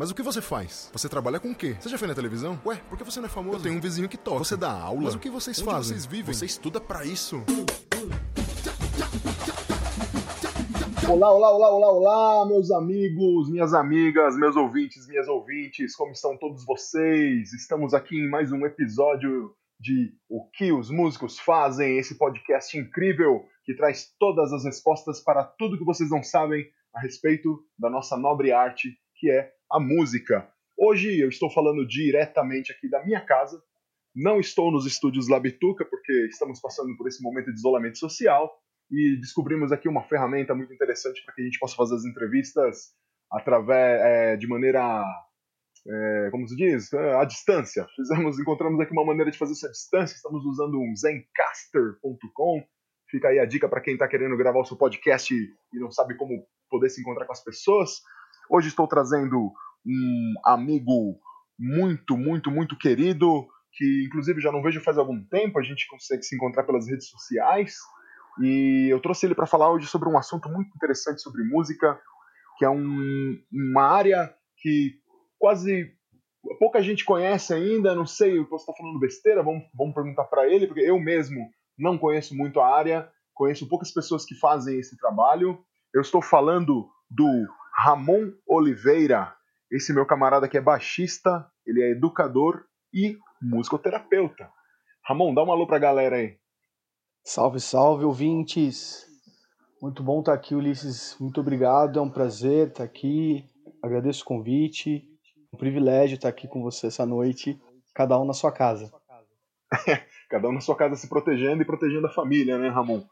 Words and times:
Mas 0.00 0.10
o 0.10 0.14
que 0.14 0.22
você 0.22 0.40
faz? 0.40 0.90
Você 0.94 1.10
trabalha 1.10 1.38
com 1.38 1.50
o 1.50 1.54
quê? 1.54 1.76
Você 1.78 1.90
já 1.90 1.98
foi 1.98 2.08
na 2.08 2.14
televisão? 2.14 2.58
Ué, 2.64 2.80
por 2.88 2.96
que 2.96 3.04
você 3.04 3.20
não 3.20 3.26
é 3.26 3.28
famoso? 3.28 3.58
Eu 3.58 3.62
tenho 3.64 3.74
um 3.74 3.80
vizinho 3.82 4.08
que 4.08 4.16
toca. 4.16 4.38
Você 4.38 4.56
dá 4.56 4.72
aula? 4.72 5.02
Mas 5.02 5.14
o 5.14 5.18
que 5.18 5.28
vocês 5.28 5.58
Onde 5.58 5.70
fazem? 5.70 5.92
vocês 5.92 6.06
vivem? 6.06 6.32
Você 6.32 6.46
estuda 6.46 6.80
para 6.80 7.04
isso? 7.04 7.44
Olá, 11.06 11.30
olá, 11.30 11.50
olá, 11.50 11.68
olá, 11.68 11.92
olá, 11.92 12.48
meus 12.48 12.70
amigos, 12.70 13.50
minhas 13.50 13.74
amigas, 13.74 14.38
meus 14.38 14.56
ouvintes, 14.56 15.06
minhas 15.06 15.28
ouvintes, 15.28 15.94
como 15.94 16.12
estão 16.12 16.34
todos 16.38 16.64
vocês? 16.64 17.52
Estamos 17.52 17.92
aqui 17.92 18.16
em 18.16 18.30
mais 18.30 18.50
um 18.52 18.64
episódio 18.64 19.54
de 19.78 20.14
O 20.30 20.48
que 20.48 20.72
os 20.72 20.90
músicos 20.90 21.38
fazem, 21.38 21.98
esse 21.98 22.16
podcast 22.16 22.74
incrível 22.78 23.44
que 23.66 23.74
traz 23.74 24.14
todas 24.18 24.50
as 24.54 24.64
respostas 24.64 25.22
para 25.22 25.44
tudo 25.44 25.76
que 25.76 25.84
vocês 25.84 26.08
não 26.08 26.22
sabem 26.22 26.64
a 26.94 27.00
respeito 27.02 27.62
da 27.78 27.90
nossa 27.90 28.16
nobre 28.16 28.50
arte, 28.50 28.96
que 29.16 29.30
é 29.30 29.59
a 29.70 29.78
música. 29.78 30.48
Hoje 30.76 31.20
eu 31.20 31.28
estou 31.28 31.50
falando 31.50 31.86
diretamente 31.86 32.72
aqui 32.72 32.88
da 32.88 33.04
minha 33.04 33.20
casa. 33.20 33.62
Não 34.14 34.40
estou 34.40 34.72
nos 34.72 34.86
estúdios 34.86 35.28
Labituca, 35.28 35.84
porque 35.84 36.26
estamos 36.26 36.60
passando 36.60 36.96
por 36.96 37.06
esse 37.06 37.22
momento 37.22 37.52
de 37.52 37.58
isolamento 37.58 37.98
social 37.98 38.50
e 38.90 39.16
descobrimos 39.20 39.70
aqui 39.70 39.88
uma 39.88 40.02
ferramenta 40.02 40.54
muito 40.54 40.72
interessante 40.74 41.22
para 41.24 41.34
que 41.34 41.42
a 41.42 41.44
gente 41.44 41.58
possa 41.60 41.76
fazer 41.76 41.94
as 41.94 42.04
entrevistas 42.04 42.92
através 43.30 44.00
é, 44.00 44.36
de 44.36 44.48
maneira 44.48 45.04
é, 45.86 46.28
como 46.30 46.48
se 46.48 46.56
diz, 46.56 46.92
é, 46.92 47.14
à 47.14 47.24
distância. 47.24 47.86
Fizemos, 47.94 48.40
encontramos 48.40 48.80
aqui 48.80 48.92
uma 48.92 49.04
maneira 49.04 49.30
de 49.30 49.38
fazer 49.38 49.52
isso 49.52 49.66
à 49.66 49.70
distância. 49.70 50.16
Estamos 50.16 50.44
usando 50.44 50.80
um 50.80 50.94
zencaster.com. 50.96 52.64
Fica 53.08 53.28
aí 53.28 53.38
a 53.38 53.46
dica 53.46 53.68
para 53.68 53.80
quem 53.80 53.94
está 53.94 54.08
querendo 54.08 54.36
gravar 54.36 54.60
o 54.60 54.64
seu 54.64 54.76
podcast 54.76 55.32
e 55.32 55.78
não 55.78 55.90
sabe 55.90 56.16
como 56.16 56.44
poder 56.68 56.90
se 56.90 57.00
encontrar 57.00 57.26
com 57.26 57.32
as 57.32 57.42
pessoas. 57.42 58.00
Hoje 58.48 58.68
estou 58.68 58.88
trazendo 58.88 59.52
um 59.86 60.34
amigo 60.44 61.18
muito, 61.58 62.16
muito, 62.16 62.50
muito 62.50 62.76
querido, 62.76 63.46
que 63.72 64.04
inclusive 64.06 64.40
já 64.40 64.50
não 64.50 64.62
vejo 64.62 64.80
faz 64.80 64.98
algum 64.98 65.22
tempo, 65.24 65.58
a 65.58 65.62
gente 65.62 65.86
consegue 65.88 66.22
se 66.22 66.34
encontrar 66.34 66.64
pelas 66.64 66.88
redes 66.88 67.08
sociais. 67.08 67.76
E 68.42 68.88
eu 68.90 69.00
trouxe 69.00 69.26
ele 69.26 69.34
para 69.34 69.46
falar 69.46 69.70
hoje 69.70 69.86
sobre 69.86 70.08
um 70.08 70.16
assunto 70.16 70.48
muito 70.48 70.74
interessante 70.74 71.20
sobre 71.20 71.42
música, 71.44 72.00
que 72.58 72.64
é 72.64 72.70
um, 72.70 73.38
uma 73.52 73.82
área 73.82 74.34
que 74.56 74.94
quase 75.38 75.92
pouca 76.58 76.82
gente 76.82 77.04
conhece 77.04 77.52
ainda, 77.52 77.94
não 77.94 78.06
sei, 78.06 78.38
eu 78.38 78.46
posso 78.46 78.64
estar 78.64 78.74
falando 78.74 78.98
besteira, 78.98 79.42
vamos, 79.42 79.64
vamos 79.74 79.94
perguntar 79.94 80.24
para 80.24 80.48
ele, 80.48 80.66
porque 80.66 80.80
eu 80.80 80.98
mesmo 80.98 81.50
não 81.78 81.98
conheço 81.98 82.34
muito 82.34 82.60
a 82.60 82.76
área, 82.76 83.10
conheço 83.34 83.68
poucas 83.68 83.90
pessoas 83.90 84.24
que 84.24 84.34
fazem 84.34 84.78
esse 84.78 84.96
trabalho. 84.96 85.58
Eu 85.94 86.00
estou 86.00 86.22
falando 86.22 86.88
do 87.10 87.46
Ramon 87.74 88.32
Oliveira, 88.46 89.34
esse 89.70 89.92
meu 89.92 90.04
camarada 90.04 90.48
que 90.48 90.58
é 90.58 90.60
baixista, 90.60 91.46
ele 91.66 91.82
é 91.82 91.90
educador 91.90 92.64
e 92.92 93.16
musicoterapeuta. 93.40 94.50
Ramon, 95.04 95.32
dá 95.32 95.44
um 95.44 95.52
alô 95.52 95.66
pra 95.66 95.78
galera 95.78 96.16
aí. 96.16 96.36
Salve, 97.24 97.60
salve, 97.60 98.04
ouvintes. 98.04 99.06
Muito 99.80 100.02
bom 100.02 100.20
estar 100.20 100.34
aqui, 100.34 100.54
Ulisses. 100.54 101.16
Muito 101.20 101.40
obrigado, 101.40 101.98
é 101.98 102.02
um 102.02 102.10
prazer 102.10 102.68
estar 102.68 102.84
aqui. 102.84 103.44
Agradeço 103.82 104.22
o 104.22 104.26
convite. 104.26 105.08
Um 105.52 105.56
privilégio 105.56 106.16
estar 106.16 106.28
aqui 106.28 106.46
com 106.46 106.62
você 106.62 106.88
essa 106.88 107.06
noite, 107.06 107.60
cada 107.94 108.18
um 108.18 108.24
na 108.24 108.32
sua 108.32 108.52
casa. 108.52 108.92
cada 110.28 110.48
um 110.48 110.52
na 110.52 110.60
sua 110.60 110.76
casa 110.76 110.96
se 110.96 111.08
protegendo 111.08 111.62
e 111.62 111.66
protegendo 111.66 112.06
a 112.06 112.12
família, 112.12 112.58
né, 112.58 112.68
Ramon? 112.68 113.02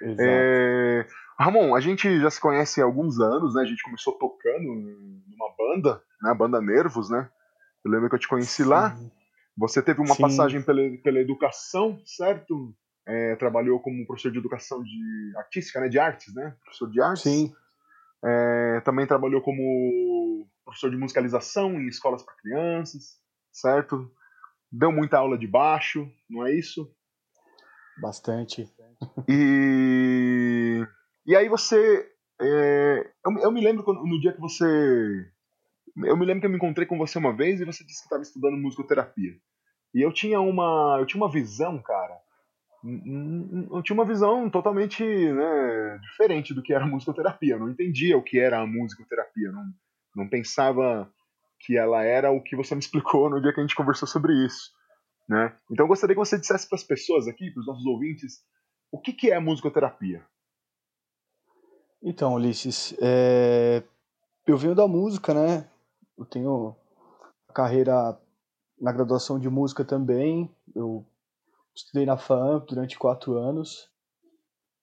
Exato. 0.00 0.22
É... 0.22 1.06
Ramon, 1.38 1.74
a 1.74 1.80
gente 1.80 2.18
já 2.20 2.30
se 2.30 2.40
conhece 2.40 2.80
há 2.80 2.84
alguns 2.84 3.20
anos, 3.20 3.54
né? 3.54 3.62
A 3.62 3.66
gente 3.66 3.82
começou 3.82 4.14
tocando 4.14 5.15
banda, 5.68 6.02
né? 6.22 6.30
A 6.30 6.34
banda 6.34 6.60
Nervos, 6.60 7.10
né? 7.10 7.28
Eu 7.84 7.90
lembro 7.90 8.08
que 8.08 8.14
eu 8.16 8.20
te 8.20 8.28
conheci 8.28 8.62
Sim. 8.62 8.68
lá. 8.68 8.96
Você 9.56 9.82
teve 9.82 10.00
uma 10.00 10.14
Sim. 10.14 10.22
passagem 10.22 10.62
pela, 10.62 10.80
pela 11.02 11.20
educação, 11.20 12.00
certo? 12.04 12.74
É, 13.06 13.36
trabalhou 13.36 13.80
como 13.80 14.06
professor 14.06 14.32
de 14.32 14.38
educação 14.38 14.82
de 14.82 15.32
artística, 15.36 15.80
né? 15.80 15.88
De 15.88 15.98
artes, 15.98 16.34
né? 16.34 16.56
Professor 16.62 16.90
de 16.90 17.00
artes. 17.00 17.22
Sim. 17.22 17.52
É, 18.24 18.80
também 18.80 19.06
trabalhou 19.06 19.40
como 19.40 20.48
professor 20.64 20.90
de 20.90 20.96
musicalização 20.96 21.74
em 21.74 21.86
escolas 21.86 22.22
para 22.22 22.34
crianças, 22.34 23.18
certo? 23.52 24.10
Deu 24.70 24.90
muita 24.90 25.18
aula 25.18 25.38
de 25.38 25.46
baixo, 25.46 26.10
não 26.28 26.44
é 26.46 26.52
isso? 26.52 26.90
Bastante. 28.00 28.68
E 29.28 30.84
e 31.26 31.34
aí 31.34 31.48
você. 31.48 32.08
É, 32.40 33.10
eu, 33.24 33.32
eu, 33.42 33.50
me 33.50 33.60
lembro 33.60 33.82
quando, 33.82 34.04
no 34.04 34.20
dia 34.20 34.32
que 34.32 34.40
você. 34.40 34.64
Eu 36.04 36.16
me 36.16 36.26
lembro 36.26 36.40
que 36.40 36.46
eu 36.46 36.50
me 36.50 36.56
encontrei 36.56 36.86
com 36.86 36.98
você 36.98 37.18
uma 37.18 37.34
vez 37.34 37.60
e 37.60 37.64
você 37.64 37.84
disse 37.84 38.00
que 38.00 38.06
estava 38.06 38.22
estudando 38.22 38.56
musicoterapia. 38.56 39.36
E 39.94 40.02
eu 40.02 40.12
tinha 40.12 40.40
uma. 40.40 40.96
Eu 41.00 41.06
tinha 41.06 41.22
uma 41.22 41.30
visão, 41.30 41.80
cara. 41.82 42.18
Eu 42.84 43.82
tinha 43.82 43.94
uma 43.94 44.04
visão 44.04 44.48
totalmente 44.50 45.02
né, 45.02 45.98
diferente 46.02 46.52
do 46.52 46.62
que 46.62 46.74
era 46.74 46.86
musicoterapia. 46.86 47.54
Eu 47.54 47.60
não 47.60 47.70
entendia 47.70 48.16
o 48.16 48.22
que 48.22 48.38
era 48.38 48.60
a 48.60 48.66
musicoterapia. 48.66 49.50
Não, 49.50 49.64
não 50.14 50.28
pensava 50.28 51.10
que 51.60 51.76
ela 51.76 52.02
era 52.02 52.30
o 52.30 52.42
que 52.42 52.54
você 52.54 52.74
me 52.74 52.80
explicou 52.80 53.30
no 53.30 53.40
dia 53.40 53.52
que 53.52 53.60
a 53.60 53.62
gente 53.62 53.74
conversou 53.74 54.06
sobre 54.06 54.32
isso. 54.44 54.70
Né? 55.28 55.56
Então 55.70 55.84
eu 55.84 55.88
gostaria 55.88 56.14
que 56.14 56.20
você 56.20 56.38
dissesse 56.38 56.68
para 56.68 56.76
as 56.76 56.84
pessoas 56.84 57.26
aqui, 57.26 57.50
para 57.50 57.60
os 57.60 57.66
nossos 57.66 57.86
ouvintes, 57.86 58.44
o 58.92 59.00
que, 59.00 59.12
que 59.12 59.30
é 59.30 59.36
a 59.36 59.40
musicoterapia? 59.40 60.24
Então, 62.02 62.34
Ulisses, 62.34 62.94
é... 63.00 63.82
eu 64.46 64.56
venho 64.56 64.74
da 64.74 64.86
música, 64.86 65.34
né? 65.34 65.68
Eu 66.18 66.24
tenho 66.24 66.74
carreira 67.52 68.18
na 68.80 68.92
graduação 68.92 69.38
de 69.38 69.48
música 69.48 69.84
também. 69.84 70.54
Eu 70.74 71.04
estudei 71.74 72.06
na 72.06 72.16
FAM 72.16 72.64
durante 72.66 72.98
quatro 72.98 73.36
anos. 73.36 73.90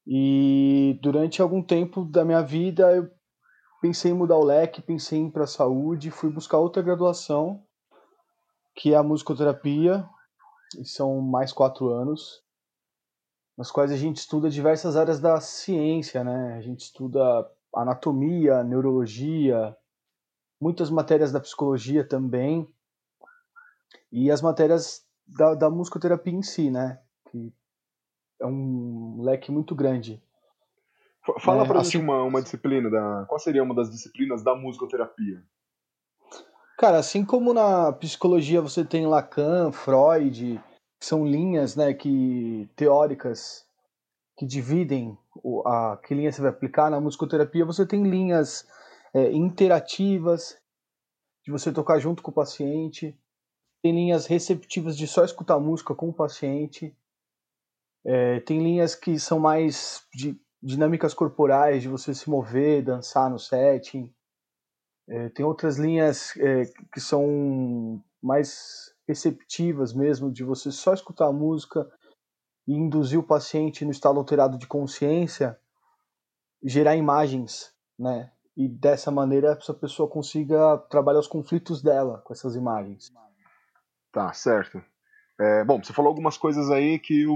E 0.05 0.99
durante 1.01 1.41
algum 1.41 1.61
tempo 1.61 2.03
da 2.03 2.25
minha 2.25 2.41
vida 2.41 2.91
eu 2.95 3.09
pensei 3.81 4.11
em 4.11 4.15
mudar 4.15 4.37
o 4.37 4.43
leque, 4.43 4.81
pensei 4.81 5.19
em 5.19 5.27
ir 5.27 5.31
para 5.31 5.43
a 5.43 5.47
saúde, 5.47 6.11
fui 6.11 6.29
buscar 6.29 6.57
outra 6.57 6.81
graduação, 6.81 7.63
que 8.75 8.93
é 8.93 8.97
a 8.97 9.03
musicoterapia, 9.03 10.07
e 10.79 10.85
são 10.85 11.21
mais 11.21 11.53
quatro 11.53 11.89
anos 11.89 12.43
nas 13.57 13.71
quais 13.71 13.91
a 13.91 13.95
gente 13.95 14.17
estuda 14.17 14.49
diversas 14.49 14.95
áreas 14.95 15.19
da 15.19 15.39
ciência, 15.39 16.23
né? 16.23 16.55
A 16.57 16.61
gente 16.61 16.81
estuda 16.81 17.21
anatomia, 17.75 18.63
neurologia, 18.63 19.75
muitas 20.63 20.89
matérias 20.89 21.31
da 21.31 21.41
psicologia 21.41 22.07
também, 22.07 22.67
e 24.09 24.31
as 24.31 24.41
matérias 24.41 25.05
da, 25.27 25.53
da 25.53 25.69
musicoterapia 25.69 26.33
em 26.33 26.41
si, 26.41 26.71
né? 26.71 26.99
Que 27.29 27.53
é 28.39 28.45
um 28.45 29.21
leque 29.21 29.51
muito 29.51 29.75
grande. 29.75 30.23
Fala 31.41 31.63
é, 31.63 31.67
pra 31.67 31.79
assim, 31.79 31.91
gente 31.91 32.03
uma, 32.03 32.23
uma 32.23 32.41
disciplina, 32.41 32.89
da, 32.89 33.25
qual 33.27 33.39
seria 33.39 33.63
uma 33.63 33.75
das 33.75 33.89
disciplinas 33.89 34.43
da 34.43 34.55
musicoterapia? 34.55 35.43
Cara, 36.77 36.97
assim 36.97 37.25
como 37.25 37.53
na 37.53 37.91
psicologia 37.93 38.61
você 38.61 38.83
tem 38.83 39.07
Lacan, 39.07 39.71
Freud, 39.71 40.61
são 40.99 41.25
linhas 41.25 41.75
né, 41.75 41.93
que, 41.93 42.69
teóricas 42.75 43.65
que 44.37 44.45
dividem 44.45 45.17
o, 45.35 45.65
a 45.67 45.97
que 45.97 46.13
linha 46.13 46.31
você 46.31 46.41
vai 46.41 46.49
aplicar 46.49 46.89
na 46.89 46.99
musicoterapia. 46.99 47.65
Você 47.65 47.85
tem 47.85 48.03
linhas 48.03 48.67
é, 49.13 49.31
interativas, 49.31 50.57
de 51.43 51.51
você 51.51 51.71
tocar 51.71 51.99
junto 51.99 52.23
com 52.23 52.31
o 52.31 52.33
paciente, 52.33 53.17
tem 53.81 53.93
linhas 53.93 54.25
receptivas 54.25 54.97
de 54.97 55.05
só 55.05 55.23
escutar 55.25 55.59
música 55.59 55.93
com 55.93 56.09
o 56.09 56.13
paciente, 56.13 56.95
é, 58.05 58.39
tem 58.41 58.61
linhas 58.61 58.95
que 58.95 59.17
são 59.19 59.39
mais 59.39 60.05
de 60.13 60.39
dinâmicas 60.61 61.13
corporais, 61.13 61.81
de 61.81 61.89
você 61.89 62.13
se 62.13 62.29
mover, 62.29 62.83
dançar 62.83 63.29
no 63.29 63.39
setting. 63.39 64.13
É, 65.07 65.29
tem 65.29 65.45
outras 65.45 65.77
linhas 65.77 66.35
é, 66.37 66.63
que 66.93 66.99
são 66.99 68.01
mais 68.21 68.93
receptivas 69.07 69.93
mesmo, 69.93 70.31
de 70.31 70.43
você 70.43 70.71
só 70.71 70.93
escutar 70.93 71.27
a 71.27 71.33
música 71.33 71.89
e 72.65 72.73
induzir 72.73 73.19
o 73.19 73.27
paciente 73.27 73.83
no 73.83 73.91
estado 73.91 74.17
alterado 74.17 74.57
de 74.57 74.65
consciência, 74.65 75.59
gerar 76.63 76.95
imagens, 76.95 77.73
né? 77.99 78.31
E 78.55 78.67
dessa 78.67 79.09
maneira 79.09 79.57
essa 79.59 79.73
pessoa 79.73 80.07
consiga 80.07 80.77
trabalhar 80.89 81.19
os 81.19 81.27
conflitos 81.27 81.81
dela 81.81 82.19
com 82.19 82.33
essas 82.33 82.55
imagens. 82.55 83.11
Tá, 84.11 84.31
certo. 84.31 84.83
É, 85.39 85.63
bom, 85.63 85.83
você 85.83 85.91
falou 85.91 86.09
algumas 86.09 86.37
coisas 86.37 86.69
aí 86.69 86.99
que 86.99 87.23
eu, 87.23 87.35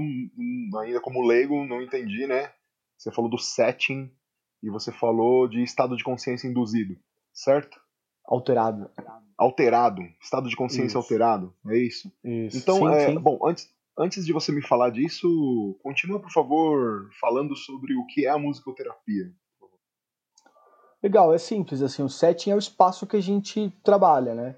ainda 0.80 1.00
como 1.00 1.26
leigo 1.26 1.64
não 1.64 1.82
entendi, 1.82 2.26
né? 2.26 2.52
Você 2.96 3.10
falou 3.10 3.28
do 3.28 3.38
setting 3.38 4.10
e 4.62 4.70
você 4.70 4.92
falou 4.92 5.48
de 5.48 5.62
estado 5.62 5.96
de 5.96 6.04
consciência 6.04 6.46
induzido, 6.46 6.96
certo? 7.32 7.80
Alterado. 8.24 8.90
Alterado. 9.36 10.02
Estado 10.20 10.48
de 10.48 10.56
consciência 10.56 10.86
isso. 10.88 10.98
alterado. 10.98 11.54
É 11.66 11.78
isso? 11.78 12.12
Isso. 12.22 12.58
Então, 12.58 12.76
sim, 12.76 12.88
é, 12.88 13.06
sim. 13.06 13.18
bom, 13.18 13.38
antes, 13.44 13.68
antes 13.98 14.24
de 14.24 14.32
você 14.32 14.52
me 14.52 14.62
falar 14.62 14.90
disso, 14.90 15.78
continua, 15.82 16.20
por 16.20 16.30
favor, 16.30 17.08
falando 17.20 17.56
sobre 17.56 17.94
o 17.96 18.06
que 18.06 18.26
é 18.26 18.30
a 18.30 18.38
musicoterapia. 18.38 19.32
Legal, 21.02 21.32
é 21.32 21.38
simples, 21.38 21.80
assim, 21.80 22.02
o 22.02 22.08
setting 22.08 22.50
é 22.50 22.54
o 22.54 22.58
espaço 22.58 23.06
que 23.06 23.16
a 23.16 23.22
gente 23.22 23.70
trabalha, 23.84 24.34
né? 24.34 24.56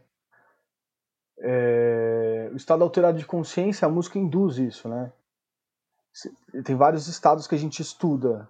É... 1.38 2.50
O 2.52 2.56
estado 2.56 2.82
alterado 2.82 3.18
de 3.18 3.26
consciência, 3.26 3.86
a 3.86 3.90
música 3.90 4.18
induz 4.18 4.56
isso, 4.56 4.88
né? 4.88 5.12
Tem 6.64 6.74
vários 6.74 7.06
estados 7.08 7.46
que 7.46 7.54
a 7.54 7.58
gente 7.58 7.80
estuda. 7.80 8.48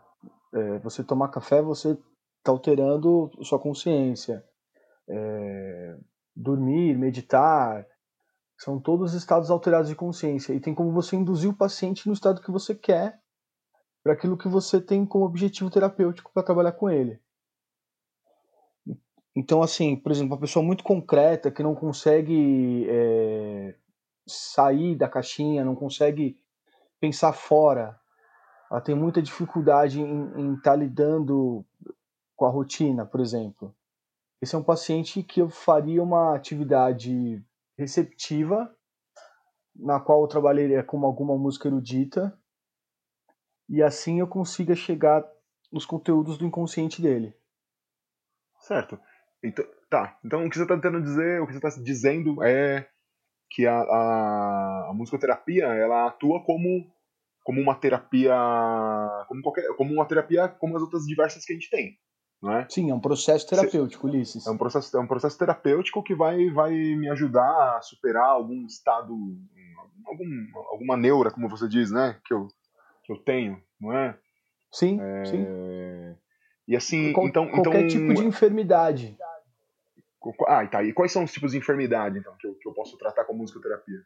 É, 0.52 0.78
você 0.78 1.04
tomar 1.04 1.28
café, 1.28 1.60
você 1.62 1.90
está 2.38 2.50
alterando 2.50 3.30
sua 3.42 3.58
consciência. 3.58 4.44
É... 5.08 5.96
Dormir, 6.34 6.96
meditar, 6.96 7.86
são 8.56 8.78
todos 8.80 9.14
estados 9.14 9.50
alterados 9.50 9.88
de 9.88 9.96
consciência. 9.96 10.52
E 10.52 10.60
tem 10.60 10.74
como 10.74 10.92
você 10.92 11.16
induzir 11.16 11.50
o 11.50 11.56
paciente 11.56 12.06
no 12.06 12.12
estado 12.12 12.40
que 12.40 12.50
você 12.50 12.74
quer, 12.74 13.20
para 14.02 14.12
aquilo 14.12 14.38
que 14.38 14.48
você 14.48 14.80
tem 14.80 15.04
como 15.04 15.24
objetivo 15.24 15.70
terapêutico 15.70 16.30
para 16.32 16.42
trabalhar 16.42 16.72
com 16.72 16.88
ele. 16.88 17.20
Então, 19.40 19.62
assim, 19.62 19.96
por 19.96 20.12
exemplo, 20.12 20.34
uma 20.34 20.40
pessoa 20.40 20.62
muito 20.62 20.84
concreta 20.84 21.50
que 21.50 21.62
não 21.62 21.74
consegue 21.74 22.86
é, 22.90 23.74
sair 24.26 24.94
da 24.94 25.08
caixinha, 25.08 25.64
não 25.64 25.74
consegue 25.74 26.36
pensar 27.00 27.32
fora, 27.32 27.98
ela 28.70 28.82
tem 28.82 28.94
muita 28.94 29.22
dificuldade 29.22 29.98
em 29.98 30.56
estar 30.56 30.72
tá 30.72 30.76
lidando 30.76 31.64
com 32.36 32.44
a 32.44 32.50
rotina, 32.50 33.06
por 33.06 33.18
exemplo. 33.18 33.74
Esse 34.42 34.54
é 34.54 34.58
um 34.58 34.62
paciente 34.62 35.22
que 35.22 35.40
eu 35.40 35.48
faria 35.48 36.02
uma 36.02 36.36
atividade 36.36 37.42
receptiva, 37.78 38.70
na 39.74 39.98
qual 39.98 40.20
eu 40.20 40.28
trabalharia 40.28 40.84
com 40.84 41.02
alguma 41.06 41.34
música 41.38 41.66
erudita, 41.66 42.38
e 43.70 43.82
assim 43.82 44.20
eu 44.20 44.26
consiga 44.26 44.74
chegar 44.74 45.26
nos 45.72 45.86
conteúdos 45.86 46.36
do 46.36 46.44
inconsciente 46.44 47.00
dele. 47.00 47.34
Certo. 48.58 49.00
Então, 49.42 49.64
tá, 49.88 50.18
então 50.24 50.44
o 50.44 50.50
que 50.50 50.56
você 50.56 50.62
está 50.62 50.74
tentando 50.74 51.02
dizer, 51.02 51.40
o 51.40 51.46
que 51.46 51.52
você 51.54 51.66
está 51.66 51.82
dizendo 51.82 52.42
é 52.44 52.86
que 53.50 53.66
a, 53.66 53.80
a, 53.80 54.88
a, 54.90 54.94
musicoterapia 54.94 55.64
ela 55.64 56.06
atua 56.06 56.42
como, 56.44 56.86
como 57.42 57.60
uma 57.60 57.74
terapia 57.74 58.36
como 59.26 59.42
qualquer 59.42 59.66
como 59.76 59.92
uma 59.92 60.06
terapia 60.06 60.48
como 60.48 60.76
as 60.76 60.82
outras 60.82 61.04
diversas 61.04 61.44
que 61.44 61.52
a 61.52 61.56
gente 61.56 61.68
tem 61.68 61.98
não 62.40 62.56
é? 62.56 62.66
sim 62.70 62.90
é 62.90 62.94
um 62.94 63.00
processo 63.00 63.46
terapêutico 63.46 64.06
Ulisses. 64.06 64.46
É 64.46 64.50
um 64.50 64.56
processo 64.56 64.96
é 64.96 65.00
um 65.00 65.06
processo 65.06 65.36
terapêutico 65.36 66.02
que 66.02 66.14
vai 66.14 66.48
vai 66.50 66.70
me 66.72 67.10
ajudar 67.10 67.76
a 67.76 67.80
superar 67.82 68.28
algum 68.28 68.64
estado 68.66 69.12
algum, 70.06 70.46
alguma 70.70 70.96
neura 70.96 71.30
como 71.30 71.48
você 71.48 71.68
diz 71.68 71.90
né 71.90 72.18
que 72.24 72.32
eu 72.32 72.46
que 73.02 73.12
eu 73.12 73.16
tenho 73.16 73.60
não 73.80 73.92
é? 73.92 74.16
Sim 74.70 75.00
é... 75.00 75.24
sim. 75.24 75.46
e 76.68 76.76
assim 76.76 77.12
Qual, 77.12 77.26
então 77.26 77.48
qualquer 77.48 77.84
então, 77.84 77.88
tipo 77.88 78.14
de 78.14 78.24
enfermidade 78.24 79.18
ah, 80.46 80.66
tá. 80.66 80.82
E 80.82 80.92
quais 80.92 81.12
são 81.12 81.24
os 81.24 81.32
tipos 81.32 81.52
de 81.52 81.58
enfermidade, 81.58 82.18
então, 82.18 82.34
que 82.36 82.46
eu, 82.46 82.54
que 82.54 82.68
eu 82.68 82.72
posso 82.72 82.96
tratar 82.98 83.24
com 83.24 83.34
musicoterapia? 83.34 84.04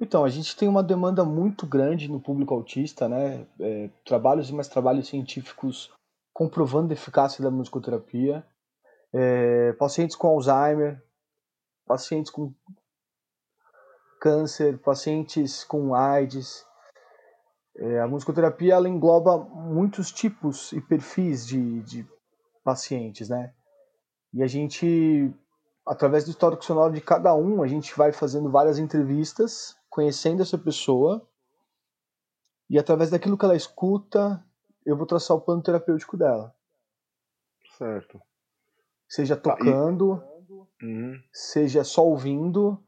Então, 0.00 0.24
a 0.24 0.28
gente 0.28 0.56
tem 0.56 0.68
uma 0.68 0.82
demanda 0.82 1.24
muito 1.24 1.66
grande 1.66 2.10
no 2.10 2.20
público 2.20 2.54
autista, 2.54 3.08
né? 3.08 3.46
É, 3.58 3.90
trabalhos 4.04 4.48
e 4.48 4.54
mais 4.54 4.68
trabalhos 4.68 5.08
científicos 5.08 5.92
comprovando 6.32 6.92
a 6.92 6.94
eficácia 6.94 7.42
da 7.42 7.50
musicoterapia. 7.50 8.44
É, 9.12 9.72
pacientes 9.74 10.16
com 10.16 10.28
Alzheimer, 10.28 11.02
pacientes 11.86 12.30
com 12.30 12.54
câncer, 14.20 14.78
pacientes 14.78 15.64
com 15.64 15.94
AIDS. 15.94 16.64
É, 17.76 18.00
a 18.00 18.06
musicoterapia 18.06 18.74
ela 18.74 18.88
engloba 18.88 19.38
muitos 19.38 20.12
tipos 20.12 20.72
e 20.72 20.80
perfis 20.80 21.46
de, 21.46 21.82
de 21.82 22.08
pacientes, 22.62 23.28
né? 23.28 23.52
E 24.32 24.42
a 24.42 24.46
gente, 24.46 25.32
através 25.86 26.24
do 26.24 26.30
histórico 26.30 26.64
sonoro 26.64 26.92
de 26.92 27.00
cada 27.00 27.34
um, 27.34 27.62
a 27.62 27.66
gente 27.66 27.96
vai 27.96 28.12
fazendo 28.12 28.50
várias 28.50 28.78
entrevistas, 28.78 29.76
conhecendo 29.88 30.42
essa 30.42 30.56
pessoa. 30.56 31.26
E 32.68 32.78
através 32.78 33.10
daquilo 33.10 33.36
que 33.36 33.44
ela 33.44 33.56
escuta, 33.56 34.44
eu 34.86 34.96
vou 34.96 35.06
traçar 35.06 35.36
o 35.36 35.40
plano 35.40 35.62
terapêutico 35.62 36.16
dela. 36.16 36.54
Certo. 37.76 38.20
Seja 39.08 39.36
tocando, 39.36 40.18
tá, 40.18 40.26
e... 40.82 40.86
uhum. 40.86 41.22
seja 41.32 41.82
só 41.82 42.06
ouvindo, 42.06 42.80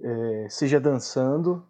é, 0.00 0.48
seja 0.48 0.80
dançando. 0.80 1.66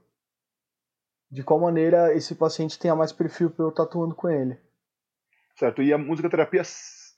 De 1.28 1.42
qual 1.42 1.58
maneira 1.58 2.14
esse 2.14 2.36
paciente 2.36 2.78
tenha 2.78 2.94
mais 2.94 3.10
perfil 3.10 3.50
para 3.50 3.64
eu 3.64 3.70
estar 3.70 3.82
atuando 3.82 4.14
com 4.14 4.28
ele. 4.28 4.56
Certo. 5.56 5.82
E 5.82 5.92
a 5.92 5.98
musicoterapia 5.98 6.62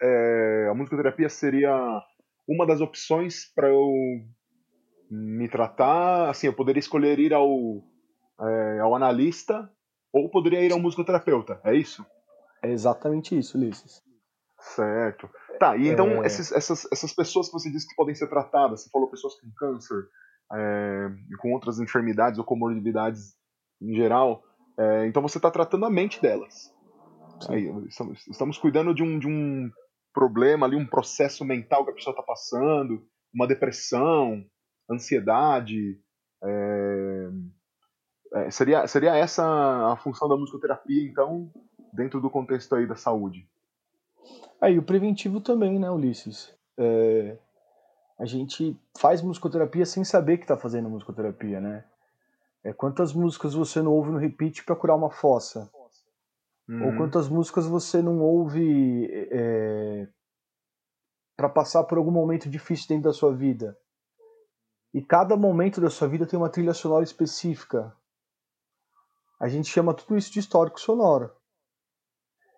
é, 0.00 0.68
a 0.70 0.74
musicoterapia 0.74 1.28
seria 1.28 1.72
uma 2.48 2.66
das 2.66 2.80
opções 2.80 3.52
para 3.54 3.68
eu 3.68 3.92
me 5.10 5.48
tratar. 5.48 6.30
Assim, 6.30 6.46
eu 6.46 6.52
poderia 6.54 6.80
escolher 6.80 7.18
ir 7.18 7.32
ao, 7.32 7.48
é, 8.40 8.80
ao 8.80 8.94
analista 8.94 9.70
ou 10.12 10.30
poderia 10.30 10.62
ir 10.64 10.72
ao 10.72 10.78
musicoterapeuta, 10.78 11.60
é 11.64 11.74
isso? 11.74 12.04
É 12.62 12.70
exatamente 12.70 13.36
isso, 13.36 13.58
Ulisses. 13.58 14.02
Certo. 14.58 15.28
Tá, 15.58 15.76
e 15.76 15.88
então 15.88 16.22
é... 16.22 16.26
esses, 16.26 16.50
essas, 16.52 16.86
essas 16.90 17.12
pessoas 17.12 17.48
que 17.48 17.52
você 17.52 17.70
disse 17.70 17.86
que 17.88 17.94
podem 17.94 18.14
ser 18.14 18.28
tratadas, 18.28 18.82
você 18.82 18.90
falou 18.90 19.10
pessoas 19.10 19.34
com 19.40 19.50
câncer, 19.56 20.08
é, 20.52 21.08
com 21.38 21.52
outras 21.52 21.78
enfermidades 21.78 22.38
ou 22.38 22.44
comorbidades 22.44 23.34
em 23.80 23.94
geral, 23.94 24.42
é, 24.78 25.06
então 25.06 25.22
você 25.22 25.38
está 25.38 25.50
tratando 25.50 25.86
a 25.86 25.90
mente 25.90 26.20
delas. 26.20 26.74
Aí, 27.50 27.66
estamos, 27.88 28.26
estamos 28.26 28.58
cuidando 28.58 28.94
de 28.94 29.02
um, 29.02 29.18
de 29.18 29.28
um 29.28 29.70
problema 30.16 30.64
ali, 30.64 30.76
um 30.76 30.86
processo 30.86 31.44
mental 31.44 31.84
que 31.84 31.90
a 31.90 31.94
pessoa 31.94 32.12
está 32.12 32.22
passando, 32.22 33.06
uma 33.34 33.46
depressão, 33.46 34.42
ansiedade. 34.90 36.00
É... 36.42 37.28
É, 38.32 38.50
seria, 38.50 38.86
seria 38.86 39.14
essa 39.14 39.44
a 39.92 39.96
função 39.96 40.26
da 40.26 40.36
musicoterapia, 40.36 41.06
então, 41.06 41.50
dentro 41.92 42.18
do 42.18 42.30
contexto 42.30 42.74
aí 42.74 42.86
da 42.86 42.96
saúde? 42.96 43.46
Aí, 44.58 44.78
o 44.78 44.82
preventivo 44.82 45.38
também, 45.38 45.78
né, 45.78 45.90
Ulisses? 45.90 46.56
É... 46.78 47.36
A 48.18 48.24
gente 48.24 48.74
faz 48.98 49.20
musicoterapia 49.20 49.84
sem 49.84 50.02
saber 50.02 50.38
que 50.38 50.44
está 50.44 50.56
fazendo 50.56 50.88
musicoterapia, 50.88 51.60
né? 51.60 51.84
É, 52.64 52.72
quantas 52.72 53.12
músicas 53.12 53.52
você 53.52 53.82
não 53.82 53.92
ouve 53.92 54.10
no 54.10 54.18
repeat 54.18 54.64
para 54.64 54.74
curar 54.74 54.96
uma 54.96 55.10
fossa? 55.10 55.70
Uhum. 56.68 56.86
Ou 56.86 56.96
quantas 56.96 57.28
músicas 57.28 57.66
você 57.66 58.02
não 58.02 58.20
ouve 58.20 59.08
é, 59.30 60.08
para 61.36 61.48
passar 61.48 61.84
por 61.84 61.96
algum 61.96 62.10
momento 62.10 62.48
difícil 62.48 62.88
dentro 62.88 63.04
da 63.04 63.12
sua 63.12 63.34
vida? 63.34 63.78
E 64.92 65.00
cada 65.02 65.36
momento 65.36 65.80
da 65.80 65.90
sua 65.90 66.08
vida 66.08 66.26
tem 66.26 66.38
uma 66.38 66.50
trilha 66.50 66.74
sonora 66.74 67.04
específica. 67.04 67.94
A 69.38 69.48
gente 69.48 69.68
chama 69.68 69.94
tudo 69.94 70.16
isso 70.16 70.32
de 70.32 70.40
histórico 70.40 70.80
sonoro. 70.80 71.30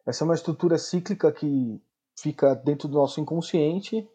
Essa 0.06 0.24
é 0.24 0.26
uma 0.26 0.34
estrutura 0.34 0.78
cíclica 0.78 1.30
que 1.30 1.82
fica 2.18 2.54
dentro 2.54 2.88
do 2.88 2.94
nosso 2.94 3.20
inconsciente 3.20 4.08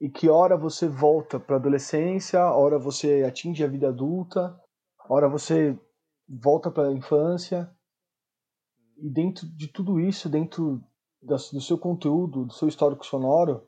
e 0.00 0.08
que 0.08 0.28
hora 0.28 0.56
você 0.56 0.88
volta 0.88 1.38
para 1.38 1.56
a 1.56 1.58
adolescência, 1.58 2.40
hora 2.50 2.78
você 2.78 3.22
atinge 3.22 3.62
a 3.62 3.68
vida 3.68 3.88
adulta, 3.88 4.58
hora 5.08 5.28
você 5.28 5.78
volta 6.28 6.70
para 6.70 6.88
a 6.88 6.92
infância 6.92 7.70
e 8.96 9.10
dentro 9.10 9.46
de 9.46 9.68
tudo 9.68 10.00
isso, 10.00 10.28
dentro 10.28 10.82
do 11.22 11.60
seu 11.60 11.78
conteúdo, 11.78 12.44
do 12.46 12.52
seu 12.52 12.68
histórico 12.68 13.06
sonoro, 13.06 13.66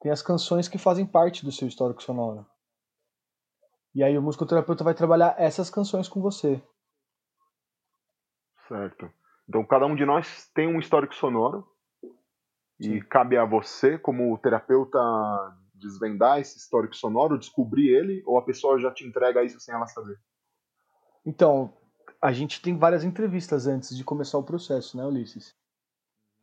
tem 0.00 0.10
as 0.10 0.22
canções 0.22 0.68
que 0.68 0.78
fazem 0.78 1.06
parte 1.06 1.44
do 1.44 1.52
seu 1.52 1.66
histórico 1.66 2.02
sonoro. 2.02 2.46
E 3.94 4.02
aí 4.02 4.16
o 4.18 4.22
musicoterapeuta 4.22 4.84
vai 4.84 4.94
trabalhar 4.94 5.34
essas 5.38 5.70
canções 5.70 6.08
com 6.08 6.20
você. 6.20 6.62
Certo. 8.68 9.10
Então 9.48 9.64
cada 9.64 9.86
um 9.86 9.94
de 9.94 10.04
nós 10.04 10.50
tem 10.54 10.66
um 10.66 10.78
histórico 10.78 11.14
sonoro 11.14 11.66
Sim. 12.80 12.94
e 12.94 13.02
cabe 13.02 13.36
a 13.36 13.44
você, 13.44 13.98
como 13.98 14.36
terapeuta, 14.38 14.98
desvendar 15.72 16.40
esse 16.40 16.58
histórico 16.58 16.94
sonoro, 16.94 17.38
descobrir 17.38 17.88
ele, 17.88 18.22
ou 18.26 18.38
a 18.38 18.44
pessoa 18.44 18.78
já 18.78 18.92
te 18.92 19.06
entrega 19.06 19.44
isso 19.44 19.60
sem 19.60 19.74
ela 19.74 19.86
saber? 19.86 20.18
Então, 21.24 21.76
a 22.26 22.32
gente 22.32 22.60
tem 22.60 22.76
várias 22.76 23.04
entrevistas 23.04 23.68
antes 23.68 23.96
de 23.96 24.02
começar 24.02 24.36
o 24.36 24.42
processo, 24.42 24.96
né, 24.96 25.06
Ulisses? 25.06 25.54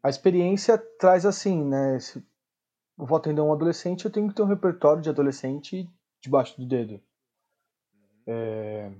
A 0.01 0.09
experiência 0.09 0.77
traz 0.77 1.25
assim, 1.25 1.61
né? 1.61 1.99
Se 1.99 2.25
eu 2.97 3.05
vou 3.05 3.17
atender 3.17 3.41
um 3.41 3.51
adolescente, 3.51 4.05
eu 4.05 4.11
tenho 4.11 4.29
que 4.29 4.33
ter 4.33 4.43
um 4.43 4.47
repertório 4.47 5.01
de 5.01 5.09
adolescente 5.09 5.85
debaixo 6.21 6.55
do 6.57 6.65
dedo. 6.65 7.01
É... 8.25 8.93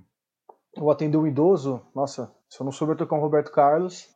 Eu 0.76 0.82
vou 0.82 0.90
atender 0.90 1.16
um 1.16 1.26
idoso, 1.26 1.80
nossa, 1.94 2.30
se 2.50 2.60
eu 2.60 2.66
não 2.66 2.72
souber 2.72 2.98
tocar 2.98 3.16
um 3.16 3.20
Roberto 3.20 3.50
Carlos, 3.50 4.14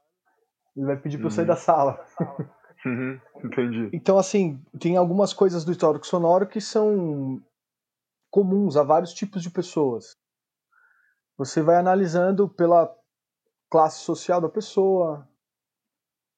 ele 0.77 0.85
vai 0.85 0.97
pedir 0.99 1.17
para 1.17 1.29
eu 1.29 1.31
sair 1.31 1.45
uhum. 1.45 1.49
da 1.49 1.57
sala. 1.57 2.05
Uhum, 2.87 3.21
entendi. 3.45 3.91
Então, 3.93 4.17
assim, 4.17 4.65
tem 4.79 4.97
algumas 4.97 5.33
coisas 5.33 5.65
do 5.65 5.73
histórico 5.73 6.07
sonoro 6.07 6.47
que 6.47 6.61
são 6.61 7.43
comuns 8.31 8.77
a 8.77 8.85
vários 8.85 9.13
tipos 9.13 9.43
de 9.43 9.51
pessoas. 9.51 10.17
Você 11.39 11.63
vai 11.63 11.77
analisando 11.77 12.49
pela 12.49 12.93
classe 13.71 14.01
social 14.01 14.41
da 14.41 14.49
pessoa, 14.49 15.27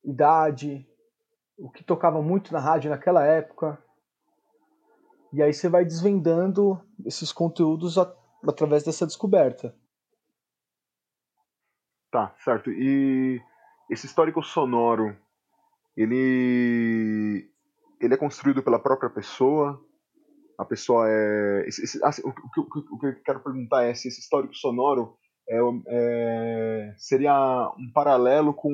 idade, 0.05 0.87
o 1.57 1.71
que 1.71 1.83
tocava 1.83 2.21
muito 2.21 2.53
na 2.53 2.61
rádio 2.61 2.91
naquela 2.91 3.25
época. 3.25 3.83
E 5.33 5.43
aí 5.43 5.55
você 5.55 5.71
vai 5.71 5.87
desvendando 5.87 6.79
esses 7.07 7.33
conteúdos 7.33 7.97
a, 7.97 8.15
através 8.47 8.85
dessa 8.85 9.07
descoberta. 9.07 9.75
Tá, 12.11 12.35
certo. 12.45 12.71
E 12.71 13.41
esse 13.89 14.05
histórico 14.05 14.43
sonoro, 14.43 15.17
ele 15.97 17.51
ele 17.99 18.15
é 18.15 18.17
construído 18.19 18.63
pela 18.63 18.79
própria 18.79 19.09
pessoa? 19.09 19.83
A 20.61 20.65
pessoa 20.67 21.09
é. 21.09 21.65
Esse, 21.67 21.85
esse, 21.85 22.05
assim, 22.05 22.21
o, 22.23 22.29
o, 22.29 22.95
o, 22.95 22.99
que 22.99 23.07
eu 23.07 23.23
quero 23.25 23.41
perguntar 23.41 23.85
é 23.85 23.95
se 23.95 24.09
esse 24.09 24.21
histórico 24.21 24.55
sonoro 24.55 25.17
é, 25.49 25.59
é, 25.89 26.95
seria 26.99 27.73
um 27.79 27.91
paralelo 27.95 28.53
com 28.53 28.71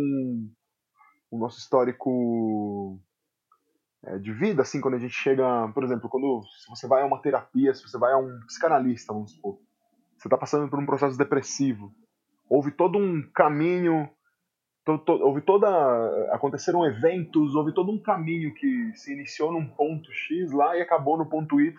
o 1.31 1.38
nosso 1.38 1.61
histórico 1.61 3.00
é, 4.05 4.19
de 4.19 4.33
vida, 4.33 4.62
assim, 4.62 4.81
quando 4.81 4.95
a 4.95 4.99
gente 4.99 5.14
chega, 5.14 5.69
por 5.73 5.85
exemplo, 5.85 6.09
quando 6.09 6.43
se 6.61 6.69
você 6.69 6.88
vai 6.88 7.02
a 7.02 7.07
uma 7.07 7.23
terapia, 7.23 7.73
se 7.73 7.83
você 7.83 7.97
vai 7.97 8.12
a 8.12 8.19
um 8.19 8.40
psicanalista, 8.49 9.12
vamos 9.12 9.31
supor, 9.33 9.61
você 10.19 10.26
está 10.26 10.37
passando 10.37 10.69
por 10.69 10.81
um 10.81 10.87
processo 10.87 11.16
depressivo, 11.16 11.95
houve 12.49 12.73
todo 12.73 12.99
um 12.99 13.23
caminho, 13.33 14.11
houve 14.87 15.40
toda, 15.40 15.66
aconteceram 16.33 16.87
eventos, 16.87 17.55
houve 17.55 17.75
todo 17.75 17.90
um 17.90 18.00
caminho 18.00 18.55
que 18.55 18.93
se 18.95 19.12
iniciou 19.12 19.52
num 19.52 19.66
ponto 19.66 20.12
X 20.12 20.52
lá 20.52 20.76
e 20.76 20.83
acabou 20.83 21.19
no 21.19 21.28
ponto 21.28 21.61
Y, 21.61 21.75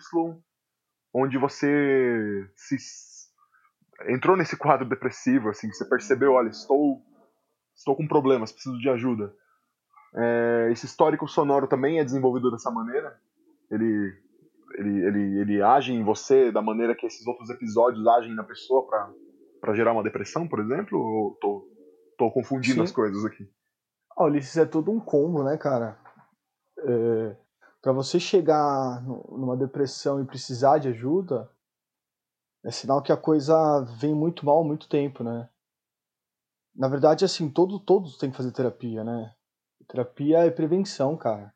onde 1.14 1.38
você 1.38 2.48
se 2.54 2.76
entrou 4.08 4.36
nesse 4.36 4.56
quadro 4.56 4.88
depressivo, 4.88 5.48
assim, 5.48 5.72
você 5.72 5.88
percebeu, 5.88 6.32
olha, 6.32 6.48
estou 6.48 7.02
estou 7.74 7.94
com 7.96 8.06
problemas, 8.06 8.52
preciso 8.52 8.78
de 8.78 8.90
ajuda. 8.90 9.32
É, 10.14 10.68
esse 10.72 10.86
histórico 10.86 11.28
sonoro 11.28 11.68
também 11.68 12.00
é 12.00 12.04
desenvolvido 12.04 12.50
dessa 12.50 12.70
maneira. 12.70 13.16
Ele, 13.70 14.12
ele, 14.74 15.06
ele, 15.06 15.40
ele 15.40 15.62
age 15.62 15.92
em 15.92 16.02
você 16.02 16.50
da 16.50 16.60
maneira 16.60 16.94
que 16.94 17.06
esses 17.06 17.26
outros 17.26 17.48
episódios 17.50 18.06
agem 18.06 18.34
na 18.34 18.42
pessoa 18.42 18.86
para 19.60 19.74
gerar 19.74 19.92
uma 19.92 20.02
depressão, 20.02 20.48
por 20.48 20.60
exemplo? 20.60 20.98
Ou 20.98 21.34
tô, 21.40 21.67
tô 22.18 22.30
confundindo 22.30 22.80
Sim. 22.80 22.84
as 22.84 22.92
coisas 22.92 23.24
aqui? 23.24 23.48
Ah, 24.16 24.24
Ulisses, 24.24 24.56
é 24.56 24.66
todo 24.66 24.90
um 24.90 24.98
combo, 24.98 25.44
né, 25.44 25.56
cara? 25.56 25.96
É, 26.80 27.36
para 27.80 27.92
você 27.92 28.18
chegar 28.18 29.02
numa 29.02 29.56
depressão 29.56 30.20
e 30.20 30.26
precisar 30.26 30.78
de 30.78 30.88
ajuda, 30.88 31.48
é 32.64 32.70
sinal 32.70 33.00
que 33.00 33.12
a 33.12 33.16
coisa 33.16 33.54
vem 33.98 34.12
muito 34.14 34.44
mal 34.44 34.60
há 34.60 34.64
muito 34.64 34.88
tempo, 34.88 35.22
né? 35.22 35.48
Na 36.74 36.88
verdade, 36.88 37.24
assim, 37.24 37.48
todo, 37.48 37.78
todos 37.78 38.18
têm 38.18 38.30
que 38.30 38.36
fazer 38.36 38.52
terapia, 38.52 39.04
né? 39.04 39.32
Terapia 39.88 40.38
é 40.38 40.50
prevenção, 40.50 41.16
cara. 41.16 41.54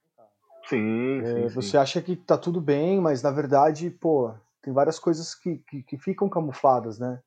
Sim, 0.69 1.25
é, 1.25 1.35
sim, 1.35 1.49
Você 1.50 1.71
sim. 1.73 1.76
acha 1.76 2.00
que 2.00 2.16
tá 2.16 2.38
tudo 2.38 2.61
bem, 2.61 3.00
mas 3.00 3.23
na 3.23 3.31
verdade, 3.31 3.90
pô, 3.90 4.33
tem 4.62 4.73
várias 4.73 4.99
coisas 4.99 5.35
que, 5.35 5.59
que, 5.59 5.83
que 5.83 5.99
ficam 5.99 6.28
camufladas, 6.28 6.99
né? 6.99 7.21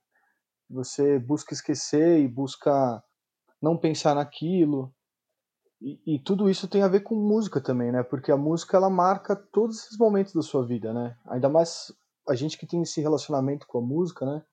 Você 0.69 1.19
busca 1.19 1.53
esquecer 1.53 2.19
e 2.19 2.27
busca 2.27 3.03
não 3.65 3.75
pensar 3.75 4.13
naquilo. 4.13 4.93
E, 5.81 6.00
e, 6.05 6.19
tudo 6.19 6.50
isso 6.50 6.67
tem 6.67 6.84
a 6.84 6.88
ver 6.88 7.01
com 7.01 7.15
música 7.15 7.60
também, 7.60 7.91
né? 7.91 8.03
Porque 8.03 8.31
a 8.31 8.38
música 8.38 8.77
ela 8.77 8.89
marca 8.89 9.36
todos 9.36 9.79
esses 9.79 9.98
momentos 9.98 10.34
da 10.34 10.41
sua 10.41 10.65
vida, 10.65 10.93
né? 10.93 11.17
Ainda 11.25 11.50
mais 11.50 11.91
a 12.29 12.36
gente 12.36 12.57
que 12.57 12.67
tem 12.67 12.81
esse 12.81 13.01
relacionamento 13.01 13.65
com 13.67 13.79
a 13.79 13.81
música, 13.81 14.25
né? 14.25 14.43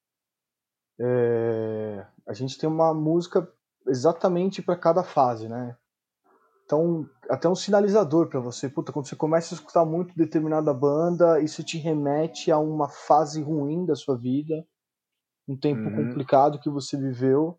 É, 0.98 2.06
a 2.26 2.32
gente 2.32 2.58
tem 2.58 2.68
uma 2.68 2.92
música 2.94 3.46
exatamente 3.86 4.62
para 4.62 4.76
cada 4.76 5.02
fase, 5.02 5.48
né? 5.48 5.76
Então, 6.64 7.06
até 7.28 7.48
um 7.48 7.54
sinalizador 7.54 8.28
para 8.28 8.40
você. 8.40 8.68
Puta, 8.68 8.92
quando 8.92 9.06
você 9.06 9.16
começa 9.16 9.54
a 9.54 9.56
escutar 9.56 9.84
muito 9.84 10.16
determinada 10.16 10.72
banda, 10.72 11.40
isso 11.40 11.62
te 11.62 11.76
remete 11.76 12.50
a 12.50 12.58
uma 12.58 12.88
fase 12.88 13.42
ruim 13.42 13.84
da 13.84 13.94
sua 13.94 14.16
vida, 14.16 14.66
um 15.46 15.56
tempo 15.56 15.82
uhum. 15.82 15.96
complicado 15.96 16.58
que 16.58 16.70
você 16.70 16.96
viveu. 16.96 17.58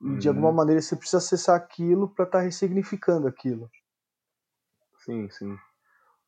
E 0.00 0.06
uhum. 0.06 0.18
de 0.18 0.28
alguma 0.28 0.48
uhum. 0.50 0.54
maneira 0.54 0.80
você 0.80 0.94
precisa 0.96 1.18
acessar 1.18 1.56
aquilo 1.56 2.08
para 2.08 2.24
estar 2.24 2.38
tá 2.38 2.44
ressignificando 2.44 3.26
aquilo. 3.26 3.70
Sim, 4.98 5.28
sim. 5.30 5.56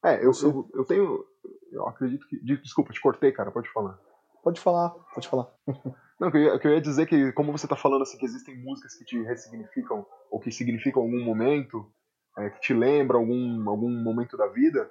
É, 0.05 0.25
eu, 0.25 0.31
eu, 0.43 0.71
eu 0.75 0.85
tenho. 0.85 1.25
Eu 1.71 1.87
acredito 1.87 2.27
que. 2.29 2.39
Desculpa, 2.63 2.93
te 2.93 3.01
cortei, 3.01 3.33
cara, 3.33 3.51
pode 3.51 3.69
falar. 3.71 3.99
Pode 4.43 4.61
falar, 4.61 4.91
pode 5.15 5.29
falar. 5.29 5.53
Não, 6.19 6.31
que 6.31 6.37
eu, 6.37 6.43
ia, 6.43 6.59
que 6.59 6.67
eu 6.67 6.73
ia 6.73 6.81
dizer 6.81 7.07
que, 7.07 7.33
como 7.33 7.53
você 7.53 7.67
está 7.67 7.77
falando 7.77 8.03
assim, 8.03 8.19
que 8.19 8.25
existem 8.25 8.57
músicas 8.59 8.95
que 8.95 9.05
te 9.05 9.23
ressignificam, 9.23 10.05
ou 10.31 10.41
que 10.41 10.51
significam 10.51 11.03
algum 11.03 11.23
momento, 11.25 11.93
é, 12.39 12.51
que 12.51 12.61
te 12.61 12.75
lembra 12.75 13.17
algum, 13.17 13.69
algum 13.69 13.91
momento 14.03 14.37
da 14.37 14.49
vida, 14.49 14.91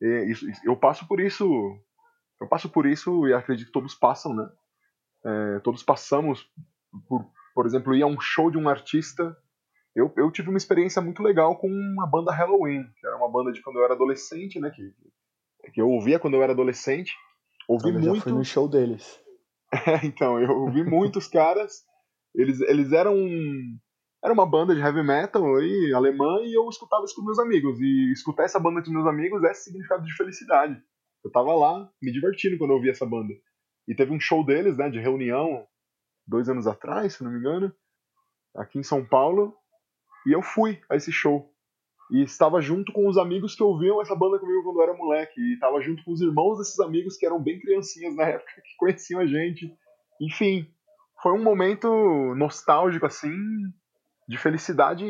isso, 0.00 0.44
eu 0.64 0.76
passo 0.76 1.06
por 1.06 1.20
isso, 1.20 1.44
eu 2.40 2.48
passo 2.48 2.68
por 2.68 2.86
isso 2.86 3.26
e 3.28 3.32
acredito 3.32 3.66
que 3.66 3.72
todos 3.72 3.94
passam, 3.94 4.34
né? 4.34 4.50
É, 5.24 5.60
todos 5.60 5.82
passamos 5.82 6.50
por, 7.08 7.24
por 7.54 7.66
exemplo, 7.66 7.94
ir 7.94 8.02
a 8.02 8.06
um 8.06 8.20
show 8.20 8.50
de 8.50 8.58
um 8.58 8.68
artista. 8.68 9.36
Eu, 9.94 10.12
eu 10.16 10.30
tive 10.30 10.48
uma 10.48 10.58
experiência 10.58 11.00
muito 11.00 11.22
legal 11.22 11.56
com 11.56 11.70
a 12.02 12.06
banda 12.06 12.32
Halloween, 12.32 12.84
que 12.98 13.06
era 13.06 13.16
uma 13.16 13.30
banda 13.30 13.52
de 13.52 13.62
quando 13.62 13.76
eu 13.76 13.84
era 13.84 13.94
adolescente, 13.94 14.58
né? 14.58 14.70
Que, 14.70 14.92
que 15.72 15.80
eu 15.80 15.88
ouvia 15.88 16.18
quando 16.18 16.34
eu 16.34 16.42
era 16.42 16.52
adolescente. 16.52 17.14
Ouvi 17.68 17.90
eu 17.90 17.92
muito. 17.94 18.16
Já 18.16 18.22
fui 18.22 18.32
no 18.32 18.44
show 18.44 18.68
deles. 18.68 19.20
É, 19.72 20.04
então, 20.06 20.40
eu 20.40 20.70
vi 20.72 20.82
muitos 20.82 21.28
caras, 21.28 21.84
eles, 22.34 22.60
eles 22.62 22.92
eram. 22.92 23.16
Era 24.22 24.32
uma 24.32 24.46
banda 24.46 24.74
de 24.74 24.80
heavy 24.80 25.02
metal 25.02 25.56
aí, 25.56 25.92
alemã, 25.94 26.40
e 26.42 26.54
eu 26.56 26.66
escutava 26.68 27.04
isso 27.04 27.14
com 27.14 27.22
meus 27.22 27.38
amigos. 27.38 27.78
E 27.78 28.10
escutar 28.10 28.44
essa 28.44 28.58
banda 28.58 28.82
com 28.82 28.90
meus 28.90 29.06
amigos 29.06 29.44
é 29.44 29.52
significado 29.52 30.02
de 30.02 30.16
felicidade. 30.16 30.82
Eu 31.22 31.30
tava 31.30 31.54
lá 31.54 31.88
me 32.02 32.10
divertindo 32.10 32.56
quando 32.56 32.70
eu 32.70 32.76
ouvi 32.76 32.90
essa 32.90 33.04
banda. 33.04 33.34
E 33.86 33.94
teve 33.94 34.12
um 34.12 34.20
show 34.20 34.44
deles, 34.44 34.78
né, 34.78 34.88
de 34.88 34.98
reunião, 34.98 35.66
dois 36.26 36.48
anos 36.48 36.66
atrás, 36.66 37.14
se 37.14 37.24
não 37.24 37.30
me 37.30 37.38
engano, 37.38 37.72
aqui 38.56 38.78
em 38.78 38.82
São 38.82 39.04
Paulo. 39.04 39.56
E 40.26 40.32
eu 40.32 40.42
fui 40.42 40.80
a 40.88 40.96
esse 40.96 41.12
show. 41.12 41.50
E 42.10 42.22
estava 42.22 42.60
junto 42.60 42.92
com 42.92 43.08
os 43.08 43.16
amigos 43.16 43.54
que 43.54 43.62
ouviam 43.62 44.00
essa 44.00 44.14
banda 44.14 44.38
comigo 44.38 44.62
quando 44.62 44.76
eu 44.76 44.82
era 44.82 44.94
moleque. 44.94 45.40
E 45.40 45.54
estava 45.54 45.80
junto 45.80 46.04
com 46.04 46.12
os 46.12 46.20
irmãos 46.20 46.58
desses 46.58 46.78
amigos 46.80 47.16
que 47.16 47.26
eram 47.26 47.42
bem 47.42 47.58
criancinhas 47.60 48.14
na 48.14 48.24
época, 48.28 48.52
que 48.62 48.76
conheciam 48.76 49.20
a 49.20 49.26
gente. 49.26 49.74
Enfim, 50.20 50.70
foi 51.22 51.32
um 51.32 51.42
momento 51.42 51.88
nostálgico, 52.34 53.06
assim, 53.06 53.34
de 54.28 54.36
felicidade, 54.38 55.04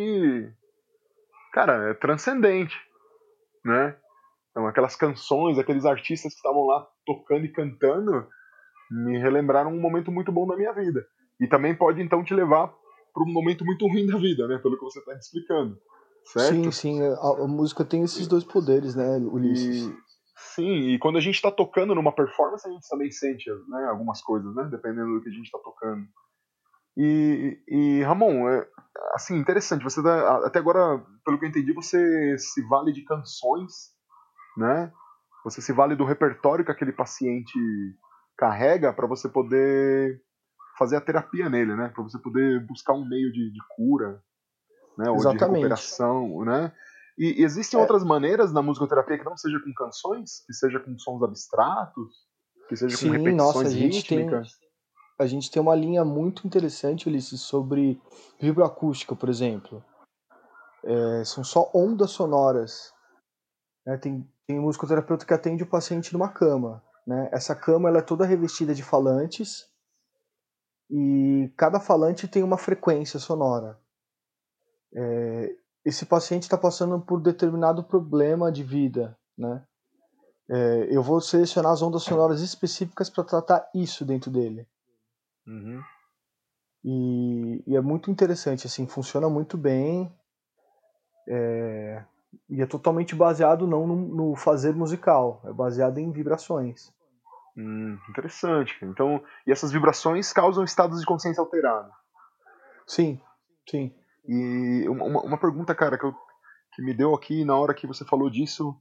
cara, 1.53 1.91
é 1.91 1.95
transcendente, 1.95 2.77
né? 3.65 3.97
Então, 4.51 4.67
aquelas 4.67 4.95
canções, 4.95 5.59
aqueles 5.59 5.85
artistas 5.85 6.33
que 6.33 6.39
estavam 6.39 6.65
lá 6.67 6.87
tocando 7.05 7.45
e 7.45 7.53
cantando, 7.53 8.29
me 8.95 9.19
relembraram 9.19 9.73
um 9.73 9.81
momento 9.81 10.13
muito 10.13 10.31
bom 10.31 10.47
da 10.47 10.57
minha 10.57 10.73
vida. 10.73 11.05
E 11.41 11.47
também 11.47 11.75
pode, 11.75 12.01
então, 12.01 12.23
te 12.23 12.33
levar 12.33 12.73
para 13.13 13.25
um 13.25 13.33
momento 13.33 13.65
muito 13.65 13.87
ruim 13.87 14.07
da 14.07 14.17
vida, 14.17 14.47
né? 14.47 14.59
Pelo 14.59 14.77
que 14.77 14.85
você 14.85 14.99
está 14.99 15.15
explicando. 15.15 15.77
Certo? 16.25 16.55
Sim, 16.55 16.71
sim. 16.71 17.03
A, 17.03 17.45
a, 17.45 17.47
música 17.47 17.85
tem 17.85 18.03
esses 18.03 18.27
dois 18.27 18.45
poderes, 18.45 18.95
né, 18.95 19.19
Ulisses? 19.19 19.87
E, 19.87 19.97
sim, 20.55 20.89
e 20.89 20.99
quando 20.99 21.19
a 21.19 21.21
gente 21.21 21.35
está 21.35 21.51
tocando 21.51 21.95
numa 21.95 22.13
performance, 22.13 22.67
a 22.67 22.73
gente 22.73 22.89
também 22.89 23.11
sente 23.11 23.51
né, 23.69 23.87
algumas 23.91 24.23
coisas, 24.23 24.55
né? 24.55 24.69
Dependendo 24.71 25.15
do 25.15 25.23
que 25.23 25.29
a 25.29 25.33
gente 25.33 25.45
está 25.45 25.59
tocando. 25.59 26.05
E, 26.97 27.59
e 27.69 28.03
Ramon, 28.03 28.49
é, 28.49 28.67
assim, 29.13 29.37
interessante. 29.37 29.85
Você 29.85 30.03
tá, 30.03 30.47
até 30.47 30.59
agora, 30.59 31.05
pelo 31.25 31.39
que 31.39 31.45
eu 31.45 31.49
entendi, 31.49 31.73
você 31.73 32.39
se 32.39 32.63
vale 32.69 32.93
de 32.93 33.05
canções, 33.05 33.93
né? 34.57 34.93
Você 35.45 35.61
se 35.61 35.73
vale 35.73 35.95
do 35.95 36.05
repertório 36.05 36.65
que 36.65 36.71
aquele 36.71 36.93
paciente 36.93 37.59
carrega 38.37 38.93
para 38.93 39.07
você 39.07 39.29
poder 39.29 40.21
fazer 40.79 40.97
a 40.97 41.01
terapia 41.01 41.49
nele, 41.49 41.75
né? 41.75 41.89
Para 41.89 42.03
você 42.03 42.19
poder 42.19 42.65
buscar 42.67 42.95
um 42.95 43.07
meio 43.07 43.33
de, 43.33 43.51
de 43.53 43.61
cura, 43.77 44.23
né? 44.99 45.09
Ou 45.11 45.17
Exatamente. 45.17 45.39
de 45.39 45.55
recuperação, 45.55 46.45
né? 46.45 46.73
E, 47.17 47.41
e 47.41 47.45
existem 47.45 47.79
é. 47.79 47.81
outras 47.81 48.03
maneiras 48.03 48.53
na 48.53 48.61
musicoterapia 48.63 49.19
que 49.19 49.25
não 49.25 49.37
seja 49.37 49.59
com 49.61 49.73
canções, 49.73 50.45
que 50.47 50.53
seja 50.53 50.81
com 50.81 50.99
sons 50.99 51.23
abstratos, 51.23 52.27
que 52.69 52.77
seja 52.77 52.97
Sim, 52.97 53.07
com 53.07 53.13
repetições 53.13 53.37
nossa, 53.37 53.69
a 53.69 53.71
gente 53.71 53.97
rítmicas. 53.97 54.59
Tem, 54.59 54.69
a 55.19 55.27
gente 55.27 55.51
tem 55.51 55.63
uma 55.63 55.75
linha 55.75 56.05
muito 56.05 56.47
interessante, 56.47 57.09
Ulisses, 57.09 57.41
sobre 57.41 58.01
vibroacústica, 58.41 59.15
por 59.15 59.29
exemplo. 59.29 59.85
É, 60.83 61.25
são 61.25 61.45
só 61.45 61.71
ondas 61.73 62.11
sonoras. 62.11 62.93
Né? 63.87 63.97
Tem, 63.97 64.29
tem 64.47 64.59
musicoterapeuta 64.59 65.25
que 65.25 65.33
atende 65.33 65.63
o 65.63 65.69
paciente 65.69 66.13
numa 66.13 66.29
cama. 66.29 66.83
Né? 67.07 67.29
Essa 67.33 67.55
cama 67.55 67.89
ela 67.89 67.99
é 67.99 68.03
toda 68.03 68.25
revestida 68.25 68.75
de 68.75 68.83
falantes 68.83 69.67
e 70.91 71.53
cada 71.57 71.81
falante 71.81 72.29
tem 72.29 72.43
uma 72.43 72.59
frequência 72.59 73.19
sonora 73.19 73.79
é, 74.95 75.57
esse 75.85 76.07
paciente 76.07 76.45
está 76.45 76.57
passando 76.57 77.01
por 77.01 77.21
determinado 77.21 77.83
problema 77.83 78.51
de 78.51 78.63
vida, 78.63 79.19
né? 79.37 79.65
É, 80.49 80.89
eu 80.91 81.03
vou 81.03 81.21
selecionar 81.21 81.73
as 81.73 81.83
ondas 81.83 82.03
sonoras 82.03 82.41
específicas 82.41 83.09
para 83.11 83.25
tratar 83.25 83.71
isso 83.75 84.05
dentro 84.05 84.31
dele. 84.31 84.69
Uhum. 85.47 85.83
E, 86.85 87.65
e, 87.67 87.77
é 87.77 87.81
muito 87.81 88.11
interessante, 88.11 88.67
assim, 88.67 88.87
funciona 88.87 89.29
muito 89.29 89.57
bem. 89.57 90.15
É, 91.27 92.05
E 92.49 92.63
é 92.63 92.67
totalmente 92.67 93.15
baseado 93.15 93.67
não 93.67 93.87
no, 93.87 93.97
no 93.97 94.37
fazer 94.37 94.75
musical, 94.75 95.41
é 95.45 95.53
baseado 95.53 95.99
em 95.99 96.11
vibrações. 96.11 96.93
Hum, 97.57 97.99
interessante. 98.09 98.77
Então, 98.83 99.23
e 99.47 99.53
essas 99.53 99.71
vibrações 99.71 100.33
causam 100.33 100.65
estados 100.65 101.01
de 101.01 101.07
consciência 101.07 101.41
alterado. 101.41 101.91
Sim, 102.87 103.21
sim. 103.69 103.95
E 104.27 104.89
uma, 104.89 105.23
uma 105.23 105.39
pergunta, 105.39 105.75
cara, 105.75 105.99
que, 105.99 106.05
eu, 106.05 106.15
que 106.75 106.83
me 106.83 106.95
deu 106.95 107.15
aqui 107.15 107.45
na 107.45 107.57
hora 107.57 107.75
que 107.75 107.87
você 107.87 108.05
falou 108.05 108.29
disso, 108.29 108.77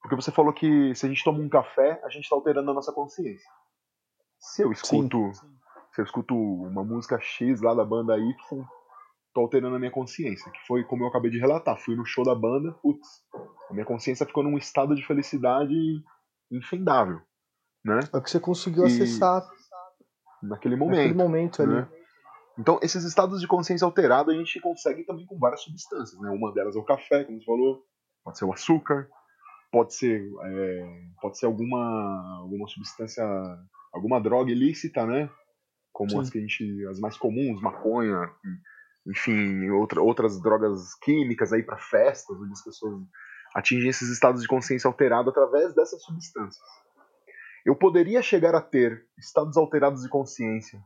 porque 0.00 0.16
você 0.16 0.30
falou 0.30 0.52
que 0.52 0.94
se 0.94 1.06
a 1.06 1.08
gente 1.08 1.22
toma 1.22 1.38
um 1.38 1.48
café, 1.48 2.00
a 2.04 2.08
gente 2.08 2.24
está 2.24 2.34
alterando 2.34 2.70
a 2.70 2.74
nossa 2.74 2.92
consciência. 2.92 3.48
Se 4.38 4.62
eu 4.62 4.72
escuto, 4.72 5.32
sim. 5.34 5.46
se 5.92 6.00
eu 6.00 6.04
escuto 6.04 6.34
uma 6.34 6.84
música 6.84 7.20
X 7.20 7.60
lá 7.60 7.74
da 7.74 7.84
banda 7.84 8.16
Y, 8.18 8.66
tô 9.34 9.40
alterando 9.42 9.76
a 9.76 9.78
minha 9.78 9.90
consciência, 9.90 10.50
que 10.50 10.66
foi 10.66 10.84
como 10.84 11.04
eu 11.04 11.08
acabei 11.08 11.30
de 11.30 11.38
relatar, 11.38 11.78
fui 11.78 11.94
no 11.94 12.04
show 12.04 12.24
da 12.24 12.34
banda, 12.34 12.72
putz, 12.82 13.06
a 13.70 13.72
minha 13.72 13.86
consciência 13.86 14.26
ficou 14.26 14.42
num 14.42 14.56
estado 14.56 14.94
de 14.94 15.06
felicidade 15.06 15.74
infendável 16.50 17.20
né? 17.84 18.00
É 18.12 18.16
o 18.16 18.22
que 18.22 18.30
você 18.30 18.40
conseguiu 18.40 18.84
e 18.84 18.86
acessar 18.86 19.48
naquele 20.42 20.76
momento. 20.76 20.98
Naquele 20.98 21.14
momento 21.14 21.62
ali. 21.62 21.72
Né? 21.72 21.88
Então, 22.58 22.78
esses 22.82 23.04
estados 23.04 23.40
de 23.40 23.46
consciência 23.46 23.84
alterada 23.84 24.32
a 24.32 24.34
gente 24.34 24.60
consegue 24.60 25.04
também 25.04 25.24
com 25.26 25.38
várias 25.38 25.62
substâncias, 25.62 26.20
né? 26.20 26.30
Uma 26.30 26.52
delas 26.52 26.74
é 26.74 26.78
o 26.78 26.84
café, 26.84 27.24
como 27.24 27.40
você 27.40 27.46
falou, 27.46 27.84
pode 28.24 28.38
ser 28.38 28.44
o 28.44 28.52
açúcar, 28.52 29.08
pode 29.70 29.94
ser, 29.94 30.28
é, 30.44 31.00
pode 31.20 31.38
ser 31.38 31.46
alguma, 31.46 32.38
alguma 32.40 32.66
substância, 32.66 33.24
alguma 33.92 34.20
droga 34.20 34.50
ilícita, 34.50 35.06
né? 35.06 35.30
Como 35.92 36.10
Sim. 36.10 36.18
as 36.18 36.30
que 36.30 36.38
a 36.38 36.40
gente, 36.40 36.86
as 36.86 36.98
mais 36.98 37.16
comuns, 37.16 37.60
maconha, 37.60 38.28
enfim, 39.08 39.70
outra, 39.70 40.02
outras 40.02 40.40
drogas 40.40 40.94
químicas 40.96 41.52
aí 41.52 41.62
para 41.62 41.78
festas, 41.78 42.36
onde 42.36 42.52
as 42.52 42.62
pessoas 42.62 43.02
atingem 43.54 43.88
esses 43.88 44.10
estados 44.10 44.42
de 44.42 44.48
consciência 44.48 44.86
alterado 44.86 45.30
através 45.30 45.74
dessas 45.74 46.02
substâncias. 46.02 46.64
Eu 47.64 47.74
poderia 47.74 48.22
chegar 48.22 48.54
a 48.54 48.60
ter 48.60 49.06
estados 49.18 49.56
alterados 49.56 50.02
de 50.02 50.08
consciência 50.08 50.80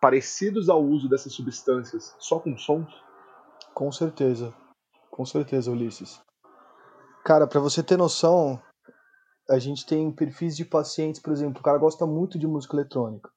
parecidos 0.00 0.68
ao 0.68 0.82
uso 0.82 1.08
dessas 1.08 1.32
substâncias 1.32 2.14
só 2.18 2.40
com 2.40 2.58
sons? 2.58 2.92
Com 3.72 3.92
certeza. 3.92 4.52
Com 5.10 5.24
certeza, 5.24 5.70
Ulisses. 5.70 6.20
Cara, 7.24 7.46
para 7.46 7.60
você 7.60 7.82
ter 7.82 7.96
noção, 7.96 8.60
a 9.48 9.58
gente 9.58 9.86
tem 9.86 10.10
perfis 10.10 10.56
de 10.56 10.64
pacientes, 10.64 11.20
por 11.20 11.32
exemplo, 11.32 11.60
o 11.60 11.62
cara 11.62 11.78
gosta 11.78 12.04
muito 12.04 12.38
de 12.38 12.48
música 12.48 12.74
eletrônica. 12.74 13.30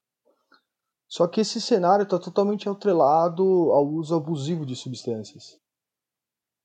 Só 1.07 1.27
que 1.27 1.41
esse 1.41 1.61
cenário 1.61 2.03
está 2.03 2.17
totalmente 2.19 2.67
atrelado 2.67 3.43
ao 3.71 3.85
uso 3.87 4.15
abusivo 4.15 4.65
de 4.65 4.75
substâncias. 4.75 5.59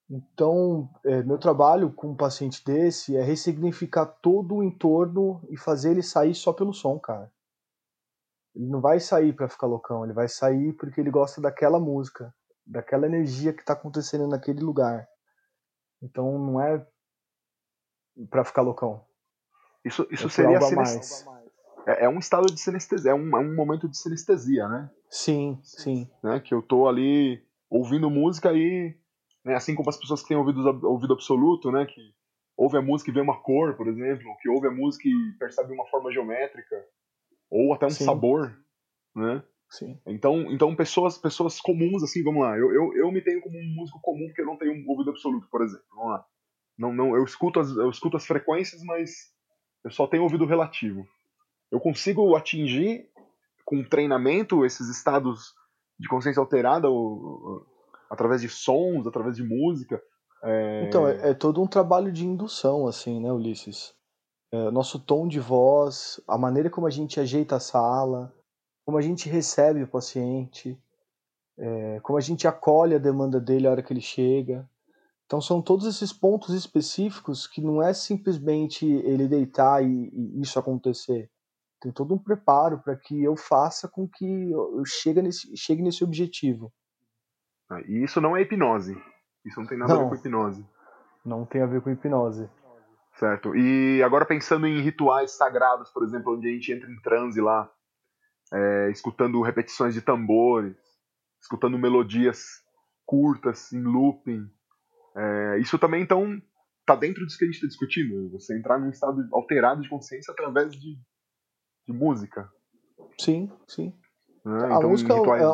Então, 0.09 0.91
é, 1.05 1.23
meu 1.23 1.39
trabalho 1.39 1.93
com 1.93 2.09
um 2.09 2.17
paciente 2.17 2.65
desse 2.65 3.17
é 3.17 3.23
ressignificar 3.23 4.07
todo 4.07 4.57
o 4.57 4.65
entorno 4.65 5.41
e 5.49 5.57
fazer 5.57 5.93
ele 5.93 6.03
sair 6.03 6.35
só 6.35 6.53
pelo 6.53 6.75
som, 6.75 6.99
cara. 6.99 7.31
Ele 8.53 8.67
não 8.67 8.81
vai 8.81 8.99
sair 8.99 9.33
para 9.33 9.49
ficar 9.49 9.69
loucão, 9.69 10.03
ele 10.03 10.13
vai 10.13 10.27
sair 10.27 10.73
porque 10.73 11.01
ele 11.01 11.13
gosta 11.13 11.41
daquela 11.41 11.79
música, 11.79 12.35
daquela 12.67 13.07
energia 13.07 13.53
que 13.53 13.61
está 13.61 13.75
acontecendo 13.75 14.27
naquele 14.27 14.61
lugar. 14.61 15.09
Então, 16.03 16.37
não 16.39 16.61
é 16.61 16.85
para 18.29 18.45
ficar 18.45 18.63
loucão. 18.63 19.07
Isso, 19.85 20.07
isso 20.11 20.27
é 20.27 20.31
seria 20.31 20.61
sinestesia. 20.61 21.40
É, 21.91 22.05
é, 22.05 22.09
um 22.09 22.19
estado 22.19 22.47
de 22.47 22.61
sinestesia, 22.61 23.13
é 23.13 23.15
um, 23.15 23.37
é 23.37 23.41
um 23.41 23.55
momento 23.55 23.89
de 23.89 23.97
sinestesia, 23.97 24.69
né? 24.69 24.91
Sim, 25.09 25.59
sim. 25.63 26.09
Né? 26.23 26.41
Que 26.41 26.55
eu 26.55 26.63
tô 26.63 26.89
ali 26.89 27.43
ouvindo 27.69 28.11
música 28.11 28.53
e 28.53 28.95
né? 29.45 29.55
Assim 29.55 29.75
como 29.75 29.89
as 29.89 29.97
pessoas 29.97 30.23
que 30.23 30.29
têm 30.29 30.37
ouvido, 30.37 30.61
ouvido 30.87 31.15
absoluto, 31.15 31.71
né? 31.71 31.87
Que 31.87 32.01
ouve 32.57 32.77
a 32.77 32.83
música 32.83 33.11
e 33.11 33.15
vê 33.15 33.21
uma 33.21 33.41
cor, 33.41 33.75
por 33.77 33.89
exemplo, 33.89 34.37
que 34.41 34.49
ouve 34.49 34.69
a 34.69 34.71
música 34.71 35.09
e 35.09 35.39
percebe 35.39 35.73
uma 35.73 35.87
forma 35.87 36.13
geométrica, 36.13 36.77
ou 37.51 37.73
até 37.73 37.87
um 37.87 37.91
Sim. 37.91 38.05
sabor, 38.05 38.55
né? 39.15 39.43
Sim. 39.71 39.99
Então, 40.07 40.51
então 40.51 40.75
pessoas, 40.75 41.17
pessoas 41.17 41.61
comuns, 41.61 42.03
assim, 42.03 42.23
vamos 42.23 42.43
lá. 42.43 42.59
Eu, 42.59 42.73
eu, 42.73 42.93
eu 42.97 43.13
me 43.13 43.23
tenho 43.23 43.41
como 43.41 43.57
um 43.57 43.75
músico 43.75 44.01
comum 44.03 44.27
porque 44.27 44.43
eu 44.43 44.47
não 44.47 44.57
tenho 44.57 44.73
um 44.73 44.85
ouvido 44.89 45.11
absoluto, 45.11 45.49
por 45.49 45.63
exemplo. 45.63 45.87
Vamos 45.95 46.11
lá. 46.11 46.27
Não, 46.77 46.93
não, 46.93 47.17
eu 47.17 47.25
escuto 47.25 47.61
as, 47.61 47.71
eu 47.71 47.89
escuto 47.89 48.17
as 48.17 48.27
frequências, 48.27 48.83
mas 48.83 49.11
eu 49.85 49.91
só 49.91 50.07
tenho 50.07 50.25
ouvido 50.25 50.45
relativo. 50.45 51.07
Eu 51.71 51.81
consigo 51.81 52.35
atingir 52.35 53.09
com 53.65 53.85
treinamento 53.85 54.65
esses 54.65 54.89
estados 54.89 55.55
de 55.99 56.09
consciência 56.09 56.41
alterada 56.41 56.89
ou, 56.89 57.65
através 58.11 58.41
de 58.41 58.49
sons, 58.49 59.07
através 59.07 59.37
de 59.37 59.45
música. 59.45 60.03
É... 60.43 60.85
Então, 60.87 61.07
é, 61.07 61.31
é, 61.31 61.35
todo 61.35 61.63
um 61.63 61.67
trabalho 61.67 62.11
de 62.11 62.27
indução, 62.27 62.87
assim, 62.87 63.21
né, 63.21 63.33
Ulisses? 63.33 63.95
É, 64.53 64.71
nosso 64.71 64.99
tom 64.99 65.29
de 65.29 65.39
voz, 65.39 66.21
a 66.27 66.37
maneira 66.37 66.69
como 66.69 66.87
a 66.87 66.91
gente 66.91 67.21
ajeita 67.21 67.57
a 67.57 67.61
sala, 67.61 68.35
como 68.85 68.99
a 68.99 69.03
gente 69.03 69.29
recebe 69.29 69.83
o 69.83 69.89
paciente, 69.89 70.77
é, 71.57 72.01
como 72.01 72.19
a 72.19 72.21
gente 72.21 72.49
acolhe 72.49 72.97
a 72.97 72.99
demanda 72.99 73.39
dele 73.39 73.69
a 73.69 73.71
hora 73.71 73.83
que 73.83 73.93
ele 73.93 74.01
chega. 74.01 74.69
Então, 75.27 75.41
são 75.41 75.63
todos 75.63 75.87
esses 75.87 76.13
pontos 76.13 76.53
específicos 76.53 77.47
que 77.47 77.61
não 77.61 77.81
é 77.81 77.93
simplesmente 77.95 78.85
ele 78.85 79.29
deitar 79.29 79.85
e, 79.85 80.11
e 80.13 80.41
isso 80.41 80.59
acontecer. 80.59 81.31
Tem 81.81 81.91
todo 81.91 82.15
um 82.15 82.19
preparo 82.19 82.79
para 82.79 82.95
que 82.95 83.23
eu 83.23 83.37
faça 83.37 83.89
com 83.89 84.07
que 84.07 84.51
eu 84.51 84.83
chegue 84.85 85.23
nesse, 85.23 85.57
chegue 85.57 85.83
nesse 85.83 86.05
objetivo. 86.05 86.73
Ah, 87.71 87.81
e 87.87 88.05
isso 88.05 88.21
não 88.21 88.37
é 88.37 88.43
hipnose. 88.43 89.01
Isso 89.45 89.59
não 89.59 89.67
tem 89.67 89.79
nada 89.79 89.95
não, 89.95 90.01
a 90.01 90.05
ver 90.05 90.11
com 90.11 90.17
hipnose. 90.17 90.67
Não 91.25 91.47
tem 91.47 91.63
a 91.63 91.67
ver 91.67 91.81
com 91.81 91.91
hipnose. 91.91 92.51
Certo. 93.15 93.55
E 93.57 94.03
agora 94.03 94.27
pensando 94.27 94.67
em 94.67 94.81
rituais 94.81 95.33
sagrados, 95.33 95.91
por 95.91 96.05
exemplo, 96.05 96.37
onde 96.37 96.49
a 96.49 96.53
gente 96.53 96.73
entra 96.73 96.91
em 96.91 97.01
transe 97.01 97.41
lá, 97.41 97.71
é, 98.53 98.91
escutando 98.91 99.41
repetições 99.43 99.95
de 99.95 100.03
tambores, 100.03 100.77
escutando 101.41 101.79
melodias 101.79 102.45
curtas, 103.07 103.73
em 103.73 103.83
looping. 103.83 104.49
É, 105.17 105.59
isso 105.59 105.79
também, 105.79 106.03
então, 106.03 106.41
tá 106.87 106.95
dentro 106.95 107.25
disso 107.27 107.39
que 107.39 107.45
a 107.45 107.47
gente 107.47 107.57
está 107.57 107.67
discutindo. 107.67 108.31
Você 108.31 108.57
entrar 108.57 108.79
num 108.79 108.91
estado 108.91 109.27
alterado 109.33 109.83
de 109.83 109.89
consciência 109.89 110.33
através 110.33 110.73
de, 110.73 110.99
de 111.91 111.99
música. 111.99 112.51
Sim, 113.19 113.51
sim. 113.67 113.93
É, 114.47 114.51
a 114.51 114.77
então, 114.77 114.91
música 114.91 115.13
é 115.13 115.17
rituais... 115.19 115.43
é, 115.43 115.47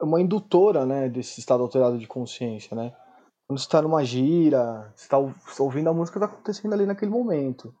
é 0.00 0.04
uma 0.04 0.20
indutora, 0.20 0.86
né, 0.86 1.08
desse 1.08 1.40
estado 1.40 1.62
alterado 1.62 1.98
de 1.98 2.06
consciência, 2.06 2.76
né? 2.76 2.94
Quando 3.46 3.58
você 3.58 3.66
está 3.66 3.80
numa 3.82 4.04
gira, 4.04 4.92
você 4.94 5.04
está 5.04 5.16
tá 5.16 5.62
ouvindo 5.62 5.88
a 5.88 5.94
música 5.94 6.18
que 6.18 6.24
está 6.24 6.34
acontecendo 6.34 6.72
ali 6.74 6.86
naquele 6.86 7.10
momento. 7.10 7.74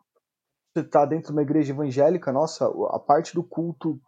Você 0.72 0.80
está 0.80 1.04
dentro 1.04 1.26
de 1.26 1.32
uma 1.32 1.42
igreja 1.42 1.72
evangélica, 1.72 2.32
nossa, 2.32 2.66
a 2.90 2.98
parte 2.98 3.34
do 3.34 3.44
culto 3.44 4.00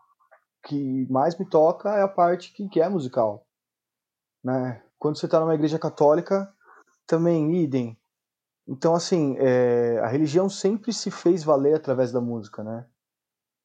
que 0.67 1.07
mais 1.11 1.39
me 1.39 1.49
toca 1.49 1.91
é 1.91 2.03
a 2.03 2.09
parte 2.09 2.53
que, 2.53 2.69
que 2.69 2.81
é 2.81 2.89
musical, 2.89 3.47
né? 4.43 4.83
Quando 4.99 5.19
você 5.19 5.27
está 5.27 5.41
numa 5.41 5.55
igreja 5.55 5.79
católica, 5.79 6.53
também 7.07 7.57
idem. 7.57 7.99
Então, 8.69 8.95
assim, 8.95 9.37
é, 9.39 9.99
a 9.99 10.07
religião 10.07 10.49
sempre 10.49 10.93
se 10.93 11.11
fez 11.11 11.43
valer 11.43 11.75
através 11.75 12.13
da 12.13 12.21
música, 12.21 12.63
né? 12.63 12.87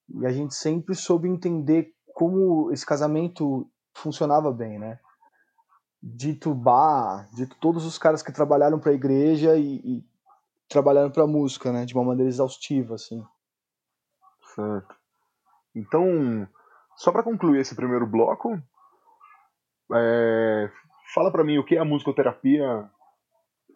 E 0.09 0.25
a 0.25 0.31
gente 0.31 0.53
sempre 0.53 0.95
soube 0.95 1.27
entender 1.27 1.93
como 2.13 2.71
esse 2.71 2.85
casamento 2.85 3.69
funcionava 3.93 4.51
bem, 4.51 4.79
né? 4.79 4.99
Dito 6.01 6.53
Bar, 6.53 7.27
dito 7.33 7.55
todos 7.59 7.85
os 7.85 7.97
caras 7.97 8.21
que 8.21 8.31
trabalharam 8.31 8.79
para 8.79 8.91
a 8.91 8.95
igreja 8.95 9.57
e, 9.57 9.75
e 9.77 10.05
trabalharam 10.69 11.11
para 11.11 11.25
música, 11.25 11.71
né? 11.71 11.85
De 11.85 11.93
uma 11.93 12.03
maneira 12.03 12.29
exaustiva, 12.29 12.95
assim. 12.95 13.23
Certo. 14.53 14.95
Então, 15.75 16.47
só 16.95 17.11
para 17.11 17.23
concluir 17.23 17.59
esse 17.59 17.75
primeiro 17.75 18.07
bloco, 18.07 18.57
é, 19.93 20.71
fala 21.13 21.31
para 21.31 21.43
mim 21.43 21.57
o 21.57 21.65
que 21.65 21.75
é 21.75 21.79
a 21.79 21.85
musicoterapia, 21.85 22.89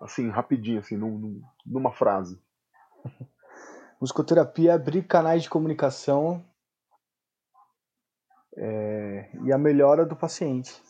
assim, 0.01 0.29
rapidinho, 0.29 0.79
assim, 0.79 0.95
num, 0.95 1.41
numa 1.65 1.91
frase. 1.91 2.41
musicoterapia 3.99 4.71
é 4.71 4.73
abrir 4.73 5.07
canais 5.07 5.43
de 5.43 5.49
comunicação 5.49 6.45
é, 8.55 9.29
e 9.43 9.51
a 9.51 9.57
melhora 9.57 10.05
do 10.05 10.15
paciente. 10.15 10.81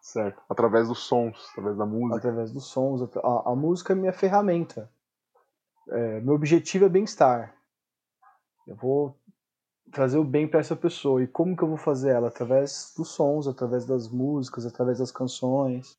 Certo. 0.00 0.42
Através 0.48 0.88
dos 0.88 1.00
sons, 1.00 1.48
através 1.52 1.76
da 1.76 1.86
música. 1.86 2.16
Através 2.16 2.52
dos 2.52 2.66
sons. 2.66 3.02
A, 3.16 3.50
a 3.50 3.54
música 3.54 3.92
é 3.92 3.96
minha 3.96 4.12
ferramenta. 4.12 4.90
É, 5.88 6.20
meu 6.20 6.34
objetivo 6.34 6.86
é 6.86 6.88
bem-estar. 6.88 7.54
Eu 8.66 8.76
vou 8.76 9.18
trazer 9.92 10.18
o 10.18 10.24
bem 10.24 10.48
para 10.48 10.60
essa 10.60 10.76
pessoa. 10.76 11.22
E 11.22 11.26
como 11.26 11.56
que 11.56 11.62
eu 11.62 11.68
vou 11.68 11.76
fazer 11.76 12.10
ela? 12.10 12.28
Através 12.28 12.94
dos 12.96 13.08
sons, 13.08 13.46
através 13.46 13.84
das 13.84 14.08
músicas, 14.08 14.64
através 14.64 14.98
das 14.98 15.12
canções. 15.12 15.98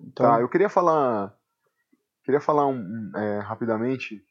Então... 0.00 0.26
Tá, 0.26 0.40
eu 0.40 0.48
queria 0.48 0.68
falar. 0.68 1.36
Queria 2.24 2.40
falar 2.40 2.66
um, 2.66 3.12
é, 3.14 3.38
rapidamente 3.40 4.22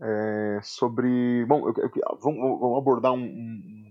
é, 0.00 0.60
sobre. 0.62 1.44
Bom, 1.46 1.68
eu, 1.68 1.74
eu, 1.76 2.18
vamos, 2.20 2.60
vamos, 2.60 2.78
abordar 2.78 3.12
um, 3.12 3.24
um, 3.24 3.84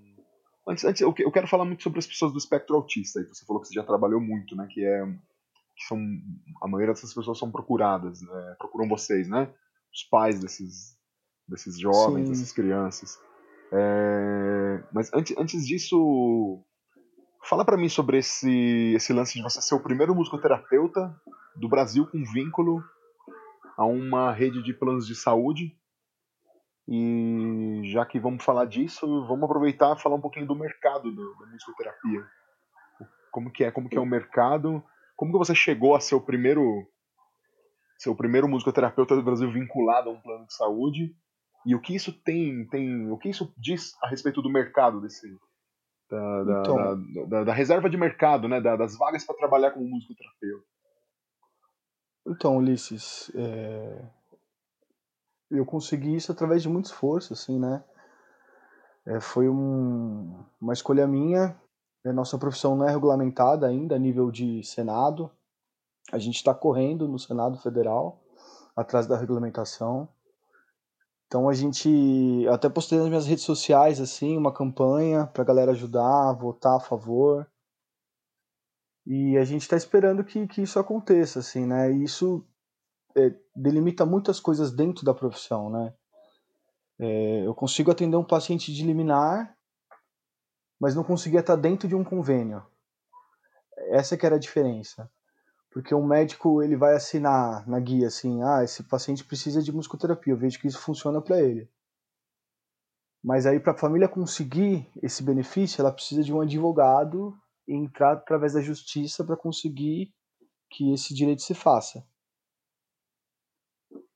Antes, 0.67 0.85
antes 0.85 1.01
eu, 1.01 1.13
quero 1.13 1.47
falar 1.47 1.65
muito 1.65 1.83
sobre 1.83 1.99
as 1.99 2.07
pessoas 2.07 2.31
do 2.31 2.37
espectro 2.37 2.75
autista, 2.75 3.19
aí 3.19 3.25
você 3.25 3.45
falou 3.45 3.61
que 3.61 3.67
você 3.67 3.73
já 3.73 3.83
trabalhou 3.83 4.21
muito, 4.21 4.55
né? 4.55 4.65
Que 4.71 4.85
é 4.85 5.05
que 5.75 5.83
são 5.85 5.97
a 6.61 6.67
maioria 6.67 6.93
dessas 6.93 7.13
pessoas 7.13 7.39
são 7.39 7.51
procuradas, 7.51 8.21
né, 8.21 8.55
procuram 8.59 8.87
vocês, 8.87 9.27
né? 9.27 9.51
Os 9.91 10.03
pais 10.03 10.39
desses 10.39 10.95
desses 11.47 11.77
jovens, 11.77 12.27
Sim. 12.27 12.31
dessas 12.31 12.51
crianças. 12.51 13.19
É, 13.71 14.83
mas 14.93 15.11
antes, 15.13 15.35
antes 15.37 15.67
disso, 15.67 16.63
fala 17.43 17.65
para 17.65 17.77
mim 17.77 17.89
sobre 17.89 18.17
esse 18.17 18.93
esse 18.95 19.13
lance 19.13 19.33
de 19.33 19.43
você 19.43 19.61
ser 19.61 19.75
o 19.75 19.83
primeiro 19.83 20.15
musicoterapeuta 20.15 21.15
do 21.55 21.69
Brasil 21.69 22.07
com 22.07 22.23
vínculo 22.23 22.83
a 23.77 23.85
uma 23.85 24.31
rede 24.31 24.63
de 24.63 24.73
planos 24.73 25.05
de 25.05 25.15
saúde 25.15 25.75
e 26.87 27.81
já 27.85 28.05
que 28.05 28.19
vamos 28.19 28.43
falar 28.43 28.65
disso, 28.65 29.25
vamos 29.25 29.43
aproveitar 29.45 29.95
e 29.95 30.01
falar 30.01 30.15
um 30.15 30.21
pouquinho 30.21 30.45
do 30.45 30.55
mercado 30.55 31.11
do, 31.11 31.35
da 31.35 31.45
musicoterapia. 31.47 32.25
Como 33.31 33.51
que 33.51 33.63
é, 33.63 33.71
como 33.71 33.89
que 33.89 33.97
é 33.97 34.01
o 34.01 34.05
mercado? 34.05 34.83
Como 35.15 35.31
que 35.31 35.37
você 35.37 35.55
chegou 35.55 35.95
a 35.95 35.99
ser 35.99 36.15
o 36.15 36.21
primeiro 36.21 36.85
ser 37.97 38.09
o 38.09 38.15
primeiro 38.15 38.49
musicoterapeuta 38.49 39.15
do 39.15 39.23
Brasil 39.23 39.49
vinculado 39.51 40.09
a 40.09 40.13
um 40.13 40.21
plano 40.21 40.45
de 40.45 40.53
saúde? 40.53 41.15
E 41.65 41.73
o 41.73 41.79
que 41.79 41.95
isso 41.95 42.11
tem, 42.11 42.67
tem 42.67 43.09
o 43.09 43.17
que 43.17 43.29
isso 43.29 43.53
diz 43.57 43.93
a 44.03 44.09
respeito 44.09 44.41
do 44.41 44.49
mercado 44.49 44.99
desse 44.99 45.25
da, 46.13 46.43
da, 46.43 46.59
então, 46.61 47.27
da, 47.27 47.43
da, 47.43 47.53
reserva 47.53 47.89
de 47.89 47.97
mercado, 47.97 48.47
né, 48.47 48.61
das 48.61 48.97
vagas 48.97 49.25
para 49.25 49.35
trabalhar 49.35 49.71
como 49.71 49.87
musicoterapeuta? 49.87 50.65
Então, 52.25 52.57
Ulisses, 52.57 53.31
é 53.35 54.05
eu 55.53 55.65
consegui 55.65 56.15
isso 56.15 56.31
através 56.31 56.63
de 56.63 56.69
muito 56.69 56.85
esforço, 56.85 57.33
assim, 57.33 57.59
né? 57.59 57.83
É, 59.05 59.19
foi 59.19 59.47
um, 59.47 60.43
uma 60.59 60.73
escolha 60.73 61.05
minha. 61.05 61.55
A 62.05 62.11
nossa 62.11 62.37
profissão 62.37 62.75
não 62.75 62.87
é 62.87 62.91
regulamentada 62.91 63.67
ainda 63.67 63.95
a 63.95 63.99
nível 63.99 64.31
de 64.31 64.63
Senado. 64.63 65.29
A 66.11 66.17
gente 66.17 66.35
está 66.35 66.53
correndo 66.53 67.07
no 67.07 67.19
Senado 67.19 67.57
Federal 67.57 68.21
atrás 68.75 69.05
da 69.05 69.17
regulamentação. 69.17 70.09
Então 71.33 71.49
a 71.49 71.53
gente 71.55 72.47
até 72.47 72.69
postei 72.69 72.99
nas 72.99 73.07
minhas 73.07 73.25
redes 73.25 73.43
sociais 73.43 73.99
assim 73.99 74.37
uma 74.37 74.53
campanha 74.53 75.25
para 75.25 75.41
a 75.41 75.45
galera 75.45 75.71
ajudar, 75.71 76.31
votar 76.33 76.77
a 76.77 76.79
favor. 76.79 77.51
E 79.03 79.35
a 79.35 79.43
gente 79.43 79.63
está 79.63 79.75
esperando 79.75 80.23
que, 80.23 80.45
que 80.45 80.61
isso 80.61 80.77
aconteça, 80.77 81.39
assim, 81.39 81.65
né? 81.65 81.91
E 81.91 82.03
isso 82.03 82.47
é, 83.17 83.33
delimita 83.55 84.05
muitas 84.05 84.39
coisas 84.39 84.71
dentro 84.71 85.03
da 85.03 85.11
profissão, 85.11 85.71
né? 85.71 85.95
É, 86.99 87.47
eu 87.47 87.55
consigo 87.55 87.89
atender 87.89 88.15
um 88.15 88.23
paciente 88.23 88.71
de 88.71 88.85
liminar, 88.85 89.57
mas 90.79 90.93
não 90.93 91.03
conseguia 91.03 91.39
estar 91.39 91.55
dentro 91.55 91.87
de 91.87 91.95
um 91.95 92.03
convênio. 92.03 92.63
Essa 93.89 94.15
que 94.15 94.23
era 94.23 94.35
a 94.35 94.39
diferença. 94.39 95.11
Porque 95.73 95.95
um 95.95 96.05
médico 96.05 96.61
ele 96.61 96.75
vai 96.77 96.95
assinar 96.95 97.67
na 97.67 97.79
guia 97.79 98.05
assim, 98.05 98.43
ah, 98.43 98.63
esse 98.63 98.83
paciente 98.83 99.25
precisa 99.25 99.59
de 99.59 99.71
musicoterapia, 99.71 100.31
eu 100.31 100.37
vejo 100.37 100.59
que 100.59 100.67
isso 100.67 100.79
funciona 100.79 101.19
para 101.19 101.41
ele. 101.41 101.67
Mas 103.23 103.47
aí 103.47 103.59
para 103.59 103.73
a 103.73 103.77
família 103.77 104.07
conseguir 104.07 104.87
esse 105.01 105.23
benefício, 105.23 105.81
ela 105.81 105.91
precisa 105.91 106.21
de 106.21 106.31
um 106.31 106.41
advogado 106.41 107.35
e 107.67 107.73
entrar 107.73 108.13
através 108.13 108.53
da 108.53 108.61
justiça 108.61 109.23
para 109.23 109.35
conseguir 109.35 110.13
que 110.69 110.93
esse 110.93 111.11
direito 111.11 111.41
se 111.41 111.55
faça. 111.55 112.05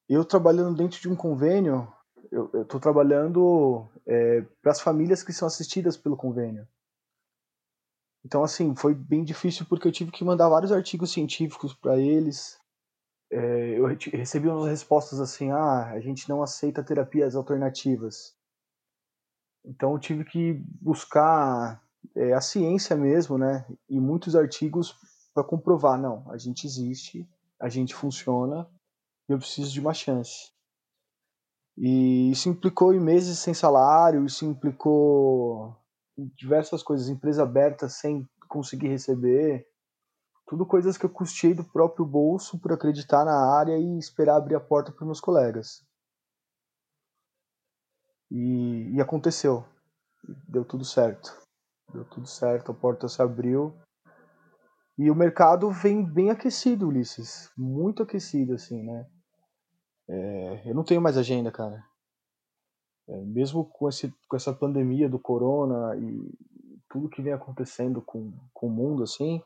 Eu 0.08 0.24
trabalhando 0.24 0.78
dentro 0.78 1.02
de 1.02 1.10
um 1.10 1.16
convênio, 1.16 1.92
eu 2.32 2.62
estou 2.62 2.80
trabalhando 2.80 3.90
é, 4.06 4.42
para 4.62 4.74
as 4.74 4.80
famílias 4.80 5.24
que 5.24 5.34
são 5.34 5.48
assistidas 5.48 5.98
pelo 5.98 6.16
convênio. 6.16 6.68
Então, 8.28 8.44
assim, 8.44 8.76
foi 8.76 8.94
bem 8.94 9.24
difícil 9.24 9.66
porque 9.66 9.88
eu 9.88 9.92
tive 9.92 10.12
que 10.12 10.22
mandar 10.22 10.50
vários 10.50 10.74
artigos 10.74 11.14
científicos 11.14 11.74
para 11.74 11.98
eles. 11.98 12.60
É, 13.32 13.80
eu 13.80 13.86
recebi 13.86 14.50
umas 14.50 14.70
respostas 14.70 15.22
assim: 15.22 15.50
ah, 15.50 15.92
a 15.92 16.00
gente 16.02 16.28
não 16.28 16.44
aceita 16.44 16.84
terapias 16.84 17.38
alternativas. 17.38 18.36
Então, 19.64 19.94
eu 19.94 20.00
tive 20.00 20.26
que 20.26 20.62
buscar 20.82 21.82
é, 22.14 22.34
a 22.34 22.42
ciência 22.42 22.98
mesmo, 22.98 23.38
né? 23.38 23.66
E 23.88 23.98
muitos 23.98 24.36
artigos 24.36 24.94
para 25.34 25.42
comprovar: 25.42 25.98
não, 25.98 26.30
a 26.30 26.38
gente 26.38 26.68
existe, 26.68 27.26
a 27.58 27.70
gente 27.70 27.96
funciona 27.96 28.70
eu 29.30 29.38
preciso 29.38 29.72
de 29.72 29.80
uma 29.80 29.94
chance. 29.94 30.52
E 31.78 32.32
isso 32.32 32.50
implicou 32.50 32.94
em 32.94 33.00
meses 33.00 33.38
sem 33.40 33.54
salário, 33.54 34.26
isso 34.26 34.46
implicou 34.46 35.76
diversas 36.18 36.82
coisas, 36.82 37.10
empresa 37.10 37.44
aberta 37.44 37.88
sem 37.88 38.28
conseguir 38.48 38.88
receber, 38.88 39.68
tudo 40.48 40.66
coisas 40.66 40.98
que 40.98 41.06
eu 41.06 41.10
custei 41.10 41.54
do 41.54 41.64
próprio 41.64 42.06
bolso 42.06 42.58
por 42.60 42.72
acreditar 42.72 43.26
na 43.26 43.56
área 43.58 43.78
e 43.78 43.98
esperar 43.98 44.38
abrir 44.38 44.56
a 44.56 44.60
porta 44.60 44.92
para 44.92 45.06
meus 45.06 45.20
colegas. 45.20 45.86
E, 48.32 48.92
e 48.94 49.02
aconteceu, 49.02 49.66
deu 50.48 50.66
tudo 50.66 50.84
certo, 50.84 51.38
deu 51.94 52.06
tudo 52.06 52.28
certo, 52.28 52.72
a 52.72 52.76
porta 52.76 53.08
se 53.08 53.22
abriu 53.22 53.74
e 54.98 55.12
o 55.12 55.16
mercado 55.16 55.70
vem 55.70 56.04
bem 56.04 56.32
aquecido, 56.32 56.88
Ulisses, 56.88 57.52
muito 57.56 58.02
aquecido 58.02 58.56
assim, 58.56 58.82
né? 58.84 59.06
É, 60.10 60.70
eu 60.70 60.74
não 60.74 60.84
tenho 60.84 61.02
mais 61.02 61.18
agenda, 61.18 61.52
cara. 61.52 61.86
É, 63.08 63.18
mesmo 63.22 63.66
com, 63.66 63.88
esse, 63.88 64.14
com 64.28 64.36
essa 64.36 64.54
pandemia 64.54 65.08
do 65.08 65.18
corona 65.18 65.96
e 65.96 66.30
tudo 66.90 67.10
que 67.10 67.22
vem 67.22 67.34
acontecendo 67.34 68.02
com, 68.02 68.34
com 68.54 68.68
o 68.68 68.72
mundo, 68.72 69.04
assim, 69.04 69.42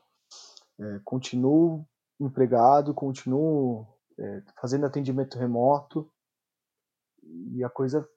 é, 0.78 1.00
continuo 1.04 1.86
empregado, 2.18 2.94
continuo 2.94 3.86
é, 4.18 4.42
fazendo 4.60 4.86
atendimento 4.86 5.38
remoto 5.38 6.10
e 7.22 7.62
a 7.62 7.70
coisa 7.70 8.08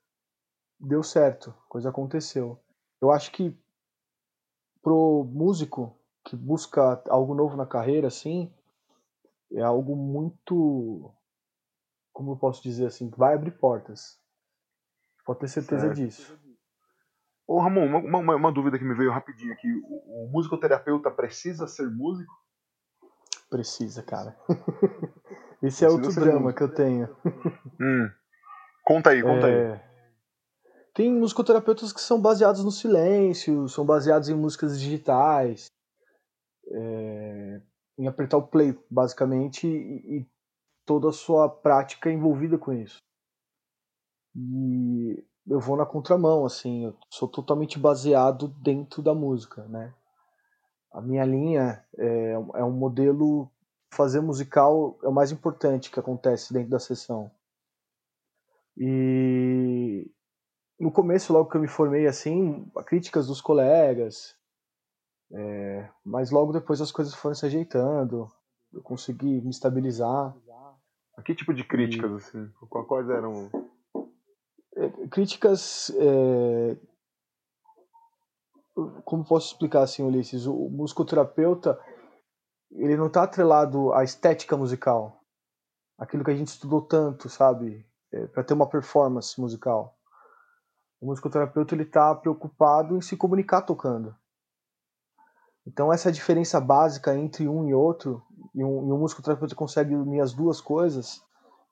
deu 0.80 1.04
certo, 1.04 1.52
a 1.52 1.70
coisa 1.70 1.90
aconteceu. 1.90 2.60
Eu 3.02 3.12
acho 3.12 3.32
que 3.32 3.56
pro 4.82 5.24
músico 5.26 5.96
que 6.24 6.36
busca 6.36 7.04
algo 7.08 7.36
novo 7.36 7.56
na 7.56 7.66
carreira, 7.66 8.08
assim, 8.08 8.52
é 9.52 9.62
algo 9.62 9.96
muito 9.96 11.14
como 12.16 12.32
eu 12.32 12.38
posso 12.38 12.64
dizer 12.64 12.86
assim, 12.86 13.10
vai 13.10 13.36
abrir 13.36 13.52
portas. 13.52 14.18
Pode 15.26 15.40
ter 15.40 15.48
certeza 15.48 15.88
certo. 15.88 15.96
disso. 15.96 16.40
Ô 17.48 17.60
Ramon, 17.60 17.86
uma, 17.86 18.20
uma, 18.20 18.36
uma, 18.36 18.52
dúvida 18.52 18.78
que 18.78 18.86
me 18.86 18.96
veio 18.96 19.12
rapidinho 19.12 19.54
aqui. 19.54 19.68
O, 19.84 20.26
o 20.26 20.32
musicoterapeuta 20.32 21.10
precisa 21.12 21.68
ser 21.68 21.90
músico? 21.90 22.34
Precisa, 23.50 24.04
cara. 24.04 24.38
Esse 25.62 25.84
é 25.84 25.88
precisa 25.88 25.88
é 25.88 25.90
outro 25.90 26.14
drama 26.14 26.40
músico. 26.40 26.58
que 26.58 26.64
eu 26.64 26.74
tenho. 26.74 27.16
Hum. 27.82 28.10
Conta 28.86 29.10
aí, 29.10 29.22
conta 29.22 29.48
é... 29.50 29.74
aí. 29.74 29.80
Tem 30.94 31.12
musicoterapeutas 31.12 31.92
que 31.92 32.00
são 32.00 32.22
baseados 32.22 32.64
no 32.64 32.72
silêncio, 32.72 33.68
são 33.68 33.86
baseados 33.86 34.30
em 34.30 34.34
músicas 34.34 34.80
digitais, 34.80 35.68
é... 36.72 37.62
em 37.98 38.08
apertar 38.08 38.38
o 38.38 38.48
play, 38.48 38.80
basicamente, 38.90 39.68
e, 39.68 40.20
e 40.20 40.28
toda 40.86 41.10
a 41.10 41.14
sua 41.14 41.50
prática 41.50 42.10
envolvida 42.10 42.58
com 42.58 42.72
isso. 42.72 43.05
E 44.36 45.24
eu 45.48 45.60
vou 45.60 45.78
na 45.78 45.86
contramão, 45.86 46.46
assim, 46.46 46.86
eu 46.86 46.96
sou 47.10 47.28
totalmente 47.28 47.80
baseado 47.80 48.48
dentro 48.48 49.02
da 49.02 49.14
música, 49.14 49.64
né? 49.68 49.94
A 50.92 51.02
minha 51.02 51.26
linha 51.26 51.84
é, 51.98 52.32
é 52.32 52.64
um 52.64 52.72
modelo 52.72 53.50
fazer 53.90 54.20
musical 54.22 55.00
é 55.04 55.08
o 55.08 55.14
mais 55.14 55.32
importante 55.32 55.90
que 55.90 56.00
acontece 56.00 56.54
dentro 56.54 56.70
da 56.70 56.80
sessão. 56.80 57.32
E 58.78 60.12
no 60.80 60.92
começo, 60.92 61.32
logo 61.32 61.50
que 61.50 61.56
eu 61.56 61.62
me 61.62 61.68
formei, 61.68 62.06
assim, 62.06 62.70
críticas 62.86 63.28
dos 63.28 63.40
colegas, 63.40 64.36
é, 65.32 65.90
mas 66.04 66.30
logo 66.30 66.52
depois 66.52 66.82
as 66.82 66.92
coisas 66.92 67.14
foram 67.14 67.36
se 67.36 67.46
ajeitando, 67.46 68.30
eu 68.74 68.82
consegui 68.82 69.42
me 69.42 69.50
estabilizar. 69.50 70.36
Que 71.24 71.34
tipo 71.34 71.54
de 71.54 71.64
críticas, 71.64 72.12
e... 72.12 72.16
assim? 72.16 72.52
Quais 72.70 73.10
eram? 73.10 73.50
Críticas. 75.16 75.94
É... 75.98 76.78
Como 79.06 79.24
posso 79.24 79.54
explicar 79.54 79.84
assim, 79.84 80.04
Ulisses? 80.04 80.46
O 80.46 80.68
musicoterapeuta 80.70 81.80
ele 82.72 82.98
não 82.98 83.08
está 83.08 83.24
atrelado 83.24 83.94
à 83.94 84.04
estética 84.04 84.58
musical, 84.58 85.22
aquilo 85.98 86.26
que 86.26 86.32
a 86.32 86.36
gente 86.36 86.50
estudou 86.50 86.82
tanto, 86.82 87.30
sabe, 87.30 87.88
é, 88.12 88.28
para 88.28 88.44
ter 88.44 88.54
uma 88.54 88.68
performance 88.68 89.40
musical. 89.40 89.98
O 91.00 91.06
musicoterapeuta 91.06 91.74
ele 91.74 91.84
está 91.84 92.14
preocupado 92.14 92.98
em 92.98 93.02
se 93.02 93.16
comunicar 93.16 93.62
tocando. 93.62 94.14
Então 95.66 95.94
essa 95.94 96.12
diferença 96.12 96.60
básica 96.60 97.16
entre 97.16 97.48
um 97.48 97.70
e 97.70 97.74
outro, 97.74 98.22
e 98.54 98.62
um, 98.62 98.90
e 98.90 98.92
um 98.92 99.00
musicoterapeuta 99.00 99.56
consegue 99.56 99.96
unir 99.96 100.20
as 100.20 100.34
duas 100.34 100.60
coisas, 100.60 101.24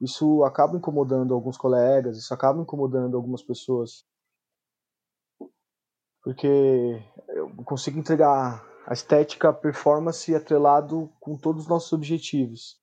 isso 0.01 0.43
acaba 0.43 0.77
incomodando 0.77 1.33
alguns 1.33 1.57
colegas, 1.57 2.17
isso 2.17 2.33
acaba 2.33 2.61
incomodando 2.61 3.15
algumas 3.15 3.43
pessoas. 3.43 4.05
Porque 6.21 7.01
eu 7.29 7.49
consigo 7.63 7.99
entregar 7.99 8.65
a 8.85 8.93
estética, 8.93 9.49
a 9.49 9.53
performance 9.53 10.33
atrelado 10.33 11.11
com 11.19 11.37
todos 11.37 11.63
os 11.63 11.67
nossos 11.67 11.91
objetivos. 11.93 12.81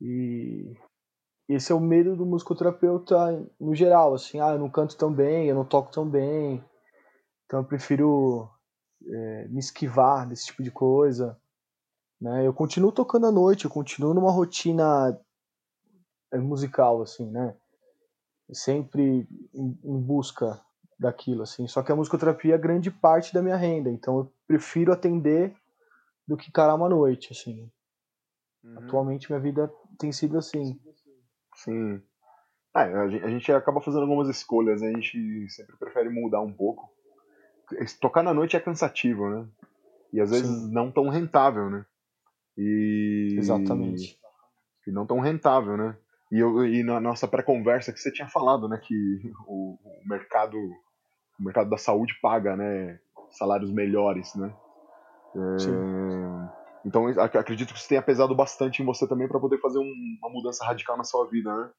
E 0.00 0.74
esse 1.48 1.72
é 1.72 1.74
o 1.74 1.80
medo 1.80 2.16
do 2.16 2.26
musicoterapeuta 2.26 3.16
no 3.60 3.74
geral, 3.74 4.14
assim, 4.14 4.40
ah, 4.40 4.52
eu 4.52 4.58
não 4.58 4.70
canto 4.70 4.96
tão 4.96 5.12
bem, 5.12 5.48
eu 5.48 5.54
não 5.54 5.64
toco 5.64 5.90
tão 5.90 6.08
bem, 6.08 6.64
então 7.44 7.60
eu 7.60 7.64
prefiro 7.64 8.48
é, 9.06 9.48
me 9.48 9.60
esquivar 9.60 10.28
desse 10.28 10.46
tipo 10.46 10.62
de 10.62 10.70
coisa. 10.70 11.38
Né? 12.20 12.46
Eu 12.46 12.54
continuo 12.54 12.92
tocando 12.92 13.26
à 13.26 13.32
noite, 13.32 13.64
eu 13.64 13.70
continuo 13.70 14.14
numa 14.14 14.30
rotina 14.30 15.18
musical, 16.38 17.02
assim, 17.02 17.30
né? 17.30 17.56
Sempre 18.52 19.26
em, 19.54 19.78
em 19.82 20.00
busca 20.00 20.60
daquilo, 20.98 21.42
assim. 21.42 21.66
Só 21.66 21.82
que 21.82 21.92
a 21.92 21.96
musicoterapia 21.96 22.54
é 22.54 22.58
grande 22.58 22.90
parte 22.90 23.32
da 23.32 23.42
minha 23.42 23.56
renda, 23.56 23.90
então 23.90 24.18
eu 24.18 24.32
prefiro 24.46 24.92
atender 24.92 25.54
do 26.26 26.36
que 26.36 26.52
carar 26.52 26.76
uma 26.76 26.88
noite, 26.88 27.32
assim. 27.32 27.70
Uhum. 28.62 28.78
Atualmente 28.78 29.30
minha 29.30 29.40
vida 29.40 29.70
tem 29.98 30.12
sido 30.12 30.38
assim. 30.38 30.80
Sim. 31.56 32.02
É, 32.76 32.80
a, 32.80 33.08
gente, 33.08 33.24
a 33.24 33.28
gente 33.28 33.52
acaba 33.52 33.80
fazendo 33.80 34.02
algumas 34.02 34.28
escolhas, 34.28 34.80
né? 34.80 34.88
a 34.88 34.92
gente 34.92 35.48
sempre 35.50 35.76
prefere 35.76 36.08
mudar 36.08 36.40
um 36.40 36.52
pouco. 36.52 36.92
Tocar 38.00 38.22
na 38.22 38.34
noite 38.34 38.56
é 38.56 38.60
cansativo, 38.60 39.28
né? 39.30 39.46
E 40.12 40.20
às 40.20 40.30
vezes 40.30 40.46
Sim. 40.46 40.72
não 40.72 40.90
tão 40.90 41.08
rentável, 41.08 41.70
né? 41.70 41.86
E... 42.56 43.36
Exatamente. 43.38 44.18
E 44.86 44.90
não 44.90 45.06
tão 45.06 45.20
rentável, 45.20 45.76
né? 45.76 45.96
E, 46.34 46.40
eu, 46.40 46.66
e 46.66 46.82
na 46.82 46.98
nossa 46.98 47.28
pré-conversa 47.28 47.92
que 47.92 48.00
você 48.00 48.10
tinha 48.10 48.26
falado, 48.26 48.68
né, 48.68 48.76
que 48.82 49.32
o, 49.46 49.74
o, 49.74 50.08
mercado 50.08 50.58
o 50.58 51.44
mercado 51.44 51.70
da 51.70 51.76
saúde 51.76 52.12
paga, 52.20 52.56
né, 52.56 52.98
salários 53.30 53.70
melhores, 53.70 54.34
né? 54.34 54.52
É, 55.36 55.56
então 56.84 57.06
acredito 57.06 57.72
que 57.72 57.78
isso 57.78 57.88
tenha 57.88 58.02
pesado 58.02 58.34
bastante 58.34 58.82
em 58.82 58.84
você 58.84 59.06
também 59.06 59.28
para 59.28 59.38
poder 59.38 59.60
fazer 59.60 59.78
um, 59.78 60.18
uma 60.20 60.28
mudança 60.28 60.64
radical 60.64 60.96
na 60.96 61.04
sua 61.04 61.24
vida, 61.30 61.54
né? 61.54 61.70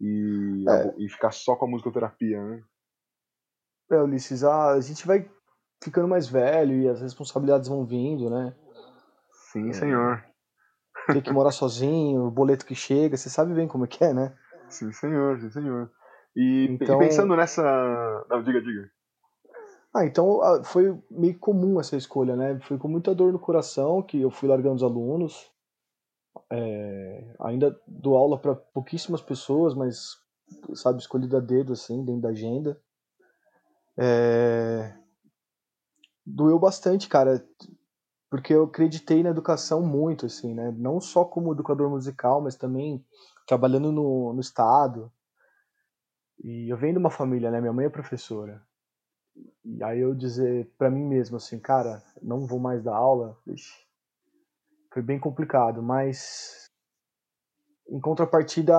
E, 0.00 0.64
é. 0.68 0.94
e 0.98 1.08
ficar 1.08 1.32
só 1.32 1.56
com 1.56 1.64
a 1.64 1.68
musicoterapia, 1.68 2.40
né? 2.40 2.62
É, 3.90 4.00
Ulisses, 4.00 4.44
a, 4.44 4.74
a 4.74 4.80
gente 4.80 5.04
vai 5.04 5.28
ficando 5.82 6.06
mais 6.06 6.28
velho 6.28 6.76
e 6.76 6.88
as 6.88 7.00
responsabilidades 7.00 7.68
vão 7.68 7.84
vindo, 7.84 8.30
né? 8.30 8.54
Sim, 9.50 9.70
é, 9.70 9.72
senhor. 9.72 10.24
Ter 11.06 11.22
que 11.22 11.32
morar 11.32 11.52
sozinho, 11.52 12.26
o 12.26 12.30
boleto 12.30 12.66
que 12.66 12.74
chega, 12.74 13.16
você 13.16 13.30
sabe 13.30 13.54
bem 13.54 13.68
como 13.68 13.84
é 13.84 13.88
que 13.88 14.02
é, 14.02 14.12
né? 14.12 14.36
Sim, 14.68 14.90
senhor, 14.92 15.38
sim, 15.40 15.50
senhor. 15.50 15.90
E, 16.34 16.66
então... 16.70 17.00
e 17.00 17.06
pensando 17.06 17.36
nessa. 17.36 17.62
Não, 18.28 18.42
diga, 18.42 18.60
diga. 18.60 18.90
Ah, 19.94 20.04
então 20.04 20.42
ah, 20.42 20.62
foi 20.62 20.94
meio 21.10 21.38
comum 21.38 21.80
essa 21.80 21.96
escolha, 21.96 22.36
né? 22.36 22.60
Foi 22.60 22.76
com 22.76 22.88
muita 22.88 23.14
dor 23.14 23.32
no 23.32 23.38
coração 23.38 24.02
que 24.02 24.20
eu 24.20 24.30
fui 24.30 24.48
largando 24.48 24.76
os 24.76 24.82
alunos. 24.82 25.50
É, 26.50 27.34
ainda 27.40 27.80
dou 27.86 28.16
aula 28.16 28.38
para 28.38 28.54
pouquíssimas 28.54 29.22
pessoas, 29.22 29.74
mas, 29.74 30.16
sabe, 30.74 31.00
escolhido 31.00 31.36
a 31.36 31.40
dedo, 31.40 31.72
assim, 31.72 32.04
dentro 32.04 32.20
da 32.20 32.28
agenda. 32.28 32.78
É, 33.96 34.92
doeu 36.26 36.58
bastante, 36.58 37.08
cara, 37.08 37.42
porque 38.36 38.52
eu 38.52 38.64
acreditei 38.64 39.22
na 39.22 39.30
educação 39.30 39.80
muito, 39.80 40.26
assim, 40.26 40.52
né? 40.52 40.70
Não 40.76 41.00
só 41.00 41.24
como 41.24 41.54
educador 41.54 41.88
musical, 41.88 42.38
mas 42.42 42.54
também 42.54 43.02
trabalhando 43.46 43.90
no, 43.90 44.34
no 44.34 44.40
Estado. 44.40 45.10
E 46.44 46.70
eu 46.70 46.76
venho 46.76 46.92
de 46.92 46.98
uma 46.98 47.10
família, 47.10 47.50
né? 47.50 47.62
Minha 47.62 47.72
mãe 47.72 47.86
é 47.86 47.88
professora. 47.88 48.62
E 49.64 49.82
aí 49.82 50.00
eu 50.00 50.14
dizer 50.14 50.70
para 50.76 50.90
mim 50.90 51.02
mesmo 51.02 51.38
assim, 51.38 51.58
cara, 51.58 52.02
não 52.22 52.46
vou 52.46 52.58
mais 52.58 52.82
dar 52.82 52.94
aula, 52.94 53.38
foi 54.92 55.02
bem 55.02 55.18
complicado, 55.18 55.82
mas 55.82 56.70
em 57.88 58.00
contrapartida, 58.00 58.76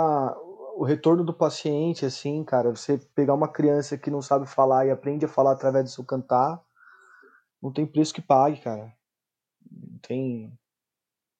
o 0.76 0.84
retorno 0.84 1.24
do 1.24 1.34
paciente, 1.34 2.06
assim, 2.06 2.43
cara, 2.43 2.70
você 2.70 3.00
pegar 3.15 3.34
uma 3.34 3.48
criança 3.48 3.98
que 3.98 4.12
não 4.12 4.22
sabe 4.22 4.46
falar 4.46 4.86
e 4.86 4.91
aprende 4.91 5.26
a 5.26 5.30
falar 5.30 5.54
através 5.54 5.86
do 5.86 5.89
seu 5.89 6.06
cantar, 6.06 6.63
não 7.60 7.74
tem 7.74 7.88
preço 7.88 8.13
que 8.13 8.22
pague, 8.22 8.62
cara. 8.62 8.96
Tem. 10.01 10.51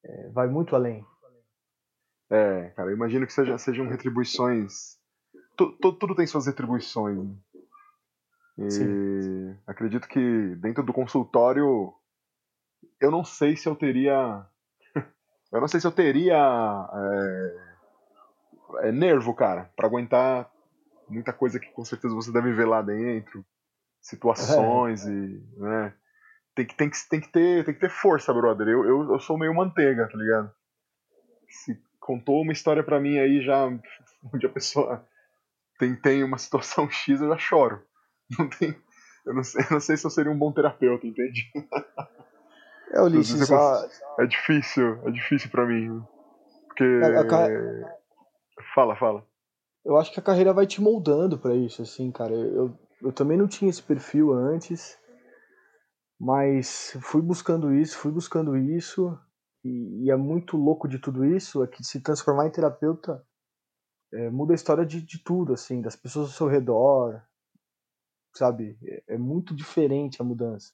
É, 0.04 0.30
vai 0.30 0.48
muito 0.48 0.76
além. 0.76 1.06
É, 2.30 2.70
cara, 2.76 2.90
eu 2.90 2.96
imagino 2.96 3.26
que 3.26 3.34
seja, 3.34 3.58
sejam 3.58 3.88
retribuições. 3.88 4.98
Tudo, 5.56 5.94
tudo 5.94 6.16
tem 6.16 6.28
suas 6.28 6.46
retribuições. 6.46 7.18
Né? 7.18 7.36
E 8.58 8.72
Sim. 8.72 9.58
acredito 9.66 10.08
que 10.08 10.56
dentro 10.56 10.84
do 10.84 10.92
consultório 10.92 11.94
eu 13.00 13.12
não 13.12 13.24
sei 13.24 13.56
se 13.56 13.70
eu 13.70 13.76
teria. 13.76 14.46
eu 15.52 15.62
não 15.62 15.68
sei 15.68 15.80
se 15.80 15.88
eu 15.88 15.92
teria 15.92 16.36
é, 16.94 18.88
é, 18.88 18.92
nervo, 18.92 19.34
cara, 19.34 19.72
para 19.76 19.88
aguentar 19.88 20.52
muita 21.08 21.32
coisa 21.32 21.60
que 21.60 21.72
com 21.72 21.86
certeza 21.86 22.14
você 22.16 22.32
deve 22.32 22.52
ver 22.54 22.66
lá 22.66 22.82
dentro. 22.82 23.46
Situações 24.02 25.06
é. 25.06 25.12
e. 25.12 25.44
Né, 25.58 25.94
tem, 26.58 26.66
que, 26.66 26.76
tem, 26.76 26.90
que, 26.90 26.98
tem, 27.08 27.22
que 27.22 27.30
ter, 27.30 27.64
tem 27.64 27.74
que 27.74 27.80
ter 27.80 27.90
força, 27.90 28.34
brother. 28.34 28.68
Eu, 28.68 28.84
eu, 28.84 29.14
eu 29.14 29.20
sou 29.20 29.38
meio 29.38 29.54
manteiga, 29.54 30.10
tá 30.12 30.18
ligado? 30.18 30.52
Se 31.48 31.80
contou 32.00 32.42
uma 32.42 32.52
história 32.52 32.84
para 32.84 33.00
mim 33.00 33.20
aí 33.20 33.42
já 33.42 33.66
onde 34.34 34.46
a 34.46 34.50
pessoa 34.50 35.06
tem, 35.78 35.96
tem 35.96 36.24
uma 36.24 36.40
situação 36.40 36.90
X, 36.90 37.22
eu 37.22 37.30
já 37.30 37.38
choro. 37.38 37.84
Não 38.38 38.50
tem, 38.50 38.76
eu, 39.26 39.34
não 39.36 39.44
sei, 39.44 39.64
eu 39.64 39.72
não 39.72 39.80
sei 39.80 39.98
se 39.98 40.06
eu 40.06 40.10
seria 40.10 40.32
um 40.32 40.38
bom 40.38 40.52
terapeuta, 40.52 41.06
entende? 41.06 41.50
É, 42.92 43.02
Ulisses, 43.02 43.52
a... 43.52 43.88
é 44.20 44.26
difícil, 44.26 45.00
é 45.06 45.12
difícil 45.12 45.50
para 45.52 45.66
mim. 45.66 46.04
Porque. 46.68 46.84
A, 46.84 47.22
a... 47.22 47.98
Fala, 48.74 48.96
fala. 48.96 49.24
Eu 49.86 49.98
acho 49.98 50.12
que 50.12 50.20
a 50.20 50.24
carreira 50.24 50.52
vai 50.52 50.66
te 50.66 50.82
moldando 50.82 51.38
para 51.38 51.56
isso, 51.56 51.82
assim, 51.82 52.12
cara. 52.12 52.34
Eu, 52.34 52.78
eu 53.02 53.12
também 53.12 53.38
não 53.38 53.48
tinha 53.48 53.70
esse 53.70 53.82
perfil 53.82 54.34
antes, 54.34 54.98
mas 56.20 56.98
fui 57.02 57.22
buscando 57.22 57.74
isso, 57.74 57.98
fui 57.98 58.12
buscando 58.12 58.58
isso, 58.58 59.18
e, 59.64 60.06
e 60.06 60.12
é 60.12 60.16
muito 60.16 60.58
louco 60.58 60.88
de 60.88 61.00
tudo 61.00 61.26
isso, 61.26 61.64
é 61.64 61.68
que 61.68 61.84
se 61.84 62.02
transformar 62.02 62.48
em 62.48 62.52
terapeuta 62.52 63.24
é, 64.14 64.30
muda 64.30 64.54
a 64.54 64.56
história 64.56 64.86
de, 64.86 65.02
de 65.02 65.20
tudo, 65.20 65.54
assim, 65.54 65.82
das 65.82 65.96
pessoas 65.96 66.28
ao 66.28 66.34
seu 66.34 66.48
redor, 66.48 67.22
sabe? 68.34 68.78
É, 68.84 69.16
é 69.16 69.18
muito 69.18 69.56
diferente 69.56 70.22
a 70.22 70.26
mudança. 70.26 70.74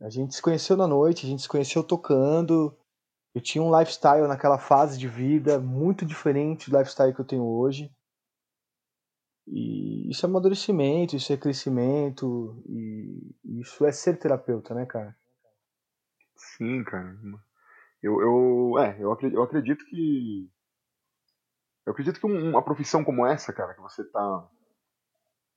A 0.00 0.10
gente 0.10 0.34
se 0.34 0.42
conheceu 0.42 0.76
na 0.76 0.86
noite, 0.86 1.24
a 1.24 1.28
gente 1.28 1.42
se 1.42 1.48
conheceu 1.48 1.82
tocando. 1.82 2.76
Eu 3.34 3.40
tinha 3.40 3.62
um 3.62 3.76
lifestyle 3.78 4.28
naquela 4.28 4.58
fase 4.58 4.98
de 4.98 5.08
vida 5.08 5.58
muito 5.58 6.04
diferente 6.04 6.70
do 6.70 6.76
lifestyle 6.76 7.14
que 7.14 7.20
eu 7.20 7.24
tenho 7.24 7.44
hoje. 7.44 7.90
E 9.46 10.10
isso 10.10 10.26
é 10.26 10.28
amadurecimento, 10.28 11.14
isso 11.14 11.32
é 11.32 11.36
crescimento, 11.36 12.62
e 12.66 13.34
isso 13.60 13.84
é 13.86 13.92
ser 13.92 14.18
terapeuta, 14.18 14.74
né, 14.74 14.84
cara? 14.86 15.16
Sim, 16.34 16.82
cara. 16.84 17.16
Eu, 18.02 18.20
eu, 18.20 18.78
é, 18.78 18.96
eu 19.00 19.12
acredito, 19.12 19.38
eu 19.38 19.42
acredito 19.42 19.84
que. 19.86 20.50
Eu 21.84 21.92
acredito 21.92 22.20
que 22.20 22.26
uma 22.26 22.62
profissão 22.62 23.04
como 23.04 23.24
essa, 23.24 23.52
cara, 23.52 23.74
que 23.74 23.80
você 23.80 24.04
tá 24.04 24.48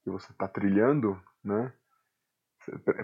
que 0.03 0.09
você 0.09 0.31
está 0.31 0.47
trilhando, 0.47 1.19
né? 1.43 1.73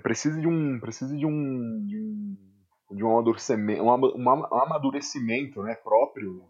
Precisa 0.01 0.39
de 0.39 0.47
um, 0.47 0.79
precisa 0.79 1.15
de 1.15 1.25
um, 1.25 1.85
de 1.85 1.99
um, 1.99 2.37
de 2.95 3.03
um 3.03 3.11
amadurecimento, 3.11 3.83
um, 3.83 4.29
amadurecimento, 4.29 5.63
né, 5.63 5.75
próprio. 5.75 6.47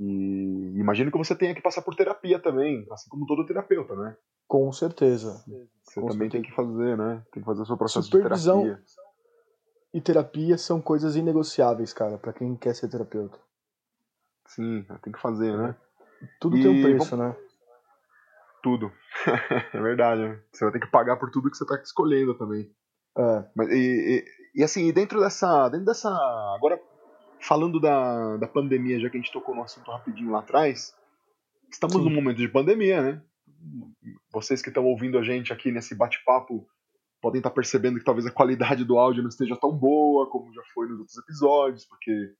E 0.00 0.72
imagino 0.76 1.10
que 1.10 1.18
você 1.18 1.34
tenha 1.34 1.54
que 1.54 1.62
passar 1.62 1.82
por 1.82 1.94
terapia 1.94 2.38
também, 2.38 2.86
assim 2.90 3.08
como 3.08 3.26
todo 3.26 3.46
terapeuta, 3.46 3.94
né? 3.94 4.16
Com 4.46 4.70
certeza. 4.72 5.42
Você 5.82 6.00
Com 6.00 6.08
também 6.08 6.30
certeza. 6.30 6.30
tem 6.30 6.42
que 6.42 6.52
fazer, 6.52 6.98
né? 6.98 7.22
Tem 7.32 7.42
que 7.42 7.46
fazer 7.46 7.62
o 7.62 7.66
seu 7.66 7.76
processo 7.76 8.06
Supervisão 8.06 8.58
de 8.58 8.64
terapia. 8.64 8.84
E 9.94 10.00
terapia 10.00 10.58
são 10.58 10.80
coisas 10.80 11.14
inegociáveis, 11.14 11.92
cara, 11.92 12.18
para 12.18 12.32
quem 12.32 12.56
quer 12.56 12.74
ser 12.74 12.88
terapeuta. 12.88 13.38
Sim, 14.48 14.84
tem 15.02 15.12
que 15.12 15.20
fazer, 15.20 15.56
né? 15.56 15.76
Tudo 16.40 16.56
e 16.56 16.62
tem 16.62 16.70
um 16.70 16.82
preço, 16.82 17.16
né? 17.16 17.34
tudo. 18.64 18.90
é 19.74 19.80
verdade. 19.80 20.40
Você 20.50 20.64
vai 20.64 20.72
ter 20.72 20.80
que 20.80 20.90
pagar 20.90 21.16
por 21.18 21.30
tudo 21.30 21.50
que 21.50 21.56
você 21.56 21.64
está 21.64 21.76
escolhendo 21.76 22.34
também. 22.36 22.68
É. 23.16 23.44
Mas, 23.54 23.68
e, 23.68 24.24
e, 24.56 24.60
e, 24.60 24.64
assim, 24.64 24.90
dentro 24.90 25.20
dessa. 25.20 25.68
Dentro 25.68 25.84
dessa. 25.84 26.08
Agora, 26.56 26.80
falando 27.46 27.78
da, 27.78 28.38
da 28.38 28.48
pandemia, 28.48 28.98
já 28.98 29.10
que 29.10 29.16
a 29.16 29.20
gente 29.20 29.32
tocou 29.32 29.54
no 29.54 29.62
assunto 29.62 29.90
rapidinho 29.90 30.30
lá 30.30 30.40
atrás, 30.40 30.94
estamos 31.70 31.96
Sim. 31.96 32.04
num 32.04 32.14
momento 32.14 32.38
de 32.38 32.48
pandemia, 32.48 33.02
né? 33.02 33.22
Vocês 34.32 34.62
que 34.62 34.68
estão 34.68 34.84
ouvindo 34.84 35.18
a 35.18 35.22
gente 35.22 35.52
aqui 35.52 35.70
nesse 35.70 35.94
bate-papo 35.94 36.66
podem 37.20 37.40
estar 37.40 37.50
tá 37.50 37.54
percebendo 37.54 37.98
que 37.98 38.04
talvez 38.04 38.26
a 38.26 38.30
qualidade 38.30 38.84
do 38.84 38.98
áudio 38.98 39.22
não 39.22 39.28
esteja 39.28 39.56
tão 39.56 39.72
boa 39.72 40.28
como 40.28 40.52
já 40.52 40.62
foi 40.74 40.88
nos 40.88 41.00
outros 41.00 41.18
episódios, 41.18 41.84
porque 41.86 42.34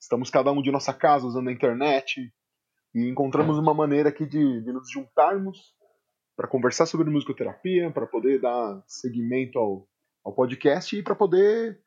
estamos 0.00 0.30
cada 0.30 0.52
um 0.52 0.62
de 0.62 0.70
nossa 0.70 0.92
casa 0.92 1.26
usando 1.26 1.48
a 1.48 1.52
internet, 1.52 2.32
e 2.94 3.08
encontramos 3.08 3.58
uma 3.58 3.74
maneira 3.74 4.08
aqui 4.08 4.24
de, 4.24 4.62
de 4.62 4.72
nos 4.72 4.88
juntarmos 4.88 5.74
para 6.36 6.46
conversar 6.46 6.86
sobre 6.86 7.10
musicoterapia, 7.10 7.90
para 7.90 8.06
poder 8.06 8.40
dar 8.40 8.82
seguimento 8.86 9.58
ao, 9.58 9.88
ao 10.24 10.32
podcast 10.32 10.96
e 10.96 11.02
para 11.02 11.16
poder 11.16 11.80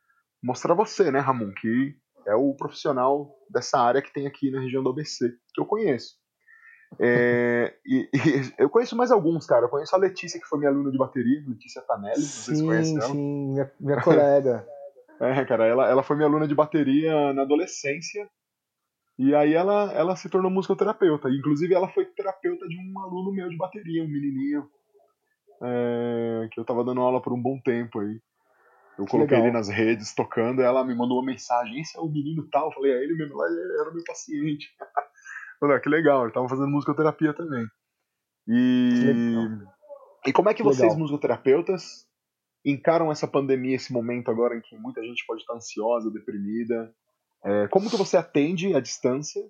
mostrar 0.44 0.74
você, 0.74 1.12
né, 1.12 1.20
Ramon, 1.20 1.52
que 1.54 1.96
é 2.28 2.36
o 2.36 2.54
profissional 2.54 3.34
dessa 3.50 3.80
área 3.80 4.02
que 4.02 4.14
tem 4.14 4.28
aqui 4.28 4.52
na 4.52 4.60
região 4.60 4.84
do 4.84 4.90
ABC, 4.90 5.30
que 5.54 5.62
eu 5.62 5.66
conheço. 5.66 6.16
É, 7.00 7.74
e, 7.86 8.10
e, 8.14 8.14
eu 8.60 8.70
conheço 8.70 8.96
mais 8.96 9.12
alguns, 9.12 9.46
cara. 9.46 9.66
Eu 9.66 9.70
conheço 9.70 9.96
a 9.96 10.00
Letícia, 10.00 10.40
que 10.40 10.48
foi 10.48 10.60
minha 10.60 10.72
aluna 10.72 10.92
de 10.92 10.98
bateria, 10.98 11.44
Letícia 11.48 11.82
Tanelli, 11.82 12.20
não 12.20 12.26
sei 12.26 12.56
se 12.56 12.64
conhece 12.64 12.96
ela. 12.96 13.08
Sim, 13.08 13.48
minha, 13.52 13.72
minha 13.80 14.00
colega. 14.04 14.68
é, 15.20 15.46
cara, 15.46 15.66
ela, 15.66 15.90
ela 15.90 16.04
foi 16.04 16.16
minha 16.16 16.28
aluna 16.28 16.48
de 16.48 16.56
bateria 16.56 17.34
na 17.34 17.44
adolescência. 17.44 18.30
E 19.18 19.34
aí 19.34 19.54
ela, 19.54 19.92
ela 19.94 20.16
se 20.16 20.30
tornou 20.30 20.52
musicoterapeuta. 20.52 21.30
Inclusive, 21.30 21.74
ela 21.74 21.88
foi 21.90 22.06
terapeuta 22.06 22.68
de 22.68 22.78
um 22.78 23.00
aluno 23.00 23.32
meu 23.32 23.50
de 23.50 23.58
bateria, 23.58 24.04
um 24.04 24.08
menininho, 24.08 24.70
é, 25.64 26.48
que 26.52 26.60
eu 26.60 26.66
tava 26.66 26.84
dando 26.84 27.02
aula 27.02 27.22
por 27.22 27.34
um 27.34 27.42
bom 27.42 27.60
tempo 27.60 28.00
aí. 28.00 28.20
Eu 28.98 29.06
que 29.06 29.12
coloquei 29.12 29.38
ele 29.38 29.52
nas 29.52 29.70
redes 29.70 30.14
tocando, 30.14 30.62
ela 30.62 30.84
me 30.84 30.96
mandou 30.96 31.20
uma 31.20 31.26
mensagem, 31.26 31.80
esse 31.80 31.96
é 31.98 32.02
o 32.02 32.10
menino 32.10 32.48
tal, 32.50 32.68
eu 32.68 32.72
falei, 32.74 32.94
é 32.94 33.04
ele 33.04 33.16
mesmo, 33.16 33.36
lá 33.36 33.46
ele 33.48 33.80
era 33.80 33.94
meu 33.94 34.04
paciente. 34.04 34.70
falei, 35.60 35.78
ah, 35.78 35.80
que 35.80 35.90
legal, 35.90 36.24
ele 36.24 36.34
tava 36.34 36.50
fazendo 36.50 36.70
musicoterapia 36.70 37.34
também. 37.34 37.66
E, 38.48 39.14
e 40.26 40.34
como 40.34 40.50
é 40.50 40.54
que, 40.54 40.58
que 40.58 40.64
vocês, 40.64 40.82
legal. 40.82 40.98
musicoterapeutas, 40.98 42.08
encaram 42.66 43.12
essa 43.12 43.28
pandemia, 43.28 43.76
esse 43.76 43.94
momento 43.94 44.32
agora 44.32 44.58
em 44.58 44.62
que 44.62 44.76
muita 44.78 45.04
gente 45.04 45.24
pode 45.28 45.42
estar 45.42 45.54
ansiosa, 45.54 46.12
deprimida? 46.12 46.92
É, 47.46 47.68
como 47.68 47.90
que 47.90 47.98
você 47.98 48.18
atende 48.18 48.76
à 48.76 48.80
distância? 48.80 49.42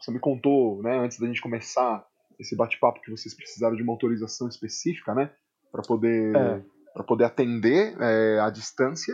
Você 0.00 0.10
me 0.10 0.18
contou, 0.18 0.82
né, 0.82 0.98
antes 0.98 1.18
da 1.18 1.26
gente 1.26 1.42
começar 1.42 2.06
esse 2.38 2.56
bate-papo, 2.56 3.00
que 3.02 3.10
vocês 3.10 3.34
precisaram 3.34 3.76
de 3.76 3.82
uma 3.82 3.92
autorização 3.92 4.48
específica, 4.48 5.14
né, 5.14 5.30
para 5.70 5.82
poder 5.82 6.34
é 6.34 6.73
para 6.94 7.02
poder 7.02 7.24
atender 7.24 8.00
é, 8.00 8.38
à 8.38 8.48
distância 8.48 9.12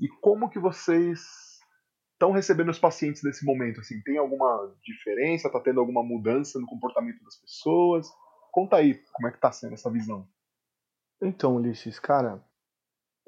e 0.00 0.08
como 0.20 0.50
que 0.50 0.58
vocês 0.58 1.20
estão 2.12 2.32
recebendo 2.32 2.70
os 2.70 2.78
pacientes 2.78 3.22
nesse 3.22 3.46
momento? 3.46 3.80
Assim, 3.80 4.02
tem 4.02 4.18
alguma 4.18 4.74
diferença? 4.82 5.46
Está 5.46 5.60
tendo 5.60 5.80
alguma 5.80 6.02
mudança 6.02 6.58
no 6.58 6.66
comportamento 6.66 7.22
das 7.22 7.36
pessoas? 7.36 8.08
Conta 8.50 8.76
aí 8.76 9.00
como 9.12 9.28
é 9.28 9.30
que 9.30 9.38
está 9.38 9.52
sendo 9.52 9.74
essa 9.74 9.90
visão. 9.90 10.26
Então, 11.22 11.56
Ulisses, 11.56 12.00
cara, 12.00 12.44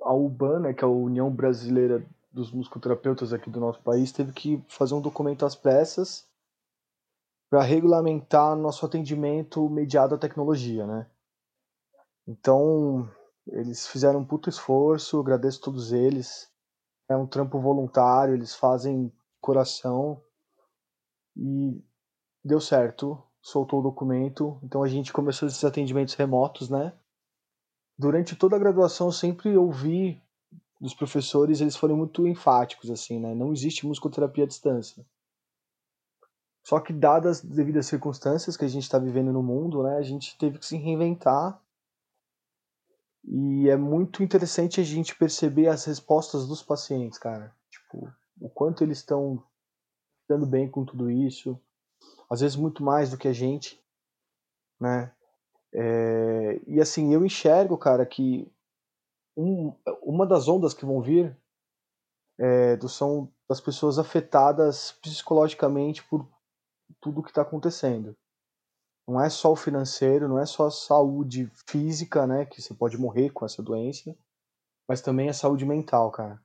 a 0.03 0.13
Ubana, 0.13 0.75
que 0.75 0.85
é 0.85 0.87
a 0.87 0.91
União 0.91 1.31
Brasileira 1.31 2.05
dos 2.33 2.51
Musicoterapeutas 2.51 3.33
aqui 3.33 3.49
do 3.49 3.61
nosso 3.61 3.81
país, 3.83 4.11
teve 4.11 4.33
que 4.33 4.63
fazer 4.69 4.95
um 4.95 5.01
documento 5.01 5.47
às 5.47 5.55
pressas 5.55 6.29
para 7.49 7.63
regulamentar 7.63 8.57
nosso 8.57 8.85
atendimento 8.85 9.69
mediado 9.71 10.17
à 10.17 10.19
tecnologia, 10.19 10.85
né? 10.85 11.07
Então, 12.27 13.09
eles 13.47 13.87
fizeram 13.87 14.21
um 14.21 14.25
puto 14.25 14.49
esforço, 14.49 15.21
agradeço 15.21 15.61
a 15.61 15.65
todos 15.65 15.93
eles. 15.93 16.51
É 17.09 17.17
um 17.17 17.27
trampo 17.27 17.61
voluntário, 17.61 18.35
eles 18.35 18.55
fazem 18.55 19.13
coração. 19.41 20.23
E 21.37 21.83
deu 22.43 22.61
certo, 22.61 23.23
soltou 23.43 23.81
o 23.81 23.83
documento. 23.83 24.59
Então 24.63 24.83
a 24.83 24.89
gente 24.89 25.13
começou 25.13 25.49
esses 25.49 25.65
atendimentos 25.65 26.15
remotos, 26.15 26.71
né? 26.71 26.93
Durante 27.99 28.35
toda 28.35 28.57
a 28.57 28.59
graduação 28.59 29.09
eu 29.09 29.13
sempre 29.13 29.57
ouvi 29.57 30.21
dos 30.81 30.95
professores, 30.95 31.61
eles 31.61 31.77
foram 31.77 31.97
muito 31.97 32.27
enfáticos 32.27 32.91
assim, 32.91 33.21
né? 33.21 33.35
Não 33.35 33.53
existe 33.53 33.87
musicoterapia 33.87 34.45
à 34.45 34.47
distância. 34.47 35.05
Só 36.63 36.81
que 36.81 36.93
dadas 36.93 37.39
as 37.39 37.45
devidas 37.45 37.87
circunstâncias 37.87 38.57
que 38.57 38.65
a 38.65 38.69
gente 38.69 38.85
está 38.85 38.99
vivendo 38.99 39.33
no 39.33 39.43
mundo, 39.43 39.83
né, 39.83 39.97
a 39.97 40.03
gente 40.03 40.37
teve 40.39 40.59
que 40.59 40.65
se 40.65 40.79
reinventar 40.79 41.63
e 43.27 43.69
é 43.69 43.77
muito 43.77 44.23
interessante 44.23 44.81
a 44.81 44.85
gente 44.85 45.17
perceber 45.17 45.69
as 45.69 45.85
respostas 45.85 46.47
dos 46.47 46.63
pacientes, 46.63 47.19
cara. 47.19 47.55
Tipo, 47.71 48.13
o 48.41 48.51
quanto 48.51 48.85
eles 48.85 48.99
estão 48.99 49.43
dando 50.29 50.47
bem 50.47 50.71
com 50.71 50.85
tudo 50.85 51.11
isso. 51.11 51.59
Às 52.29 52.41
vezes 52.41 52.57
muito 52.57 52.83
mais 52.83 53.11
do 53.11 53.19
que 53.19 53.29
a 53.29 53.33
gente, 53.33 53.83
né? 54.79 55.13
É, 55.73 56.61
e 56.67 56.81
assim, 56.81 57.13
eu 57.13 57.25
enxergo, 57.25 57.77
cara, 57.79 58.05
que 58.05 58.51
um, 59.37 59.75
uma 60.03 60.27
das 60.27 60.47
ondas 60.47 60.75
que 60.75 60.85
vão 60.85 61.01
vir 61.01 61.37
é, 62.39 62.77
do, 62.77 62.89
são 62.89 63.33
das 63.49 63.61
pessoas 63.61 63.99
afetadas 63.99 64.93
psicologicamente 65.03 66.03
por 66.05 66.29
tudo 67.01 67.23
que 67.23 67.31
está 67.31 67.43
acontecendo 67.43 68.17
não 69.07 69.21
é 69.21 69.29
só 69.29 69.53
o 69.53 69.57
financeiro, 69.57 70.29
não 70.29 70.39
é 70.39 70.47
só 70.47 70.67
a 70.67 70.71
saúde 70.71 71.51
física, 71.67 72.27
né, 72.27 72.47
que 72.47 72.61
você 72.61 72.75
pode 72.75 72.97
morrer 72.97 73.31
com 73.31 73.45
essa 73.45 73.63
doença, 73.63 74.17
mas 74.89 75.01
também 75.01 75.29
a 75.29 75.35
saúde 75.35 75.65
mental, 75.65 76.11
cara. 76.11 76.41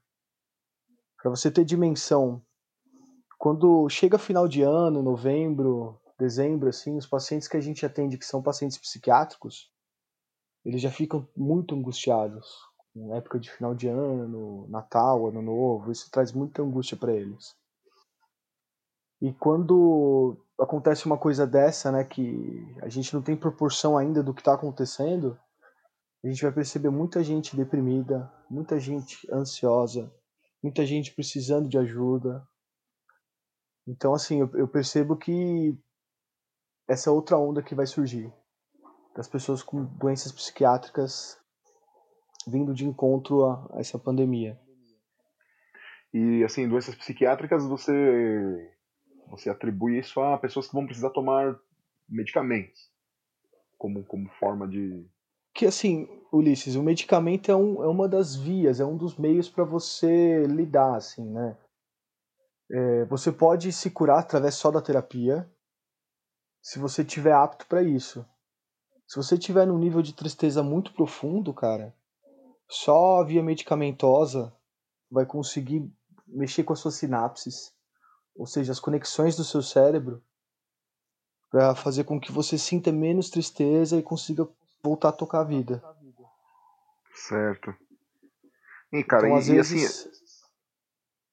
Para 1.17 1.29
você 1.29 1.49
ter 1.51 1.65
dimensão, 1.65 2.41
quando 3.37 3.87
chega 3.89 4.17
final 4.17 4.47
de 4.47 4.61
ano, 4.61 5.01
novembro, 5.01 5.99
dezembro, 6.17 6.69
assim, 6.69 6.97
os 6.97 7.07
pacientes 7.07 7.47
que 7.47 7.57
a 7.57 7.61
gente 7.61 7.85
atende 7.85 8.17
que 8.17 8.25
são 8.25 8.41
pacientes 8.41 8.77
psiquiátricos, 8.77 9.71
eles 10.65 10.81
já 10.81 10.91
ficam 10.91 11.27
muito 11.35 11.73
angustiados. 11.73 12.45
Na 12.93 13.15
época 13.15 13.39
de 13.39 13.49
final 13.49 13.73
de 13.73 13.87
ano, 13.87 14.67
Natal, 14.67 15.27
Ano 15.27 15.41
Novo, 15.41 15.91
isso 15.91 16.09
traz 16.11 16.33
muita 16.33 16.61
angústia 16.61 16.97
para 16.97 17.13
eles. 17.13 17.55
E 19.21 19.31
quando 19.33 20.37
acontece 20.59 21.05
uma 21.05 21.17
coisa 21.17 21.47
dessa, 21.47 21.91
né, 21.91 22.03
que 22.03 22.67
a 22.81 22.89
gente 22.89 23.13
não 23.13 23.21
tem 23.21 23.35
proporção 23.35 23.97
ainda 23.97 24.21
do 24.21 24.33
que 24.33 24.41
está 24.41 24.53
acontecendo, 24.53 25.39
a 26.23 26.27
gente 26.27 26.41
vai 26.41 26.51
perceber 26.51 26.89
muita 26.89 27.23
gente 27.23 27.55
deprimida, 27.55 28.31
muita 28.49 28.79
gente 28.79 29.27
ansiosa, 29.31 30.13
muita 30.61 30.85
gente 30.85 31.13
precisando 31.13 31.69
de 31.69 31.77
ajuda. 31.77 32.45
Então, 33.87 34.13
assim, 34.13 34.41
eu, 34.41 34.51
eu 34.53 34.67
percebo 34.67 35.15
que 35.15 35.77
essa 36.87 37.11
outra 37.11 37.37
onda 37.37 37.63
que 37.63 37.73
vai 37.73 37.85
surgir, 37.85 38.33
das 39.15 39.27
pessoas 39.27 39.63
com 39.63 39.85
doenças 39.85 40.31
psiquiátricas 40.31 41.37
vindo 42.47 42.73
de 42.73 42.85
encontro 42.85 43.45
a, 43.45 43.67
a 43.73 43.79
essa 43.79 43.97
pandemia. 43.97 44.59
E, 46.13 46.43
assim, 46.43 46.67
doenças 46.67 46.95
psiquiátricas, 46.95 47.65
você 47.65 48.73
você 49.29 49.49
atribui 49.49 49.99
isso 49.99 50.19
a 50.21 50.37
pessoas 50.37 50.67
que 50.67 50.73
vão 50.73 50.85
precisar 50.85 51.09
tomar 51.11 51.59
medicamentos 52.07 52.89
como, 53.79 54.03
como 54.03 54.29
forma 54.31 54.67
de. 54.67 55.09
Que 55.55 55.65
assim, 55.65 56.07
Ulisses, 56.31 56.75
o 56.75 56.83
medicamento 56.83 57.49
é, 57.49 57.55
um, 57.55 57.83
é 57.83 57.87
uma 57.87 58.07
das 58.07 58.35
vias, 58.35 58.79
é 58.79 58.85
um 58.85 58.97
dos 58.97 59.17
meios 59.17 59.49
para 59.49 59.63
você 59.63 60.43
lidar, 60.45 60.95
assim, 60.95 61.25
né? 61.25 61.57
É, 62.71 63.05
você 63.05 63.31
pode 63.31 63.71
se 63.71 63.89
curar 63.89 64.19
através 64.19 64.53
só 64.53 64.69
da 64.69 64.81
terapia, 64.81 65.49
se 66.61 66.77
você 66.77 67.03
tiver 67.03 67.33
apto 67.33 67.65
para 67.65 67.81
isso. 67.81 68.23
Se 69.07 69.15
você 69.15 69.39
tiver 69.39 69.65
num 69.65 69.79
nível 69.79 70.03
de 70.03 70.13
tristeza 70.13 70.61
muito 70.61 70.93
profundo, 70.93 71.51
cara, 71.51 71.95
só 72.69 73.21
a 73.21 73.23
via 73.23 73.41
medicamentosa 73.41 74.53
vai 75.09 75.25
conseguir 75.25 75.91
mexer 76.27 76.63
com 76.63 76.73
as 76.73 76.79
suas 76.79 76.93
sinapses, 76.93 77.73
ou 78.39 78.45
seja, 78.45 78.71
as 78.71 78.79
conexões 78.79 79.35
do 79.35 79.43
seu 79.43 79.61
cérebro, 79.61 80.23
para 81.51 81.75
fazer 81.75 82.05
com 82.05 82.17
que 82.17 82.31
você 82.31 82.57
sinta 82.57 82.89
menos 82.89 83.29
tristeza 83.29 83.97
e 83.97 84.01
consiga 84.01 84.47
voltar 84.81 85.09
a 85.09 85.11
tocar 85.11 85.41
a 85.41 85.43
vida. 85.43 85.83
Certo. 87.13 87.75
E, 88.93 89.03
cara, 89.03 89.27
então, 89.27 89.35
e, 89.35 89.39
às 89.39 89.43
assim, 89.43 89.75
vezes, 89.75 90.07
assim... 90.07 90.45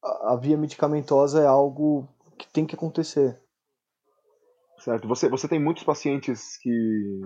a, 0.03 0.33
a 0.33 0.37
via 0.37 0.57
medicamentosa 0.57 1.41
é 1.41 1.47
algo 1.47 2.09
que 2.37 2.49
tem 2.49 2.67
que 2.67 2.75
acontecer. 2.75 3.41
Certo. 4.81 5.07
Você, 5.07 5.29
você 5.29 5.47
tem 5.47 5.63
muitos 5.63 5.85
pacientes 5.85 6.57
que, 6.57 7.21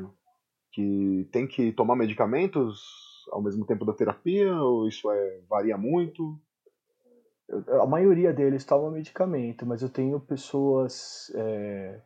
que 0.73 1.29
tem 1.33 1.49
que 1.49 1.73
tomar 1.73 1.97
medicamentos 1.97 2.83
ao 3.33 3.43
mesmo 3.43 3.65
tempo 3.65 3.87
da 3.87 3.95
terapia? 3.95 4.55
Ou 4.57 4.87
isso 4.87 5.11
é, 5.11 5.41
varia 5.49 5.79
muito? 5.79 6.39
A 7.81 7.87
maioria 7.87 8.33
deles 8.33 8.65
toma 8.65 8.91
medicamento, 8.91 9.67
mas 9.67 9.83
eu 9.83 9.89
tenho 9.89 10.21
pessoas 10.21 11.31
é, 11.35 12.01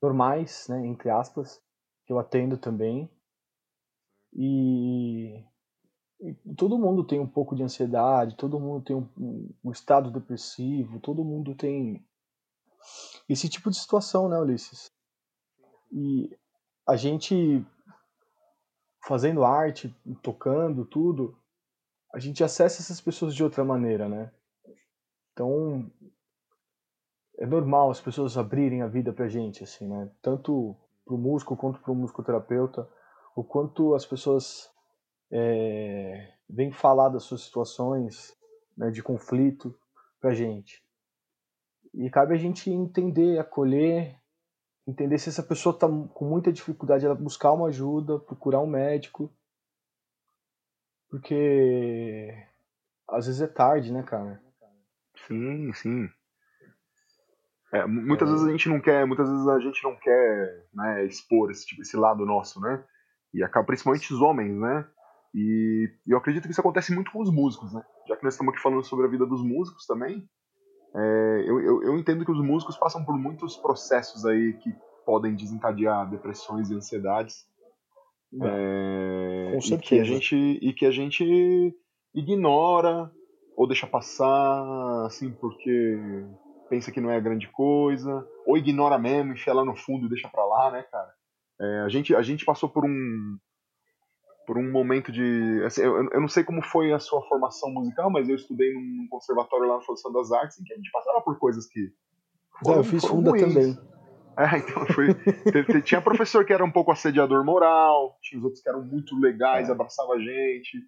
normais, 0.00 0.66
né, 0.68 0.86
entre 0.86 1.10
aspas, 1.10 1.60
que 2.06 2.12
eu 2.12 2.18
atendo 2.18 2.56
também. 2.56 3.10
E, 4.32 5.44
e, 6.20 6.34
todo 6.56 6.78
mundo 6.78 7.04
tem 7.04 7.18
um 7.18 7.26
pouco 7.26 7.56
de 7.56 7.62
ansiedade, 7.62 8.36
todo 8.36 8.60
mundo 8.60 8.84
tem 8.84 8.96
um, 8.96 9.54
um, 9.64 9.70
estado 9.72 10.10
depressivo, 10.10 11.00
todo 11.00 11.24
mundo 11.24 11.54
tem 11.54 12.04
esse 13.28 13.48
tipo 13.48 13.70
de 13.70 13.76
situação, 13.76 14.28
né, 14.28 14.38
Ulisses? 14.38 14.90
E 15.90 16.36
a 16.86 16.96
gente 16.96 17.64
fazendo 19.06 19.44
arte, 19.44 19.94
tocando 20.22 20.84
tudo, 20.84 21.36
a 22.12 22.18
gente 22.18 22.44
acessa 22.44 22.80
essas 22.80 23.00
pessoas 23.00 23.34
de 23.34 23.42
outra 23.42 23.64
maneira, 23.64 24.08
né? 24.08 24.32
Então, 25.34 25.90
é 27.36 27.44
normal 27.44 27.90
as 27.90 28.00
pessoas 28.00 28.38
abrirem 28.38 28.82
a 28.82 28.86
vida 28.86 29.12
pra 29.12 29.28
gente, 29.28 29.64
assim, 29.64 29.88
né? 29.88 30.08
Tanto 30.22 30.76
pro 31.04 31.18
músico 31.18 31.56
quanto 31.56 31.80
pro 31.80 31.94
musicoterapeuta. 31.94 32.88
o 33.36 33.42
quanto 33.42 33.94
as 33.94 34.06
pessoas 34.06 34.70
é, 35.30 36.32
vêm 36.48 36.70
falar 36.70 37.08
das 37.08 37.24
suas 37.24 37.42
situações 37.42 38.32
né, 38.76 38.90
de 38.90 39.02
conflito 39.02 39.76
pra 40.20 40.32
gente. 40.32 40.84
E 41.92 42.08
cabe 42.08 42.34
a 42.34 42.38
gente 42.38 42.70
entender, 42.70 43.38
acolher, 43.38 44.16
entender 44.86 45.18
se 45.18 45.28
essa 45.28 45.42
pessoa 45.42 45.74
está 45.74 45.88
com 45.88 46.24
muita 46.24 46.52
dificuldade, 46.52 47.04
ela 47.04 47.14
buscar 47.14 47.52
uma 47.52 47.68
ajuda, 47.68 48.20
procurar 48.20 48.60
um 48.60 48.68
médico. 48.68 49.32
Porque 51.10 52.32
às 53.08 53.26
vezes 53.26 53.40
é 53.40 53.48
tarde, 53.48 53.92
né, 53.92 54.04
cara? 54.04 54.43
Sim, 55.26 55.72
sim. 55.72 56.08
É, 57.72 57.84
muitas 57.86 58.28
é. 58.28 58.32
vezes 58.32 58.46
a 58.46 58.50
gente 58.50 58.68
não 58.68 58.80
quer, 58.80 59.04
muitas 59.04 59.28
vezes 59.28 59.48
a 59.48 59.58
gente 59.58 59.82
não 59.82 59.96
quer 59.96 60.66
né, 60.72 61.04
expor 61.06 61.50
esse, 61.50 61.66
tipo, 61.66 61.82
esse 61.82 61.96
lado 61.96 62.24
nosso, 62.24 62.60
né? 62.60 62.84
E 63.32 63.42
acaba 63.42 63.66
principalmente 63.66 64.14
os 64.14 64.20
homens, 64.20 64.56
né? 64.56 64.86
E, 65.34 65.90
eu 66.06 66.16
acredito 66.16 66.44
que 66.44 66.52
isso 66.52 66.60
acontece 66.60 66.94
muito 66.94 67.10
com 67.10 67.20
os 67.20 67.32
músicos, 67.32 67.72
né? 67.74 67.82
Já 68.06 68.16
que 68.16 68.22
nós 68.22 68.34
estamos 68.34 68.52
aqui 68.52 68.62
falando 68.62 68.84
sobre 68.84 69.06
a 69.06 69.08
vida 69.08 69.26
dos 69.26 69.42
músicos 69.42 69.86
também, 69.86 70.24
é, 70.94 71.44
eu, 71.44 71.60
eu, 71.60 71.82
eu, 71.82 71.98
entendo 71.98 72.24
que 72.24 72.30
os 72.30 72.40
músicos 72.40 72.76
passam 72.76 73.04
por 73.04 73.18
muitos 73.18 73.56
processos 73.56 74.24
aí 74.24 74.52
que 74.58 74.72
podem 75.04 75.34
desencadear 75.34 76.08
depressões 76.08 76.70
e 76.70 76.74
ansiedades. 76.74 77.44
É, 78.40 79.54
é 79.54 79.58
e 79.58 79.78
que 79.78 79.98
a 79.98 80.04
gente 80.04 80.36
e 80.36 80.72
que 80.72 80.86
a 80.86 80.92
gente 80.92 81.76
ignora 82.14 83.10
ou 83.56 83.66
deixa 83.66 83.86
passar, 83.86 85.06
assim, 85.06 85.30
porque 85.32 85.98
pensa 86.68 86.90
que 86.90 87.00
não 87.00 87.10
é 87.10 87.20
grande 87.20 87.48
coisa, 87.48 88.26
ou 88.46 88.56
ignora 88.56 88.98
mesmo, 88.98 89.32
enfia 89.32 89.54
lá 89.54 89.64
no 89.64 89.76
fundo 89.76 90.06
e 90.06 90.08
deixa 90.08 90.28
pra 90.28 90.44
lá, 90.44 90.70
né, 90.70 90.82
cara? 90.90 91.12
É, 91.60 91.80
a, 91.80 91.88
gente, 91.88 92.14
a 92.14 92.22
gente 92.22 92.44
passou 92.44 92.68
por 92.68 92.84
um 92.84 93.38
por 94.46 94.58
um 94.58 94.70
momento 94.70 95.10
de. 95.10 95.62
Assim, 95.64 95.82
eu, 95.82 96.08
eu 96.10 96.20
não 96.20 96.28
sei 96.28 96.44
como 96.44 96.62
foi 96.62 96.92
a 96.92 96.98
sua 96.98 97.22
formação 97.28 97.72
musical, 97.72 98.10
mas 98.10 98.28
eu 98.28 98.34
estudei 98.34 98.72
num 98.72 99.06
conservatório 99.08 99.66
lá 99.66 99.76
na 99.76 99.80
Fundação 99.80 100.12
das 100.12 100.30
Artes, 100.32 100.60
em 100.60 100.64
que 100.64 100.72
a 100.72 100.76
gente 100.76 100.90
passava 100.90 101.20
por 101.20 101.38
coisas 101.38 101.66
que. 101.66 101.92
Foram, 102.62 102.78
eu 102.78 102.84
fiz 102.84 103.04
funda 103.04 103.30
ruins. 103.30 103.42
também. 103.42 103.78
É, 104.36 104.58
então 104.58 104.86
foi. 104.86 105.14
teve, 105.50 105.82
tinha 105.82 106.00
professor 106.02 106.44
que 106.44 106.52
era 106.52 106.64
um 106.64 106.70
pouco 106.70 106.90
assediador 106.90 107.44
moral, 107.44 108.16
tinha 108.20 108.38
os 108.38 108.44
outros 108.44 108.62
que 108.62 108.68
eram 108.68 108.84
muito 108.84 109.16
legais, 109.18 109.68
é. 109.68 109.72
abraçava 109.72 110.14
a 110.14 110.18
gente. 110.18 110.78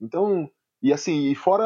Então, 0.00 0.50
e 0.82 0.92
assim, 0.92 1.30
e 1.30 1.34
fora 1.34 1.64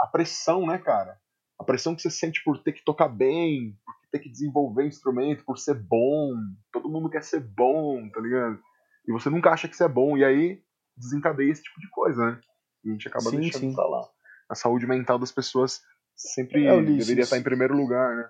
a 0.00 0.06
pressão, 0.06 0.66
né, 0.66 0.78
cara? 0.78 1.18
A 1.58 1.64
pressão 1.64 1.94
que 1.94 2.02
você 2.02 2.10
sente 2.10 2.42
por 2.44 2.58
ter 2.62 2.72
que 2.72 2.84
tocar 2.84 3.08
bem, 3.08 3.76
por 3.84 3.94
ter 4.10 4.18
que 4.18 4.30
desenvolver 4.30 4.86
instrumento, 4.86 5.44
por 5.44 5.58
ser 5.58 5.74
bom. 5.74 6.34
Todo 6.72 6.90
mundo 6.90 7.10
quer 7.10 7.22
ser 7.22 7.40
bom, 7.40 8.08
tá 8.10 8.20
ligado? 8.20 8.58
E 9.06 9.12
você 9.12 9.30
nunca 9.30 9.50
acha 9.50 9.68
que 9.68 9.74
isso 9.74 9.84
é 9.84 9.88
bom, 9.88 10.16
e 10.16 10.24
aí 10.24 10.62
desencadeia 10.96 11.50
esse 11.50 11.62
tipo 11.62 11.80
de 11.80 11.88
coisa, 11.90 12.24
né? 12.24 12.40
E 12.84 12.90
a 12.90 12.92
gente 12.92 13.08
acaba 13.08 13.30
sim, 13.30 13.40
deixando 13.40 13.70
sim. 13.70 13.76
lá. 13.76 14.08
A 14.48 14.54
saúde 14.54 14.86
mental 14.86 15.18
das 15.18 15.32
pessoas 15.32 15.80
sempre 16.16 16.66
é, 16.66 16.82
deveria 16.82 17.22
estar 17.22 17.38
em 17.38 17.42
primeiro 17.42 17.76
lugar, 17.76 18.16
né? 18.16 18.28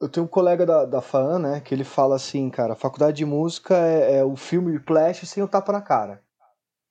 Eu 0.00 0.08
tenho 0.10 0.26
um 0.26 0.28
colega 0.28 0.66
da, 0.66 0.84
da 0.84 1.00
FAAN, 1.00 1.38
né, 1.38 1.60
que 1.60 1.74
ele 1.74 1.84
fala 1.84 2.16
assim, 2.16 2.50
cara, 2.50 2.74
a 2.74 2.76
faculdade 2.76 3.16
de 3.16 3.24
música 3.24 3.74
é, 3.74 4.18
é 4.18 4.24
o 4.24 4.36
filme 4.36 4.78
Flash 4.80 5.26
sem 5.26 5.42
o 5.42 5.48
tapa 5.48 5.72
na 5.72 5.80
cara. 5.80 6.22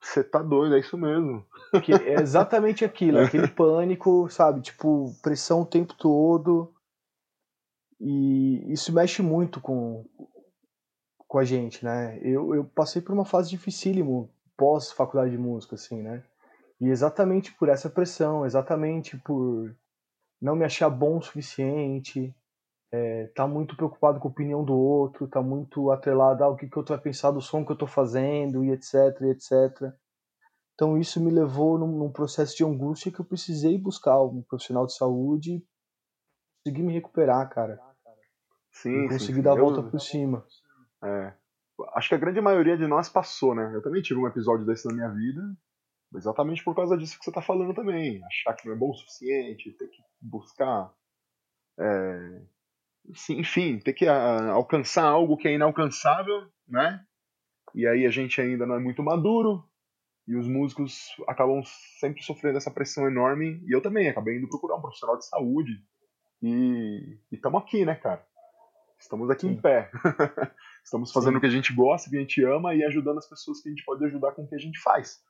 Você 0.06 0.22
tá 0.22 0.40
doido, 0.40 0.76
é 0.76 0.78
isso 0.78 0.96
mesmo. 0.96 1.44
Que 1.84 1.92
é 1.92 2.20
exatamente 2.20 2.84
aquilo, 2.84 3.18
aquele 3.20 3.48
pânico, 3.48 4.28
sabe? 4.30 4.60
Tipo, 4.60 5.12
pressão 5.20 5.62
o 5.62 5.66
tempo 5.66 5.94
todo. 5.94 6.72
E 8.00 8.72
isso 8.72 8.92
mexe 8.92 9.22
muito 9.22 9.60
com, 9.60 10.04
com 11.26 11.38
a 11.38 11.44
gente, 11.44 11.84
né? 11.84 12.18
Eu, 12.22 12.54
eu 12.54 12.64
passei 12.64 13.02
por 13.02 13.12
uma 13.12 13.24
fase 13.24 13.50
dificílimo 13.50 14.30
pós 14.56 14.92
faculdade 14.92 15.32
de 15.32 15.38
música, 15.38 15.74
assim, 15.74 16.02
né? 16.02 16.22
E 16.80 16.88
exatamente 16.88 17.52
por 17.54 17.68
essa 17.68 17.90
pressão, 17.90 18.46
exatamente 18.46 19.16
por 19.18 19.74
não 20.40 20.54
me 20.54 20.64
achar 20.64 20.88
bom 20.88 21.18
o 21.18 21.22
suficiente, 21.22 22.34
é, 22.92 23.26
tá 23.34 23.46
muito 23.46 23.76
preocupado 23.76 24.20
com 24.20 24.28
a 24.28 24.30
opinião 24.30 24.64
do 24.64 24.74
outro, 24.74 25.28
tá 25.28 25.42
muito 25.42 25.90
atrelado 25.90 26.44
ao 26.44 26.56
que, 26.56 26.68
que 26.68 26.76
o 26.76 26.80
outro 26.80 26.94
vai 26.94 27.02
pensar 27.02 27.30
do 27.30 27.40
som 27.40 27.64
que 27.64 27.72
eu 27.72 27.76
tô 27.76 27.86
fazendo, 27.86 28.64
e 28.64 28.70
etc, 28.70 29.20
e 29.22 29.30
etc. 29.30 29.92
Então 30.74 30.98
isso 30.98 31.22
me 31.22 31.30
levou 31.30 31.78
num, 31.78 31.98
num 31.98 32.12
processo 32.12 32.56
de 32.56 32.64
angústia 32.64 33.10
que 33.10 33.20
eu 33.20 33.24
precisei 33.24 33.78
buscar 33.78 34.22
um 34.22 34.42
profissional 34.42 34.86
de 34.86 34.94
saúde 34.94 35.62
conseguir 36.66 36.82
me 36.82 36.92
recuperar, 36.92 37.48
cara. 37.48 37.78
Sim, 38.72 39.04
e 39.04 39.08
conseguir 39.08 39.36
sim, 39.36 39.42
dar 39.42 39.52
a 39.52 39.60
volta 39.60 39.82
por 39.82 40.00
cima. 40.00 40.44
É. 41.02 41.32
Acho 41.94 42.08
que 42.08 42.14
a 42.14 42.18
grande 42.18 42.40
maioria 42.40 42.76
de 42.76 42.86
nós 42.86 43.08
passou, 43.08 43.54
né? 43.54 43.70
Eu 43.74 43.82
também 43.82 44.02
tive 44.02 44.18
um 44.18 44.26
episódio 44.26 44.66
desse 44.66 44.88
na 44.88 44.94
minha 44.94 45.08
vida, 45.08 45.42
exatamente 46.14 46.64
por 46.64 46.74
causa 46.74 46.96
disso 46.96 47.18
que 47.18 47.24
você 47.24 47.32
tá 47.32 47.42
falando 47.42 47.74
também. 47.74 48.22
Achar 48.24 48.54
que 48.54 48.66
não 48.66 48.74
é 48.74 48.78
bom 48.78 48.90
o 48.90 48.94
suficiente, 48.94 49.72
ter 49.72 49.88
que 49.88 50.02
buscar. 50.20 50.92
É, 51.78 52.42
enfim, 53.30 53.78
ter 53.78 53.92
que 53.92 54.06
a, 54.06 54.52
alcançar 54.52 55.04
algo 55.04 55.36
que 55.36 55.48
é 55.48 55.54
inalcançável, 55.54 56.46
né? 56.68 57.04
E 57.74 57.86
aí 57.86 58.06
a 58.06 58.10
gente 58.10 58.40
ainda 58.40 58.66
não 58.66 58.76
é 58.76 58.78
muito 58.78 59.02
maduro, 59.02 59.64
e 60.26 60.34
os 60.36 60.48
músicos 60.48 61.14
acabam 61.28 61.62
sempre 62.00 62.22
sofrendo 62.22 62.58
essa 62.58 62.70
pressão 62.70 63.06
enorme, 63.06 63.62
e 63.66 63.74
eu 63.74 63.80
também 63.80 64.08
acabei 64.08 64.38
indo 64.38 64.48
procurar 64.48 64.76
um 64.76 64.80
profissional 64.80 65.16
de 65.16 65.26
saúde, 65.26 65.72
e 66.42 67.18
estamos 67.30 67.62
aqui, 67.62 67.84
né, 67.84 67.94
cara? 67.94 68.26
Estamos 68.98 69.30
aqui 69.30 69.42
Sim. 69.42 69.52
em 69.52 69.60
pé. 69.60 69.90
Estamos 70.82 71.12
fazendo 71.12 71.32
Sim. 71.32 71.38
o 71.38 71.40
que 71.40 71.46
a 71.46 71.50
gente 71.50 71.72
gosta, 71.72 72.08
o 72.08 72.10
que 72.10 72.16
a 72.16 72.20
gente 72.20 72.42
ama 72.44 72.74
e 72.74 72.84
ajudando 72.84 73.18
as 73.18 73.28
pessoas 73.28 73.60
que 73.60 73.68
a 73.68 73.72
gente 73.72 73.84
pode 73.84 74.04
ajudar 74.04 74.32
com 74.32 74.44
o 74.44 74.48
que 74.48 74.54
a 74.54 74.58
gente 74.58 74.80
faz, 74.80 75.22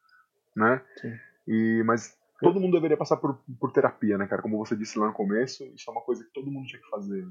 né? 0.54 0.82
Sim. 1.00 1.18
E 1.48 1.82
mas 1.84 2.16
todo 2.40 2.60
mundo 2.60 2.74
deveria 2.74 2.96
passar 2.96 3.16
por, 3.16 3.40
por 3.58 3.72
terapia, 3.72 4.18
né, 4.18 4.26
cara? 4.26 4.42
Como 4.42 4.58
você 4.58 4.76
disse 4.76 4.98
lá 4.98 5.06
no 5.06 5.12
começo, 5.12 5.64
isso 5.74 5.88
é 5.88 5.92
uma 5.92 6.02
coisa 6.02 6.24
que 6.24 6.32
todo 6.32 6.50
mundo 6.50 6.66
tinha 6.66 6.80
que 6.80 6.88
fazer. 6.88 7.26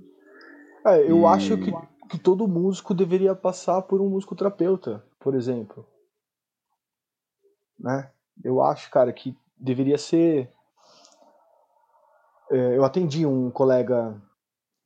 É, 0.86 1.02
eu 1.10 1.22
e... 1.22 1.26
acho 1.26 1.58
que, 1.58 1.72
que 2.10 2.20
todo 2.20 2.48
músico 2.48 2.94
deveria 2.94 3.34
passar 3.36 3.82
por 3.82 4.00
um 4.00 4.10
musicoterapeuta, 4.10 5.04
por 5.20 5.34
exemplo. 5.34 5.88
Né? 7.80 8.12
Eu 8.44 8.62
acho, 8.62 8.90
cara, 8.92 9.12
que 9.12 9.36
deveria 9.58 9.98
ser. 9.98 10.52
É, 12.52 12.78
eu 12.78 12.84
atendi 12.86 13.26
um 13.26 13.50
colega 13.50 14.22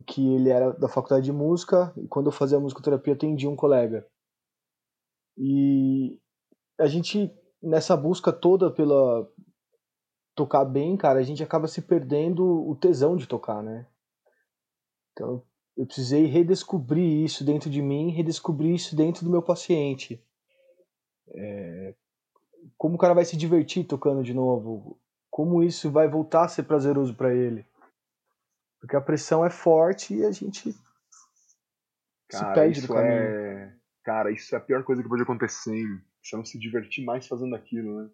que 0.07 0.35
ele 0.35 0.49
era 0.49 0.71
da 0.71 0.87
faculdade 0.87 1.25
de 1.25 1.31
música, 1.31 1.93
e 1.97 2.07
quando 2.07 2.27
eu 2.27 2.31
fazia 2.31 2.59
musicoterapia, 2.59 3.13
atendi 3.13 3.47
um 3.47 3.55
colega. 3.55 4.07
E 5.37 6.19
a 6.79 6.87
gente, 6.87 7.31
nessa 7.61 7.95
busca 7.95 8.31
toda 8.31 8.71
pela 8.71 9.29
tocar 10.33 10.63
bem, 10.63 10.95
cara, 10.95 11.19
a 11.19 11.23
gente 11.23 11.43
acaba 11.43 11.67
se 11.67 11.81
perdendo 11.81 12.45
o 12.45 12.75
tesão 12.75 13.17
de 13.17 13.27
tocar, 13.27 13.61
né? 13.61 13.85
Então, 15.11 15.43
eu 15.79 15.85
precisei 15.85 16.25
redescobrir 16.25 17.23
isso 17.23 17.45
dentro 17.45 17.69
de 17.69 17.81
mim, 17.81 18.09
redescobrir 18.09 18.75
isso 18.75 18.97
dentro 18.97 19.23
do 19.23 19.31
meu 19.31 19.41
paciente. 19.41 20.21
É, 21.29 21.95
como 22.77 22.95
o 22.95 22.97
cara 22.97 23.13
vai 23.13 23.23
se 23.23 23.37
divertir 23.37 23.85
tocando 23.85 24.21
de 24.21 24.33
novo? 24.33 24.99
Como 25.29 25.63
isso 25.63 25.89
vai 25.89 26.05
voltar 26.09 26.43
a 26.43 26.47
ser 26.49 26.63
prazeroso 26.63 27.15
para 27.15 27.33
ele? 27.33 27.65
Porque 28.81 28.93
a 28.93 28.99
pressão 28.99 29.45
é 29.45 29.49
forte 29.49 30.15
e 30.15 30.25
a 30.25 30.31
gente 30.31 30.75
cara, 32.27 32.47
se 32.49 32.53
perde 32.53 32.81
do 32.81 32.87
caminho. 32.89 33.13
É... 33.13 33.75
Cara, 34.03 34.31
isso 34.31 34.53
é 34.53 34.57
a 34.57 34.61
pior 34.61 34.83
coisa 34.83 35.01
que 35.01 35.07
pode 35.07 35.23
acontecer. 35.23 35.81
Você 36.21 36.35
não 36.35 36.43
se 36.43 36.59
divertir 36.59 37.05
mais 37.05 37.25
fazendo 37.25 37.55
aquilo, 37.55 38.01
né? 38.01 38.09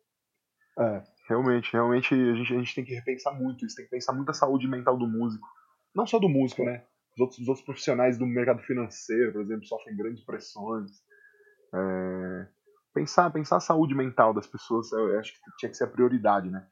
É. 0.77 1.03
Realmente, 1.27 1.73
realmente 1.73 2.13
a 2.13 2.35
gente, 2.35 2.53
a 2.53 2.57
gente 2.59 2.75
tem 2.75 2.85
que 2.85 2.93
repensar 2.93 3.33
muito 3.33 3.65
isso, 3.65 3.75
tem 3.75 3.85
que 3.85 3.91
pensar 3.91 4.13
muito 4.13 4.29
a 4.29 4.35
saúde 4.35 4.67
mental 4.67 4.95
do 4.95 5.07
músico. 5.07 5.47
Não 5.95 6.05
só 6.05 6.19
do 6.19 6.29
músico, 6.29 6.63
né? 6.63 6.85
Os 7.15 7.21
outros, 7.21 7.39
os 7.39 7.47
outros 7.47 7.65
profissionais 7.65 8.17
do 8.17 8.25
mercado 8.25 8.61
financeiro, 8.63 9.31
por 9.31 9.41
exemplo, 9.41 9.65
sofrem 9.65 9.95
grandes 9.95 10.23
pressões. 10.23 10.91
É... 11.73 12.47
Pensar, 12.93 13.29
pensar 13.31 13.57
a 13.57 13.61
saúde 13.61 13.93
mental 13.93 14.33
das 14.33 14.47
pessoas, 14.47 14.91
eu 14.91 15.19
acho 15.19 15.33
que 15.33 15.39
tinha 15.57 15.69
que 15.69 15.75
ser 15.75 15.83
a 15.85 15.87
prioridade, 15.87 16.49
né? 16.49 16.65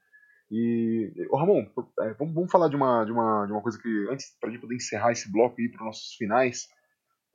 E, 0.50 1.12
ô 1.30 1.36
Ramon, 1.36 1.66
é, 2.00 2.14
vamos, 2.14 2.34
vamos, 2.34 2.50
falar 2.50 2.68
de 2.68 2.76
uma, 2.76 3.04
de, 3.04 3.12
uma, 3.12 3.46
de 3.46 3.52
uma 3.52 3.62
coisa 3.62 3.78
que, 3.80 4.08
antes, 4.10 4.36
para 4.38 4.48
a 4.48 4.52
gente 4.52 4.60
poder 4.60 4.76
encerrar 4.76 5.12
esse 5.12 5.30
bloco 5.30 5.60
e 5.60 5.64
ir 5.64 5.70
para 5.70 5.80
os 5.80 5.86
nossos 5.86 6.14
finais, 6.14 6.68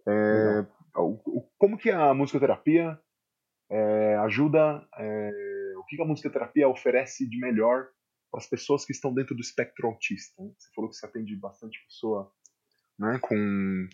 é, 0.08 0.66
o, 0.96 1.20
o, 1.26 1.50
como 1.58 1.78
que 1.78 1.90
a 1.90 2.14
musicoterapia 2.14 3.00
é, 3.70 4.16
ajuda, 4.18 4.88
é, 4.98 5.32
o 5.78 5.84
que 5.86 6.02
a 6.02 6.06
musicoterapia 6.06 6.68
oferece 6.68 7.28
de 7.28 7.40
melhor 7.40 7.88
para 8.32 8.40
as 8.40 8.48
pessoas 8.48 8.86
que 8.86 8.92
estão 8.92 9.14
dentro 9.14 9.36
do 9.36 9.42
espectro 9.42 9.88
autista? 9.88 10.42
Você 10.42 10.70
falou 10.76 10.90
que 10.90 10.96
você 10.96 11.06
atende 11.06 11.36
bastante 11.36 11.84
pessoa 11.86 12.32
né, 13.00 13.18
com, 13.20 13.88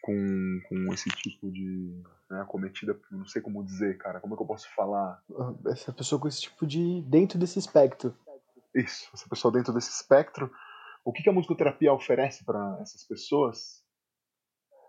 com, 0.00 0.60
com 0.68 0.94
esse 0.94 1.10
tipo 1.10 1.50
de 1.50 2.02
né, 2.30 2.40
acometida, 2.40 2.98
não 3.10 3.26
sei 3.26 3.42
como 3.42 3.64
dizer, 3.64 3.98
cara, 3.98 4.20
como 4.20 4.34
é 4.34 4.36
que 4.36 4.42
eu 4.42 4.46
posso 4.46 4.72
falar? 4.74 5.20
Essa 5.66 5.92
pessoa 5.92 6.20
com 6.20 6.28
esse 6.28 6.42
tipo 6.42 6.66
de. 6.66 7.02
dentro 7.02 7.38
desse 7.38 7.58
espectro. 7.58 8.14
Isso, 8.74 9.10
essa 9.12 9.28
pessoa 9.28 9.52
dentro 9.52 9.72
desse 9.72 9.90
espectro. 9.90 10.50
O 11.04 11.12
que, 11.12 11.22
que 11.22 11.28
a 11.28 11.32
musicoterapia 11.32 11.92
oferece 11.92 12.44
para 12.44 12.78
essas 12.80 13.04
pessoas? 13.04 13.82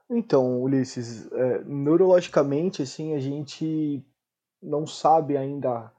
Então, 0.09 0.61
Ulisses, 0.61 1.31
é, 1.31 1.63
neurologicamente, 1.63 2.81
assim, 2.81 3.15
a 3.15 3.19
gente 3.19 4.05
não 4.61 4.85
sabe 4.85 5.37
ainda 5.37 5.91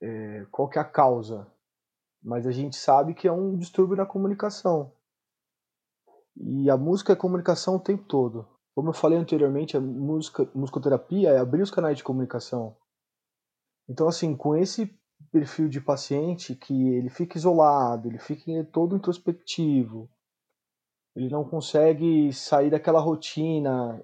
é, 0.00 0.46
qual 0.50 0.68
que 0.68 0.78
é 0.78 0.80
a 0.80 0.84
causa, 0.84 1.46
mas 2.22 2.46
a 2.46 2.50
gente 2.50 2.74
sabe 2.74 3.14
que 3.14 3.28
é 3.28 3.32
um 3.32 3.56
distúrbio 3.56 3.96
na 3.96 4.06
comunicação. 4.06 4.92
E 6.40 6.70
a 6.70 6.76
música 6.76 7.12
é 7.12 7.16
comunicação 7.16 7.76
o 7.76 7.80
tempo 7.80 8.04
todo. 8.04 8.46
Como 8.74 8.90
eu 8.90 8.94
falei 8.94 9.18
anteriormente, 9.18 9.76
a 9.76 9.80
música, 9.80 10.48
musicoterapia 10.54 11.30
é 11.30 11.38
abrir 11.38 11.62
os 11.62 11.70
canais 11.70 11.96
de 11.96 12.04
comunicação. 12.04 12.76
Então, 13.88 14.06
assim, 14.06 14.36
com 14.36 14.54
esse 14.54 14.96
perfil 15.32 15.68
de 15.68 15.80
paciente 15.80 16.54
que 16.54 16.90
ele 16.90 17.08
fica 17.08 17.36
isolado, 17.36 18.08
ele 18.08 18.18
fica 18.18 18.64
todo 18.72 18.94
introspectivo, 18.94 20.08
ele 21.16 21.28
não 21.28 21.42
consegue 21.42 22.32
sair 22.32 22.70
daquela 22.70 23.00
rotina, 23.00 24.00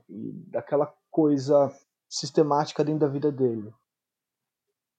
daquela 0.49 0.93
coisa 1.11 1.73
sistemática 2.09 2.83
dentro 2.83 3.01
da 3.01 3.09
vida 3.09 3.31
dele. 3.31 3.73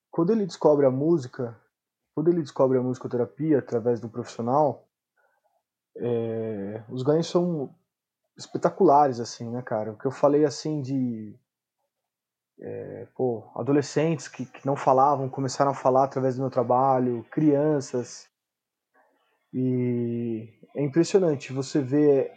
Quando 0.09 0.31
ele 0.31 0.45
descobre 0.45 0.86
a 0.86 0.91
música, 0.91 1.59
quando 2.15 2.29
ele 2.29 2.41
descobre 2.41 2.77
a 2.77 2.81
musicoterapia 2.81 3.59
através 3.59 3.99
do 3.99 4.07
profissional, 4.07 4.84
é, 5.98 6.84
os 6.89 7.04
ganhos 7.04 7.28
são 7.28 7.74
espetaculares, 8.38 9.20
assim, 9.20 9.50
né, 9.50 9.62
cara? 9.62 9.91
O 9.91 9.98
que 9.98 10.06
eu 10.06 10.12
falei, 10.12 10.46
assim, 10.46 10.82
de 10.82 11.38
é, 12.60 13.08
pô, 13.16 13.50
adolescentes 13.56 14.28
que, 14.28 14.46
que 14.46 14.66
não 14.66 14.76
falavam 14.76 15.30
começaram 15.30 15.72
a 15.72 15.76
falar 15.76 16.06
através 16.06 16.36
do 16.36 16.41
meu 16.41 16.50
trabalho, 16.50 17.26
crianças. 17.32 18.30
E 19.54 20.50
é 20.76 20.84
impressionante 20.84 21.54
você 21.54 21.82
ver 21.82 22.32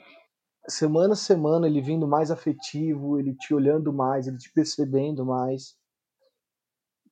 semana 0.69 1.15
a 1.15 1.17
semana 1.17 1.67
ele 1.67 1.81
vindo 1.81 2.07
mais 2.07 2.31
afetivo, 2.31 3.19
ele 3.19 3.35
te 3.35 3.55
olhando 3.55 3.93
mais, 3.93 4.27
ele 4.27 4.39
te 4.39 4.53
percebendo 4.53 5.25
mais. 5.25 5.77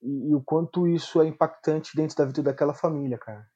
E, 0.03 0.31
e, 0.31 0.35
o 0.35 0.43
quanto 0.43 0.87
isso 0.87 1.21
é 1.21 1.27
impactante 1.27 1.97
dentro 1.97 2.17
da 2.17 2.25
vida 2.25 2.43
daquela 2.43 2.75
família, 2.75 3.19
cara. 3.19 3.47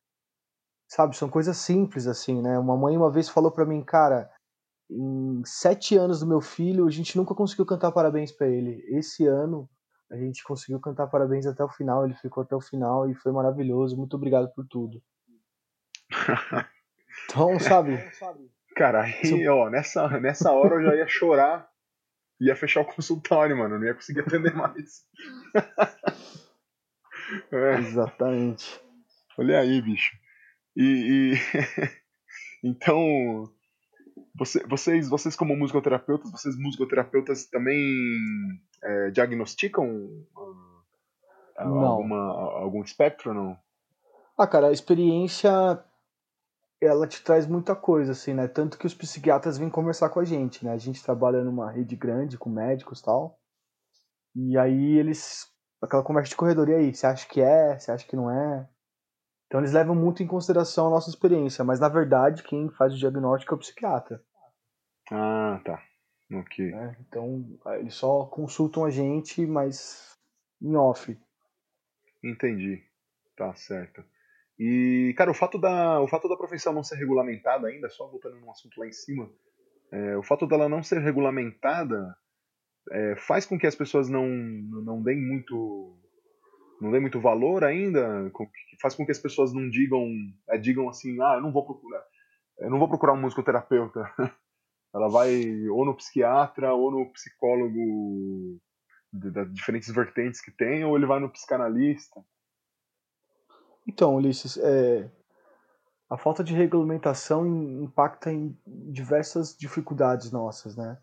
Sabe, 0.90 1.16
são 1.16 1.28
coisas 1.28 1.56
simples 1.56 2.08
assim, 2.08 2.42
né? 2.42 2.58
Uma 2.58 2.76
mãe 2.76 2.96
uma 2.96 3.12
vez 3.12 3.28
falou 3.28 3.52
para 3.52 3.64
mim, 3.64 3.80
cara, 3.80 4.28
em 4.90 5.40
sete 5.44 5.96
anos 5.96 6.18
do 6.18 6.26
meu 6.26 6.40
filho, 6.40 6.84
a 6.84 6.90
gente 6.90 7.16
nunca 7.16 7.32
conseguiu 7.32 7.64
cantar 7.64 7.92
parabéns 7.92 8.32
para 8.32 8.48
ele. 8.48 8.84
Esse 8.88 9.24
ano 9.24 9.70
a 10.10 10.16
gente 10.16 10.42
conseguiu 10.42 10.80
cantar 10.80 11.06
parabéns 11.06 11.46
até 11.46 11.62
o 11.62 11.68
final, 11.68 12.04
ele 12.04 12.16
ficou 12.16 12.42
até 12.42 12.56
o 12.56 12.60
final 12.60 13.08
e 13.08 13.14
foi 13.14 13.30
maravilhoso. 13.30 13.96
Muito 13.96 14.16
obrigado 14.16 14.52
por 14.54 14.66
tudo. 14.66 15.00
Então, 17.24 17.58
sabe? 17.58 17.98
Cara, 18.74 19.02
aí, 19.02 19.48
ó, 19.48 19.68
nessa, 19.68 20.08
nessa 20.20 20.52
hora 20.52 20.76
eu 20.76 20.82
já 20.82 20.96
ia 20.96 21.06
chorar, 21.08 21.68
ia 22.40 22.56
fechar 22.56 22.80
o 22.80 22.84
consultório, 22.84 23.56
mano, 23.56 23.78
não 23.78 23.86
ia 23.86 23.94
conseguir 23.94 24.20
atender 24.20 24.54
mais. 24.54 25.04
é. 27.52 27.78
Exatamente. 27.78 28.80
Olha 29.36 29.60
aí, 29.60 29.82
bicho. 29.82 30.19
E, 30.80 31.34
e... 31.34 31.34
então, 32.64 33.52
você, 34.34 34.66
vocês, 34.66 35.10
vocês 35.10 35.36
como 35.36 35.54
musicoterapeutas, 35.54 36.30
vocês 36.30 36.56
musicoterapeutas 36.56 37.44
também 37.44 37.78
é, 38.82 39.10
diagnosticam 39.10 39.86
uh, 39.86 40.82
alguma, 41.58 42.18
algum 42.60 42.82
espectro, 42.82 43.34
não? 43.34 43.58
Ah, 44.38 44.46
cara, 44.46 44.68
a 44.68 44.72
experiência 44.72 45.50
ela 46.80 47.06
te 47.06 47.22
traz 47.22 47.46
muita 47.46 47.76
coisa, 47.76 48.12
assim, 48.12 48.32
né? 48.32 48.48
Tanto 48.48 48.78
que 48.78 48.86
os 48.86 48.94
psiquiatras 48.94 49.58
vêm 49.58 49.68
conversar 49.68 50.08
com 50.08 50.18
a 50.18 50.24
gente, 50.24 50.64
né? 50.64 50.72
A 50.72 50.78
gente 50.78 51.04
trabalha 51.04 51.44
numa 51.44 51.70
rede 51.70 51.94
grande 51.94 52.38
com 52.38 52.48
médicos 52.48 53.00
e 53.00 53.04
tal. 53.04 53.38
E 54.34 54.56
aí 54.56 54.96
eles. 54.96 55.46
Aquela 55.82 56.02
conversa 56.02 56.30
de 56.30 56.36
corredor, 56.36 56.70
e 56.70 56.74
aí? 56.74 56.94
Você 56.94 57.06
acha 57.06 57.28
que 57.28 57.42
é? 57.42 57.78
Você 57.78 57.90
acha 57.90 58.06
que 58.06 58.16
não 58.16 58.30
é? 58.30 58.66
Então 59.50 59.58
eles 59.58 59.72
levam 59.72 59.96
muito 59.96 60.22
em 60.22 60.28
consideração 60.28 60.86
a 60.86 60.90
nossa 60.90 61.10
experiência, 61.10 61.64
mas 61.64 61.80
na 61.80 61.88
verdade 61.88 62.44
quem 62.44 62.70
faz 62.70 62.94
o 62.94 62.96
diagnóstico 62.96 63.52
é 63.52 63.56
o 63.56 63.58
psiquiatra. 63.58 64.22
Ah, 65.10 65.60
tá. 65.64 65.82
Ok. 66.32 66.72
É, 66.72 66.96
então 67.00 67.44
eles 67.80 67.94
só 67.94 68.26
consultam 68.26 68.84
a 68.84 68.90
gente, 68.90 69.44
mas 69.44 70.16
em 70.62 70.76
off. 70.76 71.18
Entendi. 72.22 72.80
Tá 73.36 73.52
certo. 73.56 74.04
E, 74.56 75.12
cara, 75.16 75.32
o 75.32 75.34
fato 75.34 75.58
da, 75.58 76.00
o 76.00 76.06
fato 76.06 76.28
da 76.28 76.36
profissão 76.36 76.72
não 76.72 76.84
ser 76.84 76.94
regulamentada 76.96 77.66
ainda, 77.66 77.90
só 77.90 78.06
voltando 78.06 78.38
num 78.38 78.52
assunto 78.52 78.78
lá 78.78 78.86
em 78.86 78.92
cima, 78.92 79.28
é, 79.90 80.16
o 80.16 80.22
fato 80.22 80.46
dela 80.46 80.68
não 80.68 80.80
ser 80.80 81.00
regulamentada 81.00 82.14
é, 82.92 83.16
faz 83.16 83.46
com 83.46 83.58
que 83.58 83.66
as 83.66 83.74
pessoas 83.74 84.08
não, 84.08 84.28
não 84.28 85.02
deem 85.02 85.20
muito 85.20 85.99
não 86.80 86.90
deem 86.90 87.00
muito 87.00 87.20
valor 87.20 87.64
ainda, 87.64 88.30
faz 88.80 88.94
com 88.94 89.04
que 89.04 89.12
as 89.12 89.18
pessoas 89.18 89.52
não 89.52 89.68
digam, 89.68 90.06
é, 90.48 90.56
digam 90.56 90.88
assim, 90.88 91.20
ah, 91.20 91.34
eu 91.34 91.42
não 91.42 91.52
vou 91.52 91.64
procurar, 91.64 92.02
eu 92.58 92.70
não 92.70 92.78
vou 92.78 92.88
procurar 92.88 93.12
um 93.12 93.20
musicoterapeuta. 93.20 94.02
Ela 94.92 95.08
vai 95.08 95.68
ou 95.68 95.84
no 95.84 95.94
psiquiatra 95.94 96.74
ou 96.74 96.90
no 96.90 97.12
psicólogo 97.12 98.60
das 99.12 99.52
diferentes 99.52 99.88
vertentes 99.92 100.40
que 100.40 100.50
tem, 100.50 100.84
ou 100.84 100.96
ele 100.96 101.06
vai 101.06 101.20
no 101.20 101.30
psicanalista. 101.30 102.24
Então, 103.86 104.16
Ulisses, 104.16 104.56
é, 104.56 105.10
a 106.08 106.16
falta 106.16 106.42
de 106.42 106.54
regulamentação 106.54 107.46
impacta 107.46 108.32
em 108.32 108.56
diversas 108.66 109.56
dificuldades 109.56 110.30
nossas, 110.32 110.76
né? 110.76 110.98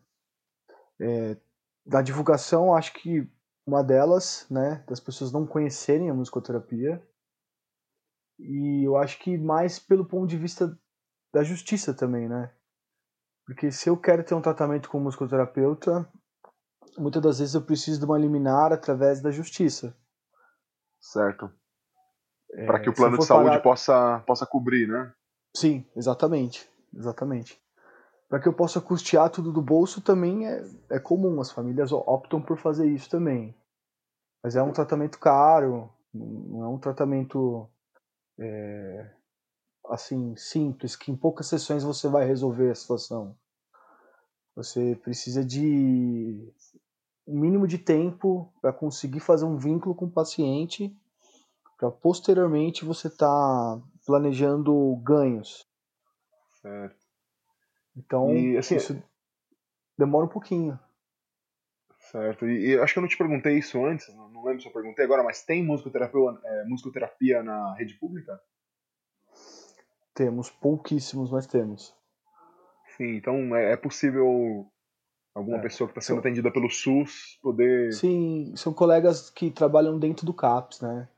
É, 1.00 1.38
da 1.86 2.02
divulgação, 2.02 2.76
acho 2.76 2.94
que 2.94 3.30
uma 3.68 3.84
delas, 3.84 4.48
né, 4.50 4.82
das 4.88 5.02
pessoas 5.02 5.32
não 5.34 5.46
conhecerem 5.46 6.10
a 6.10 6.14
musicoterapia, 6.14 7.06
e 8.40 8.88
eu 8.88 8.96
acho 8.96 9.20
que 9.20 9.38
mais 9.38 9.78
pelo 9.78 10.06
ponto 10.06 10.28
de 10.28 10.38
vista 10.38 10.80
da 11.34 11.44
justiça 11.44 11.94
também, 11.94 12.30
né? 12.30 12.54
Porque 13.46 13.72
se 13.72 13.90
eu 13.90 13.98
quero 13.98 14.24
ter 14.24 14.36
um 14.36 14.42
tratamento 14.42 14.90
com 14.90 15.00
musicoterapeuta, 15.00 16.08
muitas 16.98 17.22
das 17.22 17.40
vezes 17.40 17.56
eu 17.56 17.62
preciso 17.62 18.00
de 18.00 18.06
uma 18.06 18.18
liminar 18.18 18.72
através 18.72 19.22
da 19.22 19.32
justiça. 19.32 19.96
Certo. 21.00 21.52
É, 22.54 22.66
para 22.66 22.80
que 22.80 22.90
o 22.90 22.94
plano 22.94 23.18
de 23.18 23.26
saúde 23.26 23.50
parar... 23.50 23.62
possa, 23.62 24.24
possa 24.26 24.46
cobrir, 24.46 24.88
né? 24.88 25.14
Sim, 25.56 25.86
exatamente. 25.96 26.70
Exatamente. 26.96 27.62
Para 28.30 28.40
que 28.40 28.48
eu 28.48 28.54
possa 28.54 28.82
custear 28.82 29.30
tudo 29.30 29.54
do 29.54 29.62
bolso 29.62 30.02
também 30.02 30.48
é, 30.48 30.64
é 30.90 31.00
comum, 31.00 31.40
as 31.40 31.52
famílias 31.52 31.92
optam 31.92 32.42
por 32.42 32.58
fazer 32.58 32.88
isso 32.88 33.10
também. 33.10 33.56
Mas 34.44 34.56
é 34.56 34.62
um 34.62 34.74
tratamento 34.74 35.18
caro, 35.18 35.90
não 36.14 36.64
é 36.64 36.68
um 36.68 36.78
tratamento 36.78 37.70
é, 38.38 39.10
assim 39.90 40.36
simples, 40.36 40.96
que 40.96 41.12
em 41.12 41.16
poucas 41.16 41.48
sessões 41.48 41.84
você 41.84 42.08
vai 42.08 42.26
resolver 42.26 42.70
a 42.70 42.76
situação. 42.76 43.36
Você 44.56 45.00
precisa 45.04 45.46
de 45.46 46.54
um 47.26 47.40
mínimo 47.40 47.68
de 47.68 47.78
tempo 47.78 48.52
para 48.62 48.74
conseguir 48.74 49.20
fazer 49.20 49.46
um 49.46 49.58
vínculo 49.58 49.96
com 49.96 50.06
o 50.06 50.12
paciente 50.12 50.96
para 51.78 51.92
posteriormente 51.92 52.84
você 52.84 53.10
tá 53.10 53.80
planejando 54.06 54.96
ganhos. 55.04 55.66
Certo. 56.62 57.07
Então, 57.98 58.32
e, 58.36 58.58
assim, 58.58 58.76
isso 58.76 59.02
demora 59.98 60.26
um 60.26 60.30
pouquinho. 60.30 60.80
Certo. 62.12 62.48
E, 62.48 62.68
e, 62.68 62.80
acho 62.80 62.94
que 62.94 63.00
eu 63.00 63.02
não 63.02 63.10
te 63.10 63.18
perguntei 63.18 63.58
isso 63.58 63.84
antes, 63.84 64.08
não, 64.16 64.30
não 64.30 64.46
lembro 64.46 64.62
se 64.62 64.68
eu 64.68 64.74
perguntei 64.74 65.04
agora, 65.04 65.24
mas 65.24 65.44
tem 65.44 65.66
musicoterapia, 65.66 66.22
é, 66.44 66.64
musicoterapia 66.66 67.44
na 67.44 67.74
rede 67.74 67.96
pública? 67.96 68.40
Temos, 70.14 70.50
pouquíssimos, 70.50 71.32
mas 71.32 71.48
temos. 71.48 71.96
Sim, 72.96 73.16
então 73.16 73.56
é, 73.56 73.74
é 73.74 73.78
possível 73.78 74.68
alguma 75.34 75.58
é. 75.58 75.62
pessoa 75.62 75.88
que 75.88 75.92
está 75.92 76.02
sendo 76.02 76.20
atendida 76.20 76.52
pelo 76.52 76.70
SUS 76.70 77.40
poder. 77.42 77.94
Sim, 77.94 78.54
são 78.56 78.74
colegas 78.74 79.30
que 79.30 79.52
trabalham 79.52 80.00
dentro 80.00 80.26
do 80.26 80.34
CAPS, 80.34 80.82
né? 80.82 81.10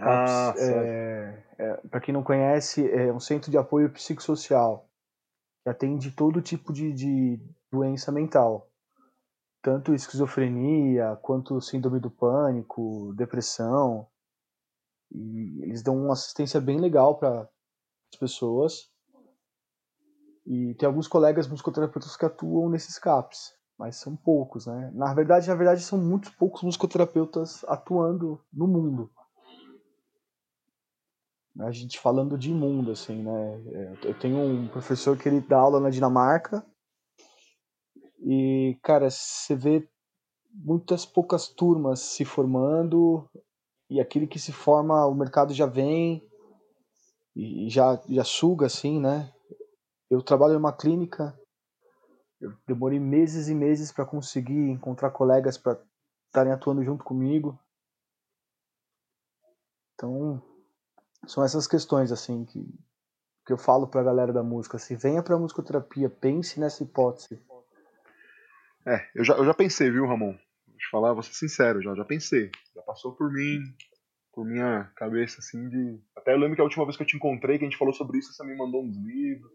Ah, 0.00 0.54
é, 0.56 1.42
é, 1.58 1.72
Para 1.90 2.00
quem 2.00 2.14
não 2.14 2.22
conhece, 2.22 2.88
é 2.88 3.12
um 3.12 3.18
centro 3.18 3.50
de 3.50 3.58
apoio 3.58 3.90
psicossocial 3.90 4.87
atende 5.68 6.10
todo 6.10 6.42
tipo 6.42 6.72
de, 6.72 6.92
de 6.92 7.40
doença 7.70 8.10
mental, 8.10 8.70
tanto 9.62 9.94
esquizofrenia 9.94 11.16
quanto 11.22 11.60
síndrome 11.60 12.00
do 12.00 12.10
pânico, 12.10 13.12
depressão. 13.16 14.06
E 15.10 15.62
eles 15.62 15.82
dão 15.82 15.96
uma 15.96 16.12
assistência 16.12 16.60
bem 16.60 16.78
legal 16.78 17.18
para 17.18 17.48
as 18.12 18.18
pessoas. 18.18 18.90
E 20.46 20.74
tem 20.74 20.86
alguns 20.86 21.08
colegas 21.08 21.46
musicoterapeutas 21.46 22.16
que 22.16 22.24
atuam 22.24 22.70
nesses 22.70 22.98
CAPs, 22.98 23.54
mas 23.78 23.96
são 23.96 24.16
poucos, 24.16 24.66
né? 24.66 24.90
Na 24.94 25.12
verdade, 25.12 25.48
na 25.48 25.54
verdade, 25.54 25.82
são 25.82 25.98
muitos 25.98 26.30
poucos 26.30 26.62
musicoterapeutas 26.62 27.64
atuando 27.64 28.40
no 28.52 28.66
mundo 28.66 29.10
a 31.60 31.70
gente 31.70 31.98
falando 31.98 32.38
de 32.38 32.50
imundo, 32.50 32.92
assim, 32.92 33.22
né? 33.22 33.62
É, 33.72 34.08
eu 34.08 34.18
tenho 34.18 34.38
um 34.38 34.68
professor 34.68 35.16
que 35.16 35.28
ele 35.28 35.40
dá 35.40 35.58
aula 35.58 35.80
na 35.80 35.90
Dinamarca 35.90 36.64
e, 38.20 38.78
cara, 38.82 39.10
você 39.10 39.56
vê 39.56 39.88
muitas 40.52 41.04
poucas 41.04 41.48
turmas 41.48 42.00
se 42.00 42.24
formando 42.24 43.28
e 43.90 44.00
aquele 44.00 44.26
que 44.26 44.38
se 44.38 44.52
forma, 44.52 45.06
o 45.06 45.14
mercado 45.14 45.52
já 45.52 45.66
vem 45.66 46.22
e 47.34 47.68
já, 47.68 48.00
já 48.08 48.24
suga 48.24 48.66
assim, 48.66 49.00
né? 49.00 49.32
Eu 50.10 50.22
trabalho 50.22 50.54
em 50.54 50.58
uma 50.58 50.72
clínica, 50.72 51.38
eu 52.40 52.52
demorei 52.66 52.98
meses 52.98 53.48
e 53.48 53.54
meses 53.54 53.90
para 53.90 54.06
conseguir 54.06 54.70
encontrar 54.70 55.10
colegas 55.10 55.58
para 55.58 55.80
estarem 56.26 56.52
atuando 56.52 56.84
junto 56.84 57.04
comigo. 57.04 57.58
Então, 59.94 60.42
são 61.26 61.44
essas 61.44 61.66
questões 61.66 62.12
assim 62.12 62.44
que, 62.44 62.64
que 63.46 63.52
eu 63.52 63.58
falo 63.58 63.86
para 63.86 64.00
a 64.00 64.04
galera 64.04 64.32
da 64.32 64.42
música, 64.42 64.76
assim, 64.76 64.96
venha 64.96 65.22
para 65.22 65.38
musicoterapia, 65.38 66.08
pense 66.08 66.60
nessa 66.60 66.82
hipótese. 66.82 67.40
É, 68.86 69.06
eu 69.14 69.24
já, 69.24 69.34
eu 69.34 69.44
já 69.44 69.54
pensei, 69.54 69.90
viu, 69.90 70.06
Ramon? 70.06 70.32
Vou 70.66 70.76
te 70.76 70.90
falar, 70.90 71.12
vou 71.12 71.22
ser 71.22 71.34
sincero, 71.34 71.82
já, 71.82 71.94
já 71.94 72.04
pensei. 72.04 72.50
Já 72.74 72.82
passou 72.82 73.14
por 73.14 73.30
mim, 73.32 73.58
por 74.32 74.46
minha 74.46 74.84
cabeça, 74.96 75.40
assim, 75.40 75.68
de. 75.68 76.00
Até 76.16 76.32
eu 76.32 76.38
lembro 76.38 76.54
que 76.54 76.60
a 76.60 76.64
última 76.64 76.84
vez 76.84 76.96
que 76.96 77.02
eu 77.02 77.06
te 77.06 77.16
encontrei, 77.16 77.58
que 77.58 77.64
a 77.64 77.68
gente 77.68 77.78
falou 77.78 77.92
sobre 77.92 78.18
isso, 78.18 78.32
você 78.32 78.44
me 78.44 78.56
mandou 78.56 78.82
uns 78.82 78.96
livros. 78.96 79.52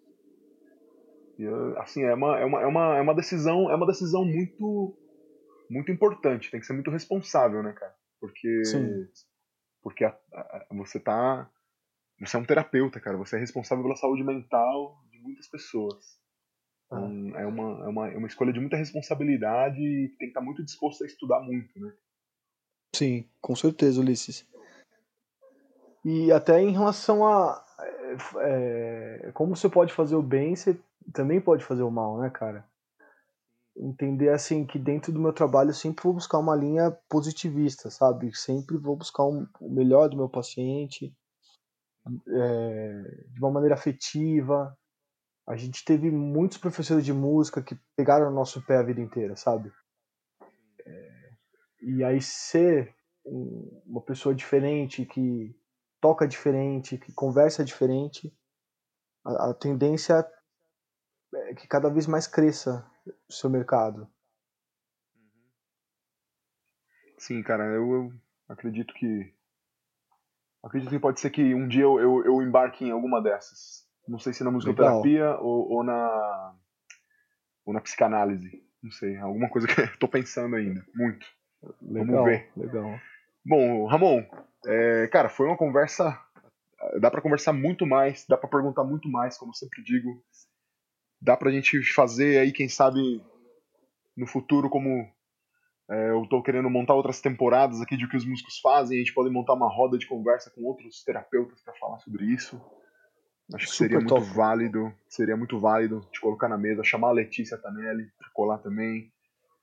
E, 1.40 1.48
assim, 1.78 2.04
é 2.04 2.14
uma, 2.14 2.40
é, 2.40 2.46
uma, 2.46 2.62
é, 2.62 2.66
uma, 2.68 2.98
é 2.98 3.02
uma 3.02 3.16
decisão, 3.16 3.72
é 3.72 3.76
uma 3.76 3.88
decisão 3.88 4.24
muito 4.24 4.96
muito 5.70 5.92
importante, 5.92 6.52
tem 6.52 6.60
que 6.60 6.66
ser 6.66 6.74
muito 6.74 6.92
responsável, 6.92 7.64
né, 7.64 7.74
cara? 7.74 7.94
Porque 8.20 8.64
Sim. 8.66 9.08
Porque 9.84 10.06
a, 10.06 10.18
a, 10.34 10.66
você 10.72 11.00
tá 11.00 11.50
você 12.20 12.38
é 12.38 12.40
um 12.40 12.46
terapeuta, 12.46 13.00
cara, 13.00 13.18
você 13.18 13.36
é 13.36 13.40
responsável 13.40 13.84
pela 13.84 13.96
saúde 13.96 14.24
mental 14.24 14.98
de 15.12 15.20
muitas 15.20 15.48
pessoas. 15.48 16.18
Então, 16.86 17.34
ah. 17.36 17.42
é, 17.42 17.46
uma, 17.46 17.86
é, 17.86 17.88
uma, 17.88 18.10
é 18.10 18.18
uma 18.18 18.28
escolha 18.28 18.54
de 18.54 18.60
muita 18.60 18.78
responsabilidade 18.78 19.80
e 19.82 20.10
tem 20.10 20.20
que 20.20 20.26
estar 20.28 20.42
muito 20.42 20.64
disposto 20.64 21.04
a 21.04 21.08
estudar 21.08 21.42
muito, 21.42 21.78
né? 21.80 21.92
Sim, 22.96 23.28
com 23.42 23.56
certeza, 23.56 24.00
Ulisses. 24.00 24.48
E 26.06 26.32
até 26.32 26.62
em 26.62 26.72
relação 26.72 27.26
a 27.26 27.64
é, 28.42 29.32
como 29.34 29.56
você 29.56 29.70
pode 29.70 29.94
fazer 29.94 30.16
o 30.16 30.22
bem, 30.22 30.56
você 30.56 30.78
também 31.12 31.42
pode 31.42 31.64
fazer 31.64 31.84
o 31.84 31.92
mal, 31.92 32.20
né, 32.20 32.30
cara? 32.30 32.66
Entender 33.76 34.30
assim 34.30 34.66
que 34.66 34.78
dentro 34.78 35.12
do 35.12 35.20
meu 35.20 35.34
trabalho 35.34 35.72
eu 35.72 35.74
sempre 35.74 36.04
vou 36.04 36.14
buscar 36.14 36.38
uma 36.38 36.56
linha 36.56 36.92
positivista, 37.10 37.90
sabe? 37.90 38.36
Sempre 38.36 38.78
vou 38.78 38.96
buscar 38.96 39.26
um, 39.26 39.48
o 39.60 39.70
melhor 39.70 40.10
do 40.10 40.18
meu 40.18 40.30
paciente 40.30 41.16
é, 42.28 43.26
de 43.30 43.40
uma 43.40 43.52
maneira 43.52 43.76
afetiva. 43.76 44.78
A 45.48 45.56
gente 45.56 45.84
teve 45.84 46.12
muitos 46.12 46.58
professores 46.58 47.04
de 47.04 47.12
música 47.12 47.64
que 47.64 47.78
pegaram 47.96 48.28
o 48.28 48.34
nosso 48.34 48.62
pé 48.66 48.78
a 48.78 48.84
vida 48.84 49.02
inteira, 49.02 49.36
sabe? 49.36 49.72
É, 50.86 51.30
e 51.82 52.04
aí 52.04 52.22
ser 52.22 52.96
uma 53.26 54.02
pessoa 54.02 54.36
diferente 54.36 55.06
que 55.06 55.56
toca 56.00 56.28
diferente, 56.28 56.98
que 56.98 57.14
conversa 57.14 57.64
diferente, 57.64 58.36
a, 59.26 59.50
a 59.50 59.54
tendência 59.54 60.26
é 61.34 61.56
que 61.56 61.68
cada 61.68 61.90
vez 61.90 62.06
mais 62.06 62.28
cresça 62.28 62.86
o 63.06 63.34
seu 63.34 63.50
mercado. 63.50 64.08
Sim, 67.18 67.42
cara, 67.42 67.64
eu, 67.66 67.94
eu 67.94 68.14
acredito 68.50 68.94
que. 68.94 69.34
Acredito 70.64 70.90
que 70.90 71.00
pode 71.00 71.20
ser 71.20 71.30
que 71.30 71.54
um 71.54 71.68
dia 71.68 71.84
eu, 71.84 72.00
eu, 72.00 72.26
eu 72.26 72.42
embarque 72.42 72.86
em 72.86 72.92
alguma 72.92 73.22
dessas. 73.22 73.88
Não 74.08 74.20
sei 74.20 74.34
se 74.34 74.44
na 74.44 74.52
musicoterapia 74.52 75.38
ou, 75.38 75.72
ou, 75.72 75.84
na. 75.84 76.56
ou 77.66 77.74
na 77.74 77.82
psicanálise. 77.82 78.62
Não 78.82 78.92
sei, 78.92 79.18
alguma 79.18 79.50
coisa 79.50 79.68
que 79.68 79.80
eu 79.80 79.98
tô 79.98 80.08
pensando 80.08 80.56
ainda. 80.56 80.86
Muito. 80.94 81.26
Legal, 81.82 82.06
Vamos 82.06 82.26
ver. 82.26 82.52
Legal. 82.58 83.00
Bom, 83.46 83.86
Ramon, 83.86 84.26
é, 84.66 85.08
cara, 85.08 85.30
foi 85.30 85.48
uma 85.48 85.58
conversa. 85.58 86.20
Dá 87.00 87.10
para 87.10 87.22
conversar 87.22 87.54
muito 87.54 87.86
mais, 87.86 88.26
dá 88.28 88.38
para 88.38 88.50
perguntar 88.50 88.84
muito 88.84 89.10
mais, 89.10 89.38
como 89.38 89.54
sempre 89.54 89.82
digo. 89.84 90.22
Dá 91.24 91.38
pra 91.38 91.52
gente 91.52 91.82
fazer 91.94 92.40
aí, 92.40 92.52
quem 92.52 92.68
sabe, 92.68 93.24
no 94.16 94.28
futuro, 94.28 94.70
como 94.70 95.10
é, 95.90 96.10
eu 96.10 96.28
tô 96.30 96.44
querendo 96.44 96.70
montar 96.70 96.96
outras 96.96 97.22
temporadas 97.22 97.80
aqui 97.80 97.96
de 97.96 98.04
o 98.04 98.10
que 98.10 98.18
os 98.18 98.26
músicos 98.26 98.60
fazem, 98.60 98.98
a 98.98 99.00
gente 99.00 99.14
pode 99.14 99.30
montar 99.30 99.54
uma 99.54 99.74
roda 99.74 99.98
de 99.98 100.06
conversa 100.06 100.52
com 100.52 100.64
outros 100.64 101.02
terapeutas 101.04 101.62
para 101.62 101.74
falar 101.76 102.00
sobre 102.00 102.26
isso. 102.26 102.62
Acho 103.54 103.68
que 103.68 103.76
seria 103.76 104.00
muito 104.00 104.20
válido, 104.20 104.94
seria 105.08 105.38
muito 105.38 105.58
válido 105.60 106.02
te 106.12 106.20
colocar 106.20 106.50
na 106.50 106.58
mesa, 106.58 106.84
chamar 106.84 107.10
a 107.10 107.14
Letícia 107.14 107.58
Tanelli 107.58 108.12
pra 108.18 108.30
colar 108.34 108.58
também, 108.58 109.10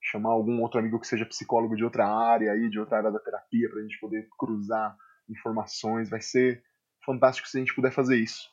chamar 0.01 0.31
algum 0.31 0.63
outro 0.63 0.81
amigo 0.81 0.99
que 0.99 1.07
seja 1.07 1.27
psicólogo 1.27 1.77
de 1.77 1.85
outra 1.85 2.07
área 2.07 2.53
aí, 2.53 2.71
de 2.71 2.81
outra 2.81 2.99
área 2.99 3.11
da 3.11 3.19
terapia, 3.19 3.69
pra 3.69 3.83
gente 3.83 4.01
poder 4.01 4.27
cruzar 4.39 4.97
informações. 5.29 6.09
Vai 6.09 6.23
ser 6.23 6.63
fantástico 7.05 7.49
se 7.49 7.59
a 7.59 7.61
gente 7.61 7.75
puder 7.75 7.93
fazer 7.93 8.17
isso. 8.17 8.49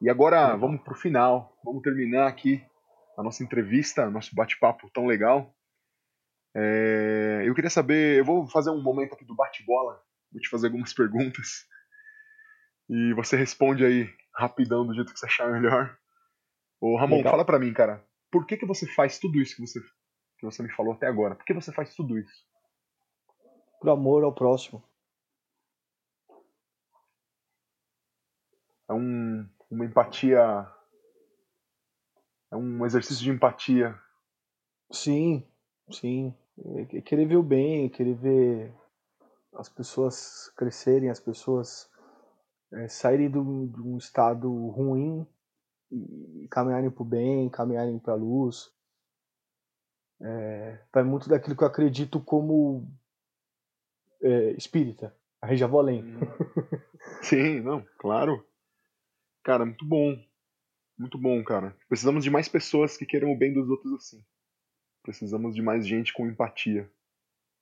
E 0.00 0.08
agora 0.08 0.56
vamos 0.56 0.80
pro 0.82 0.94
final, 0.94 1.54
vamos 1.62 1.82
terminar 1.82 2.26
aqui 2.26 2.64
a 3.18 3.22
nossa 3.22 3.44
entrevista, 3.44 4.08
nosso 4.08 4.34
bate-papo 4.34 4.90
tão 4.94 5.06
legal. 5.06 5.54
É, 6.56 7.42
eu 7.44 7.54
queria 7.54 7.68
saber, 7.68 8.18
eu 8.18 8.24
vou 8.24 8.46
fazer 8.48 8.70
um 8.70 8.82
momento 8.82 9.12
aqui 9.12 9.24
do 9.26 9.36
bate-bola, 9.36 10.00
vou 10.32 10.40
te 10.40 10.48
fazer 10.48 10.68
algumas 10.68 10.92
perguntas 10.94 11.66
e 12.88 13.12
você 13.12 13.36
responde 13.36 13.84
aí 13.84 14.08
rapidão 14.34 14.86
do 14.86 14.94
jeito 14.94 15.12
que 15.12 15.18
você 15.18 15.26
achar 15.26 15.52
melhor. 15.52 15.96
Ô 16.80 16.96
Ramon, 16.96 17.18
legal. 17.18 17.32
fala 17.32 17.44
pra 17.44 17.58
mim, 17.58 17.72
cara, 17.72 18.02
por 18.32 18.46
que 18.46 18.56
que 18.56 18.66
você 18.66 18.86
faz 18.86 19.18
tudo 19.18 19.38
isso 19.38 19.54
que 19.54 19.60
você, 19.60 19.80
que 20.38 20.46
você 20.46 20.62
me 20.62 20.72
falou 20.72 20.94
até 20.94 21.06
agora? 21.06 21.34
Por 21.34 21.44
que 21.44 21.52
você 21.52 21.70
faz 21.72 21.94
tudo 21.94 22.18
isso? 22.18 22.32
Por 23.78 23.90
amor 23.90 24.24
ao 24.24 24.34
próximo. 24.34 24.82
É 28.88 28.92
um, 28.92 29.48
uma 29.70 29.84
empatia. 29.84 30.66
É 32.50 32.56
um 32.56 32.84
exercício 32.84 33.22
de 33.22 33.30
empatia. 33.30 33.96
Sim, 34.90 35.46
sim. 35.90 36.34
É, 36.58 36.98
é 36.98 37.00
querer 37.00 37.26
ver 37.26 37.36
o 37.36 37.42
bem, 37.42 37.86
é 37.86 37.88
querer 37.88 38.14
ver 38.14 38.74
as 39.54 39.68
pessoas 39.68 40.52
crescerem, 40.56 41.10
as 41.10 41.20
pessoas 41.20 41.88
é, 42.72 42.88
saírem 42.88 43.30
de 43.30 43.38
um 43.38 43.96
estado 43.96 44.50
ruim 44.68 45.26
e 45.90 46.46
caminharem 46.50 46.90
para 46.90 47.02
o 47.02 47.06
bem, 47.06 47.48
caminharem 47.48 47.98
para 47.98 48.12
a 48.12 48.16
luz. 48.16 48.72
É, 50.20 50.78
vai 50.92 51.02
muito 51.02 51.28
daquilo 51.28 51.56
que 51.56 51.64
eu 51.64 51.68
acredito 51.68 52.20
como 52.20 52.86
é, 54.22 54.50
espírita. 54.52 55.14
Aí 55.40 55.56
já 55.56 55.66
vou 55.66 55.80
além. 55.80 56.04
Sim, 57.22 57.60
não, 57.60 57.84
claro. 57.98 58.44
Cara, 59.42 59.64
muito 59.64 59.84
bom. 59.84 60.16
Muito 60.98 61.16
bom, 61.16 61.42
cara. 61.42 61.76
Precisamos 61.88 62.22
de 62.22 62.30
mais 62.30 62.48
pessoas 62.48 62.96
que 62.96 63.06
queiram 63.06 63.32
o 63.32 63.38
bem 63.38 63.52
dos 63.52 63.68
outros 63.70 63.92
assim. 63.94 64.22
Precisamos 65.02 65.54
de 65.54 65.62
mais 65.62 65.86
gente 65.86 66.12
com 66.12 66.26
empatia. 66.26 66.90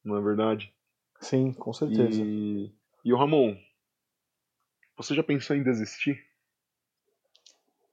Não 0.04 0.16
é 0.16 0.20
verdade? 0.20 0.74
Sim, 1.20 1.52
com 1.52 1.72
certeza. 1.72 2.20
E, 2.20 2.72
e 3.04 3.12
o 3.12 3.16
Ramon, 3.16 3.56
você 4.96 5.14
já 5.14 5.22
pensou 5.22 5.54
em 5.54 5.62
desistir? 5.62 6.18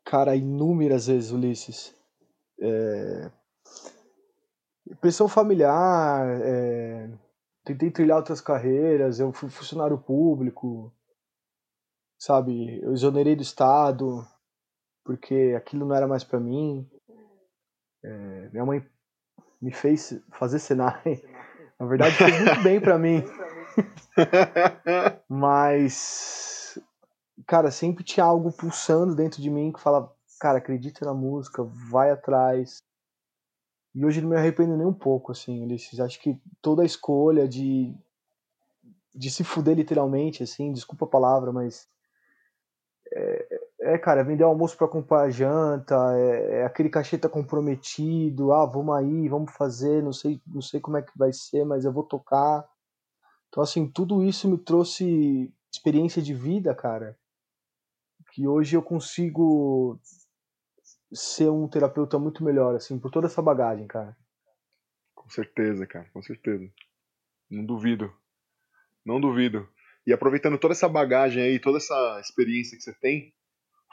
Cara, 0.04 0.36
inúmeras 0.36 1.08
vezes, 1.08 1.32
Ulisses. 1.32 1.96
É... 2.60 3.32
Pressão 5.02 5.28
familiar, 5.28 6.26
é... 6.42 7.10
tentei 7.64 7.92
trilhar 7.92 8.18
outras 8.18 8.42
carreiras, 8.42 9.20
eu 9.20 9.32
fui 9.32 9.50
funcionário 9.50 9.98
público, 9.98 10.92
sabe? 12.18 12.82
Eu 12.82 12.93
exonerei 12.93 13.36
do 13.36 13.43
Estado 13.43 14.26
porque 15.03 15.53
aquilo 15.55 15.86
não 15.86 15.95
era 15.95 16.07
mais 16.07 16.24
para 16.24 16.39
mim. 16.39 16.89
É, 18.03 18.49
minha 18.51 18.66
mãe 18.66 18.86
me 19.61 19.72
fez 19.72 20.20
fazer 20.32 20.59
Senai. 20.59 21.24
Na 21.80 21.86
verdade, 21.86 22.16
fez 22.16 22.39
muito 22.39 22.63
bem 22.63 22.80
para 22.80 22.97
mim. 22.97 23.24
Mas, 25.30 26.80
cara, 27.45 27.70
sempre 27.70 28.03
tinha 28.03 28.26
algo 28.26 28.51
pulsando 28.51 29.13
dentro 29.13 29.41
de 29.41 29.49
mim 29.49 29.72
que 29.72 29.82
falava, 29.82 30.16
cara, 30.39 30.57
acredita 30.57 31.05
na 31.05 31.13
música, 31.13 31.63
vai 31.63 32.11
atrás. 32.11 32.82
E 33.93 34.05
hoje 34.05 34.22
não 34.22 34.30
me 34.30 34.38
arrependo 34.38 34.76
nem 34.76 34.88
um 34.88 34.93
pouco, 34.93 35.32
assim. 35.32 35.68
Acho 36.01 36.20
que 36.20 36.39
toda 36.61 36.82
a 36.82 36.86
escolha 36.86 37.47
de, 37.47 37.93
de 39.13 39.30
se 39.30 39.43
fuder 39.43 39.76
literalmente, 39.76 40.43
assim, 40.43 40.72
desculpa 40.72 41.05
a 41.05 41.09
palavra, 41.09 41.51
mas 41.51 41.88
é, 43.18 43.47
é, 43.80 43.97
cara, 43.97 44.26
vender 44.26 44.43
almoço 44.43 44.78
para 44.78 44.89
comprar 44.89 45.30
janta, 45.30 45.95
é, 46.18 46.59
é, 46.59 46.66
aquele 46.66 46.89
cachê 46.89 47.18
tá 47.18 47.30
comprometido, 47.30 48.51
ah, 48.51 48.66
vamos 48.66 48.93
aí, 48.93 49.30
vamos 49.30 49.53
fazer, 49.53 50.03
não 50.03 50.11
sei, 50.11 50.41
não 50.45 50.61
sei 50.61 50.82
como 50.82 50.97
é 50.97 51.01
que 51.01 51.18
vai 51.18 51.32
ser, 51.32 51.63
mas 51.63 51.86
eu 51.86 51.93
vou 51.93 52.03
tocar. 52.03 52.68
Então, 53.47 53.63
assim, 53.63 53.89
tudo 53.89 54.22
isso 54.22 54.49
me 54.49 54.57
trouxe 54.57 55.49
experiência 55.72 56.22
de 56.22 56.34
vida, 56.34 56.76
cara, 56.76 57.18
que 58.34 58.45
hoje 58.45 58.76
eu 58.76 58.84
consigo 58.84 59.97
ser 61.13 61.49
um 61.49 61.70
terapeuta 61.70 62.20
muito 62.20 62.43
melhor, 62.43 62.76
assim, 62.76 62.99
por 62.99 63.09
toda 63.09 63.28
essa 63.28 63.41
bagagem, 63.41 63.88
cara. 63.88 64.18
Com 65.13 65.30
certeza, 65.30 65.88
cara, 65.88 66.09
com 66.11 66.22
certeza. 66.22 66.70
Não 67.49 67.63
duvido. 67.63 68.13
Não 69.05 69.22
duvido. 69.22 69.70
E 70.06 70.14
aproveitando 70.14 70.58
toda 70.58 70.74
essa 70.74 70.88
bagagem 70.88 71.41
aí, 71.41 71.60
toda 71.60 71.78
essa 71.78 72.20
experiência 72.20 72.78
que 72.78 72.84
você 72.84 72.93
tem, 72.93 73.34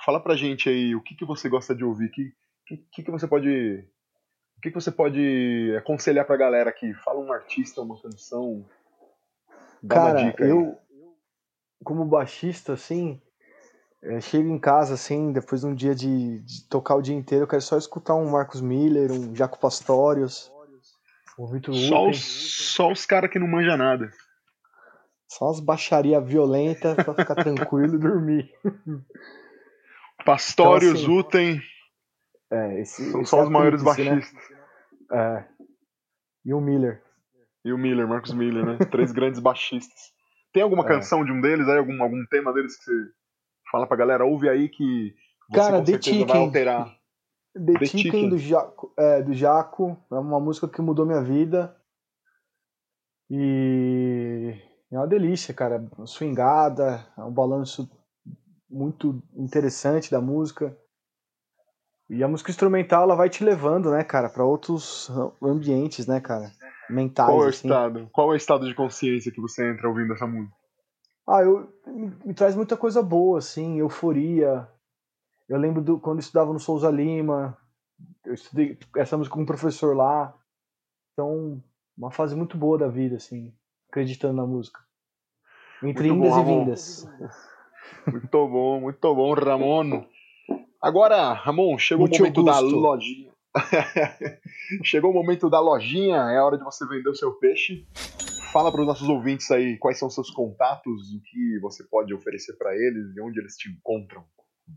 fala 0.05 0.21
pra 0.21 0.37
gente 0.37 0.69
aí 0.69 0.95
o 0.95 1.03
que, 1.03 1.15
que 1.15 1.25
você 1.25 1.49
gosta 1.49 1.75
de 1.75 1.85
ouvir, 1.85 2.07
o 2.07 2.11
que, 2.11 2.33
que, 2.93 3.03
que 3.03 3.11
você 3.11 3.27
pode. 3.27 3.85
O 4.57 4.61
que, 4.63 4.71
que 4.71 4.75
você 4.75 4.93
pode 4.93 5.75
aconselhar 5.77 6.25
pra 6.25 6.37
galera 6.37 6.71
aqui? 6.71 6.95
Fala 6.95 7.19
um 7.19 7.33
artista, 7.33 7.81
uma 7.81 8.01
canção. 8.01 8.65
Dá 9.83 9.97
Cara, 9.97 10.21
uma 10.21 10.31
dica 10.31 10.45
aí. 10.45 10.51
eu, 10.51 10.79
como 11.83 12.05
baixista, 12.05 12.75
assim, 12.75 13.21
é, 14.03 14.21
chego 14.21 14.49
em 14.49 14.59
casa, 14.59 14.95
assim, 14.95 15.33
depois 15.33 15.63
de 15.63 15.67
um 15.67 15.75
dia 15.75 15.95
de, 15.95 16.41
de, 16.41 16.69
tocar 16.69 16.95
o 16.95 17.03
dia 17.03 17.15
inteiro, 17.15 17.45
eu 17.45 17.49
quero 17.49 17.63
só 17.63 17.77
escutar 17.77 18.15
um 18.15 18.31
Marcos 18.31 18.61
Miller, 18.61 19.11
um 19.11 19.35
Jaco 19.35 19.59
Pastorius, 19.59 20.53
um 21.39 21.47
Vitor 21.47 21.75
Só 21.75 22.09
os, 22.09 22.21
só 22.21 22.93
os 22.93 23.05
caras 23.05 23.31
que 23.31 23.39
não 23.39 23.49
manjam 23.49 23.77
nada. 23.77 24.13
Só 25.37 25.49
as 25.49 25.61
baixaria 25.61 26.21
violenta 26.21 26.95
pra 26.95 27.15
ficar 27.15 27.35
tranquilo 27.43 27.95
e 27.95 27.99
dormir. 27.99 28.55
Pastorius, 30.27 31.01
então, 31.01 31.19
assim, 31.19 31.19
Uten. 31.19 31.63
É, 32.51 32.81
esse, 32.81 33.11
são 33.11 33.23
esse 33.23 33.31
só 33.31 33.39
é 33.39 33.43
os 33.45 33.49
maiores 33.49 33.83
né? 33.83 33.87
baixistas. 33.87 34.51
Né? 34.51 34.59
É. 35.15 35.45
E 36.45 36.53
o 36.53 36.61
Miller. 36.61 37.03
E 37.65 37.73
o 37.73 37.79
Miller, 37.79 38.07
Marcos 38.07 38.35
Miller, 38.35 38.67
né? 38.67 38.77
Três 38.91 39.11
grandes 39.13 39.41
baixistas. 39.41 40.13
Tem 40.53 40.63
alguma 40.63 40.85
é. 40.85 40.89
canção 40.89 41.25
de 41.25 41.33
um 41.33 41.41
deles 41.41 41.67
aí, 41.67 41.79
algum, 41.79 42.03
algum 42.03 42.27
tema 42.27 42.53
deles 42.53 42.77
que 42.77 42.85
você 42.85 43.13
Fala 43.71 43.87
pra 43.87 43.97
galera, 43.97 44.27
ouve 44.27 44.51
aí 44.51 44.69
que 44.69 45.15
você 45.49 45.59
Cara, 45.59 45.79
com 45.79 45.87
certeza 45.87 46.19
Chicken. 46.19 46.27
vai 46.27 46.39
alterar. 46.39 46.99
The, 47.55 47.73
The 47.73 47.87
Chicken, 47.87 48.03
Chicken, 48.03 48.29
do, 48.29 48.37
Jaco, 48.37 48.95
é, 48.99 49.23
do 49.23 49.33
Jaco 49.33 49.97
é 50.11 50.15
uma 50.17 50.39
música 50.39 50.69
que 50.69 50.83
mudou 50.83 51.07
minha 51.07 51.23
vida. 51.23 51.75
E 53.31 54.55
é 54.97 54.99
uma 54.99 55.07
delícia, 55.07 55.55
cara. 55.55 55.85
Swingada, 56.07 57.07
é 57.17 57.23
um 57.23 57.33
balanço 57.33 57.91
muito 58.69 59.23
interessante 59.35 60.11
da 60.11 60.21
música. 60.21 60.77
E 62.11 62.23
a 62.23 62.29
música 62.29 62.51
instrumental 62.51 63.05
ela 63.05 63.15
vai 63.15 63.31
te 63.31 63.43
levando, 63.43 63.91
né, 63.91 64.05
cara, 64.05 64.29
para 64.29 64.45
outros 64.45 65.11
ambientes, 65.43 66.07
né, 66.07 66.21
cara, 66.21 66.53
mentais. 66.91 67.29
Qual 67.29 67.43
é 67.43 67.47
o 67.47 67.49
assim. 67.49 67.69
estado? 67.69 68.11
Qual 68.13 68.31
é 68.31 68.33
o 68.33 68.37
estado 68.37 68.67
de 68.67 68.75
consciência 68.75 69.33
que 69.33 69.41
você 69.41 69.71
entra 69.71 69.89
ouvindo 69.89 70.13
essa 70.13 70.27
música? 70.27 70.55
Ah, 71.27 71.43
eu, 71.43 71.73
me, 71.87 72.13
me, 72.25 72.35
traz 72.35 72.55
muita 72.55 72.77
coisa 72.77 73.03
boa, 73.03 73.39
assim, 73.39 73.79
euforia. 73.79 74.69
Eu 75.49 75.57
lembro 75.57 75.81
do, 75.81 75.99
quando 75.99 76.19
eu 76.19 76.23
estudava 76.23 76.53
no 76.53 76.61
Souza 76.61 76.91
Lima, 76.91 77.57
eu 78.27 78.35
estudei 78.35 78.79
essa 78.97 79.17
música 79.17 79.35
com 79.35 79.43
um 79.43 79.47
professor 79.47 79.97
lá. 79.97 80.35
Então, 81.13 81.63
uma 81.97 82.11
fase 82.11 82.35
muito 82.35 82.59
boa 82.59 82.77
da 82.77 82.89
vida, 82.89 83.17
assim, 83.17 83.55
acreditando 83.93 84.35
na 84.35 84.47
música. 84.47 84.81
Entre 85.83 86.09
muito 86.11 86.25
indas 86.25 86.35
bom, 86.35 86.41
e 86.41 86.45
vindas. 86.45 87.09
Muito 88.07 88.49
bom, 88.49 88.81
muito 88.81 89.15
bom, 89.15 89.35
Ramon. 89.35 90.07
Agora, 90.81 91.35
Ramon, 91.35 91.79
chegou 91.79 92.09
muito 92.09 92.17
o 92.17 92.19
momento 92.19 92.43
da 92.43 92.59
lojinha. 92.59 93.33
chegou 94.83 95.11
o 95.11 95.15
momento 95.15 95.51
da 95.51 95.61
lojinha, 95.61 96.17
é 96.17 96.41
hora 96.41 96.57
de 96.57 96.65
você 96.65 96.87
vender 96.89 97.11
o 97.11 97.15
seu 97.15 97.33
peixe. 97.35 97.87
Fala 98.51 98.73
para 98.73 98.81
os 98.81 98.87
nossos 98.87 99.09
ouvintes 99.09 99.51
aí 99.51 99.79
quais 99.79 99.99
são 99.99 100.09
seus 100.09 100.31
contatos, 100.31 101.13
o 101.13 101.23
que 101.23 101.59
você 101.61 101.85
pode 101.85 102.15
oferecer 102.15 102.55
para 102.57 102.75
eles 102.75 103.15
e 103.15 103.21
onde 103.21 103.41
eles 103.41 103.57
te 103.57 103.71
encontram. 103.71 104.25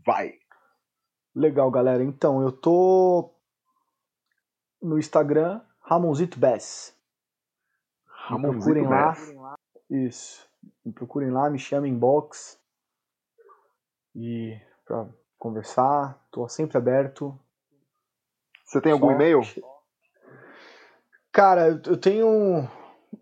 Vai! 0.04 0.34
Legal, 1.34 1.70
galera. 1.70 2.02
Então, 2.02 2.42
eu 2.42 2.52
tô 2.52 3.34
no 4.80 4.98
Instagram, 4.98 5.60
Ramonzito 5.80 6.38
Bass. 6.38 6.95
Me 8.30 8.40
procurem 8.40 8.84
Bass. 8.84 9.34
lá. 9.34 9.54
Isso. 9.90 10.46
Me 10.84 10.92
procurem 10.92 11.30
lá, 11.30 11.48
me 11.48 11.58
chamem 11.58 11.92
inbox. 11.92 12.60
E 14.14 14.58
para 14.84 15.08
conversar, 15.38 16.18
tô 16.30 16.48
sempre 16.48 16.78
aberto. 16.78 17.38
Você 18.64 18.80
tem 18.80 18.92
algum 18.92 19.08
Só... 19.08 19.12
e-mail? 19.12 19.40
Cara, 21.32 21.68
eu 21.68 21.96
tenho 22.00 22.68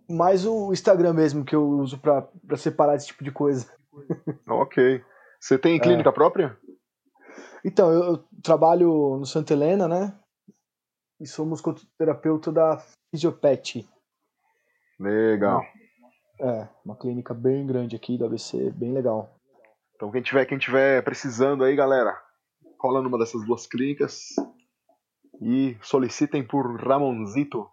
mais 0.08 0.46
o 0.46 0.72
Instagram 0.72 1.12
mesmo 1.12 1.44
que 1.44 1.54
eu 1.54 1.66
uso 1.68 1.98
para 1.98 2.56
separar 2.56 2.96
esse 2.96 3.08
tipo 3.08 3.24
de 3.24 3.30
coisa. 3.30 3.72
Ok. 4.48 5.04
Você 5.38 5.58
tem 5.58 5.78
clínica 5.78 6.08
é. 6.08 6.12
própria? 6.12 6.58
Então, 7.64 7.92
eu, 7.92 8.02
eu, 8.02 8.24
trabalho 8.42 9.16
no 9.18 9.24
Santa 9.24 9.52
Helena, 9.52 9.86
né? 9.86 10.18
E 11.20 11.26
sou 11.26 11.46
musicoterapeuta 11.46 12.50
da 12.50 12.82
Fisiopet. 13.10 13.88
Legal. 14.98 15.62
É, 16.40 16.68
uma 16.84 16.96
clínica 16.96 17.32
bem 17.32 17.66
grande 17.66 17.96
aqui 17.96 18.18
do 18.18 18.24
ABC, 18.24 18.70
bem 18.72 18.92
legal. 18.92 19.34
Então 19.94 20.10
quem 20.10 20.22
tiver, 20.22 20.44
quem 20.46 20.58
tiver 20.58 21.02
precisando 21.02 21.64
aí, 21.64 21.76
galera, 21.76 22.16
cola 22.78 23.00
numa 23.00 23.18
dessas 23.18 23.44
duas 23.46 23.66
clínicas 23.66 24.34
e 25.40 25.76
solicitem 25.80 26.44
por 26.44 26.80
Ramonzito. 26.80 27.68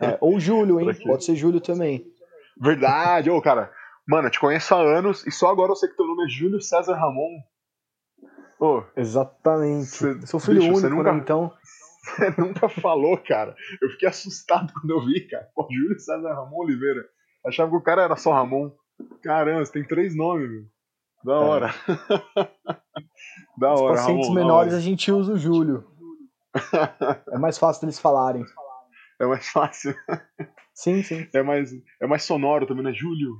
É, 0.00 0.16
ou 0.20 0.38
Júlio, 0.38 0.80
hein? 0.80 0.88
Pode 1.04 1.24
ser 1.24 1.36
Júlio 1.36 1.60
também. 1.60 2.04
Verdade, 2.60 3.30
ô 3.30 3.40
cara. 3.42 3.72
Mano, 4.06 4.28
eu 4.28 4.30
te 4.30 4.40
conheço 4.40 4.74
há 4.74 4.78
anos 4.78 5.26
e 5.26 5.30
só 5.30 5.48
agora 5.48 5.70
eu 5.72 5.76
sei 5.76 5.88
que 5.88 5.96
teu 5.96 6.06
nome 6.06 6.24
é 6.24 6.28
Júlio 6.28 6.60
César 6.62 6.94
Ramon. 6.94 7.42
Ô, 8.58 8.82
Exatamente. 8.96 9.86
Cê, 9.86 10.26
Sou 10.26 10.40
filho 10.40 10.60
bicho, 10.60 10.72
único, 10.72 10.88
nunca, 10.88 11.12
né, 11.12 11.18
então. 11.18 11.52
Você 12.16 12.34
nunca 12.40 12.68
falou, 12.68 13.16
cara. 13.18 13.54
Eu 13.80 13.90
fiquei 13.90 14.08
assustado 14.08 14.72
quando 14.72 14.90
eu 14.90 15.04
vi, 15.04 15.28
cara. 15.28 15.48
Pô, 15.54 15.68
Júlio 15.70 15.98
César 15.98 16.34
Ramon 16.34 16.58
Oliveira. 16.58 17.04
Achava 17.46 17.70
que 17.70 17.76
o 17.76 17.82
cara 17.82 18.02
era 18.02 18.16
só 18.16 18.32
Ramon. 18.32 18.70
Caramba, 19.22 19.64
você 19.64 19.72
tem 19.72 19.84
três 19.84 20.16
nomes, 20.16 20.50
meu. 20.50 20.64
Da 21.24 21.32
é. 21.32 21.36
hora. 21.36 21.74
É. 22.36 22.74
da 23.58 23.74
Os 23.74 23.80
hora, 23.80 23.94
pacientes 23.94 24.28
Ramon, 24.28 24.40
menores 24.40 24.74
a 24.74 24.80
gente 24.80 25.10
usa 25.10 25.32
o 25.32 25.38
Júlio. 25.38 25.84
é 27.32 27.38
mais 27.38 27.58
fácil 27.58 27.82
deles 27.82 27.98
falarem. 27.98 28.44
É 29.20 29.26
mais 29.26 29.48
fácil. 29.48 29.94
Sim, 30.74 31.02
sim. 31.02 31.28
É 31.34 31.42
mais, 31.42 31.72
é 32.00 32.06
mais 32.06 32.22
sonoro 32.22 32.66
também, 32.66 32.84
né? 32.84 32.92
Júlio. 32.92 33.36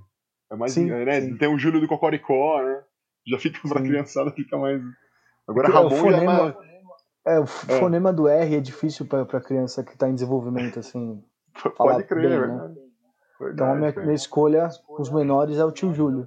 É 0.51 0.57
mais, 0.57 0.73
sim, 0.73 0.87
né? 0.87 1.21
Sim. 1.21 1.37
Tem 1.37 1.49
o 1.49 1.59
Júlio 1.59 1.81
do 1.81 1.87
Cocoricó, 1.87 2.63
né? 2.63 2.83
Já 3.27 3.39
fica 3.39 3.61
pra 3.69 3.81
sim. 3.81 3.87
criançada, 3.87 4.33
fica 4.33 4.57
mais. 4.57 4.83
Agora 5.47 5.71
Porque 5.71 5.79
Ramon 5.79 5.95
o 5.95 5.99
fonema, 5.99 6.21
já 6.21 6.33
é, 6.33 6.53
mais... 6.53 6.78
é 7.29 7.41
o 7.41 7.45
é. 7.45 7.47
fonema 7.47 8.13
do 8.13 8.29
R 8.29 8.57
é 8.57 8.61
difícil 8.61 9.07
pra, 9.07 9.25
pra 9.25 9.41
criança 9.41 9.85
que 9.85 9.97
tá 9.97 10.09
em 10.09 10.15
desenvolvimento, 10.15 10.79
assim. 10.79 11.23
Pode 11.77 12.05
crer, 12.05 12.29
bem, 12.29 12.41
né? 12.41 12.75
Verdade, 13.39 13.55
então 13.55 13.71
a 13.71 13.75
minha, 13.75 13.93
minha, 13.93 14.15
escolha 14.15 14.69
com 14.87 15.01
os 15.01 15.11
menores 15.11 15.59
é 15.59 15.65
o 15.65 15.73
tio 15.73 15.95
Júlio. 15.95 16.27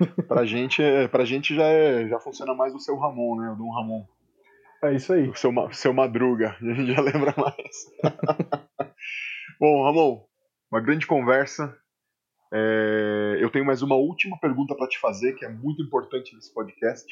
pra 0.28 0.44
gente, 0.44 0.82
é, 0.82 1.08
pra 1.08 1.24
gente 1.24 1.54
já, 1.54 1.64
é, 1.64 2.06
já 2.08 2.18
funciona 2.18 2.54
mais 2.54 2.74
o 2.74 2.80
seu 2.80 2.96
Ramon, 2.98 3.36
né? 3.36 3.50
O 3.50 3.56
Dom 3.56 3.70
Ramon. 3.70 4.04
É 4.82 4.94
isso 4.94 5.12
aí. 5.12 5.28
O 5.28 5.34
seu, 5.34 5.50
seu 5.72 5.92
Madruga, 5.94 6.56
a 6.60 6.64
gente 6.74 6.92
já 6.92 7.00
lembra 7.00 7.34
mais. 7.36 8.92
Bom, 9.58 9.82
Ramon, 9.82 10.24
uma 10.70 10.80
grande 10.80 11.06
conversa. 11.06 11.74
É, 12.52 13.38
eu 13.40 13.50
tenho 13.50 13.64
mais 13.64 13.82
uma 13.82 13.96
última 13.96 14.38
pergunta 14.38 14.74
para 14.76 14.86
te 14.86 14.98
fazer, 15.00 15.32
que 15.32 15.44
é 15.44 15.48
muito 15.48 15.82
importante 15.82 16.34
nesse 16.34 16.52
podcast. 16.52 17.06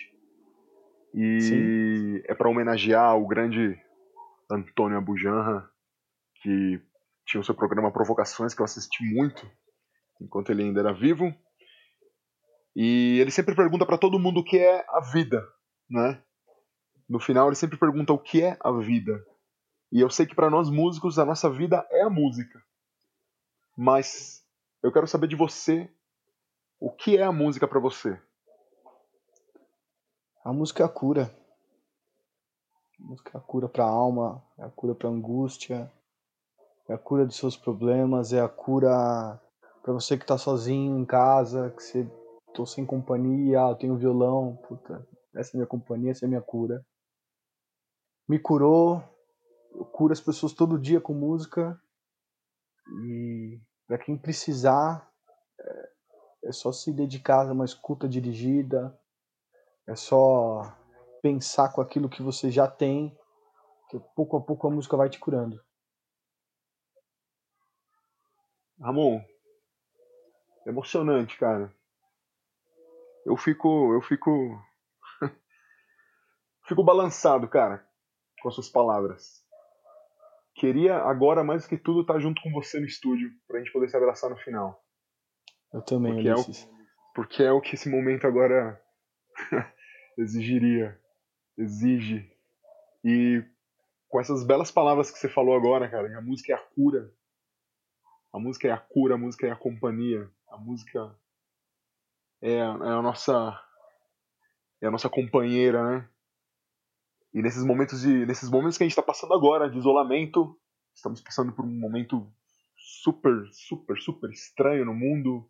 E 1.14 1.40
Sim. 1.40 2.22
é 2.26 2.34
para 2.34 2.48
homenagear 2.48 3.16
o 3.16 3.26
grande 3.26 3.78
Antônio 4.50 4.96
Abujanra, 4.96 5.68
que 6.42 6.80
tinha 7.26 7.40
o 7.40 7.44
seu 7.44 7.54
programa 7.54 7.92
Provocações, 7.92 8.54
que 8.54 8.60
eu 8.60 8.64
assisti 8.64 9.04
muito 9.04 9.48
enquanto 10.20 10.50
ele 10.50 10.62
ainda 10.62 10.80
era 10.80 10.92
vivo. 10.92 11.34
E 12.74 13.18
ele 13.20 13.30
sempre 13.30 13.54
pergunta 13.54 13.84
para 13.84 13.98
todo 13.98 14.18
mundo 14.18 14.40
o 14.40 14.44
que 14.44 14.58
é 14.58 14.84
a 14.88 15.00
vida, 15.12 15.46
né? 15.90 16.22
No 17.08 17.20
final 17.20 17.48
ele 17.48 17.56
sempre 17.56 17.78
pergunta 17.78 18.12
o 18.12 18.18
que 18.18 18.42
é 18.42 18.56
a 18.60 18.72
vida. 18.72 19.22
E 19.90 20.00
eu 20.00 20.08
sei 20.08 20.24
que 20.24 20.34
para 20.34 20.48
nós 20.48 20.70
músicos 20.70 21.18
a 21.18 21.24
nossa 21.24 21.50
vida 21.50 21.86
é 21.90 22.02
a 22.02 22.10
música. 22.10 22.62
Mas 23.76 24.42
eu 24.82 24.90
quero 24.90 25.06
saber 25.06 25.26
de 25.26 25.36
você 25.36 25.90
o 26.80 26.90
que 26.90 27.16
é 27.16 27.22
a 27.22 27.32
música 27.32 27.68
para 27.68 27.78
você. 27.78 28.18
A 30.44 30.52
música 30.52 30.82
é 30.82 30.86
a 30.86 30.88
cura. 30.88 31.34
A 33.00 33.04
música 33.04 33.30
é 33.34 33.38
a 33.38 33.40
cura 33.40 33.68
para 33.68 33.84
a 33.84 33.88
alma, 33.88 34.42
é 34.58 34.64
a 34.64 34.70
cura 34.70 34.94
para 34.94 35.08
angústia, 35.08 35.90
é 36.88 36.94
a 36.94 36.98
cura 36.98 37.26
dos 37.26 37.36
seus 37.36 37.56
problemas, 37.56 38.32
é 38.32 38.40
a 38.40 38.48
cura 38.48 39.40
para 39.82 39.92
você 39.92 40.16
que 40.16 40.26
tá 40.26 40.38
sozinho 40.38 40.98
em 40.98 41.04
casa, 41.04 41.70
que 41.70 41.82
você 41.82 42.10
tô 42.54 42.64
sem 42.64 42.86
companhia, 42.86 43.64
ah, 43.64 43.70
eu 43.70 43.76
tenho 43.76 43.96
violão, 43.96 44.56
puta, 44.68 45.06
essa 45.34 45.50
é 45.50 45.56
minha 45.56 45.66
companhia, 45.66 46.12
essa 46.12 46.24
é 46.24 46.28
minha 46.28 46.42
cura 46.42 46.84
me 48.28 48.38
curou, 48.38 49.02
eu 49.74 49.84
curo 49.84 50.12
as 50.12 50.20
pessoas 50.20 50.52
todo 50.52 50.78
dia 50.78 51.00
com 51.00 51.12
música 51.12 51.78
e 53.04 53.60
para 53.86 53.98
quem 53.98 54.16
precisar 54.16 55.06
é, 55.58 55.90
é 56.44 56.52
só 56.52 56.72
se 56.72 56.92
dedicar 56.92 57.48
a 57.48 57.52
uma 57.52 57.64
escuta 57.64 58.08
dirigida, 58.08 58.98
é 59.86 59.96
só 59.96 60.76
pensar 61.22 61.72
com 61.72 61.80
aquilo 61.80 62.08
que 62.08 62.22
você 62.22 62.50
já 62.50 62.68
tem, 62.68 63.16
que 63.90 63.98
pouco 64.14 64.36
a 64.36 64.40
pouco 64.40 64.66
a 64.66 64.70
música 64.70 64.96
vai 64.96 65.08
te 65.08 65.18
curando. 65.18 65.60
Ramon, 68.80 69.20
emocionante, 70.66 71.38
cara. 71.38 71.72
Eu 73.24 73.36
fico, 73.36 73.94
eu 73.94 74.02
fico, 74.02 74.30
fico 76.66 76.82
balançado, 76.82 77.48
cara, 77.48 77.86
com 78.40 78.48
as 78.48 78.54
suas 78.54 78.68
palavras. 78.68 79.42
Queria 80.56 80.96
agora 80.96 81.44
mais 81.44 81.66
que 81.66 81.78
tudo 81.78 82.00
estar 82.00 82.18
junto 82.18 82.42
com 82.42 82.50
você 82.50 82.80
no 82.80 82.86
estúdio 82.86 83.30
pra 83.46 83.58
gente 83.58 83.72
poder 83.72 83.88
se 83.88 83.96
abraçar 83.96 84.28
no 84.28 84.36
final. 84.36 84.82
Eu 85.72 85.82
também, 85.82 86.14
porque 86.14 86.30
Ulisses. 86.30 86.64
É 86.64 86.66
o, 86.66 87.14
porque 87.14 87.42
é 87.44 87.52
o 87.52 87.60
que 87.60 87.74
esse 87.76 87.88
momento 87.88 88.26
agora 88.26 88.81
exigiria, 90.18 91.00
exige. 91.56 92.30
E 93.04 93.44
com 94.08 94.20
essas 94.20 94.44
belas 94.44 94.70
palavras 94.70 95.10
que 95.10 95.18
você 95.18 95.28
falou 95.28 95.56
agora, 95.56 95.88
cara, 95.88 96.18
a 96.18 96.20
música 96.20 96.52
é 96.52 96.56
a 96.56 96.58
cura. 96.58 97.12
A 98.32 98.38
música 98.38 98.68
é 98.68 98.70
a 98.70 98.78
cura, 98.78 99.14
a 99.14 99.18
música 99.18 99.46
é 99.46 99.50
a 99.50 99.56
companhia, 99.56 100.30
a 100.48 100.56
música 100.56 101.14
é, 102.40 102.56
é 102.56 102.60
a 102.60 103.02
nossa 103.02 103.58
é 104.80 104.86
a 104.86 104.90
nossa 104.90 105.08
companheira, 105.08 105.82
né? 105.82 106.08
E 107.32 107.40
nesses 107.40 107.64
momentos 107.64 108.02
de 108.02 108.26
nesses 108.26 108.50
momentos 108.50 108.76
que 108.76 108.84
a 108.84 108.86
gente 108.86 108.92
está 108.92 109.02
passando 109.02 109.32
agora 109.32 109.70
de 109.70 109.78
isolamento, 109.78 110.58
estamos 110.94 111.20
passando 111.20 111.52
por 111.52 111.64
um 111.64 111.78
momento 111.78 112.30
super, 112.76 113.48
super, 113.52 113.96
super 113.98 114.30
estranho 114.30 114.84
no 114.84 114.94
mundo. 114.94 115.48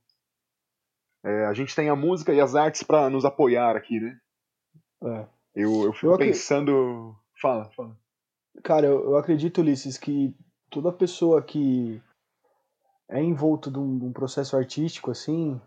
É, 1.25 1.47
a 1.47 1.53
gente 1.53 1.75
tem 1.75 1.89
a 1.89 1.97
música 1.97 2.33
e 2.33 2.41
as 2.41 2.55
artes 2.55 2.83
para 2.83 3.09
nos 3.09 3.25
apoiar 3.25 3.77
aqui, 3.77 4.01
né? 4.01 4.19
É. 5.05 5.27
Eu, 5.55 5.85
eu 5.85 5.93
fico 5.93 6.13
eu 6.13 6.19
pensando. 6.19 7.15
Fala, 7.41 7.71
fala. 7.71 7.97
Cara, 8.63 8.87
eu, 8.87 9.05
eu, 9.05 9.17
acredito, 9.17 9.61
Ulisses, 9.61 9.97
que 9.97 10.35
toda 10.71 10.93
pessoa 10.93 11.43
que 11.43 12.03
é 13.09 13.23
envolta 13.23 13.71
de 13.71 13.79
um, 13.79 13.99
de 13.99 14.05
um 14.05 14.13
processo 14.13 14.57
artístico, 14.57 15.11
assim, 15.11 15.61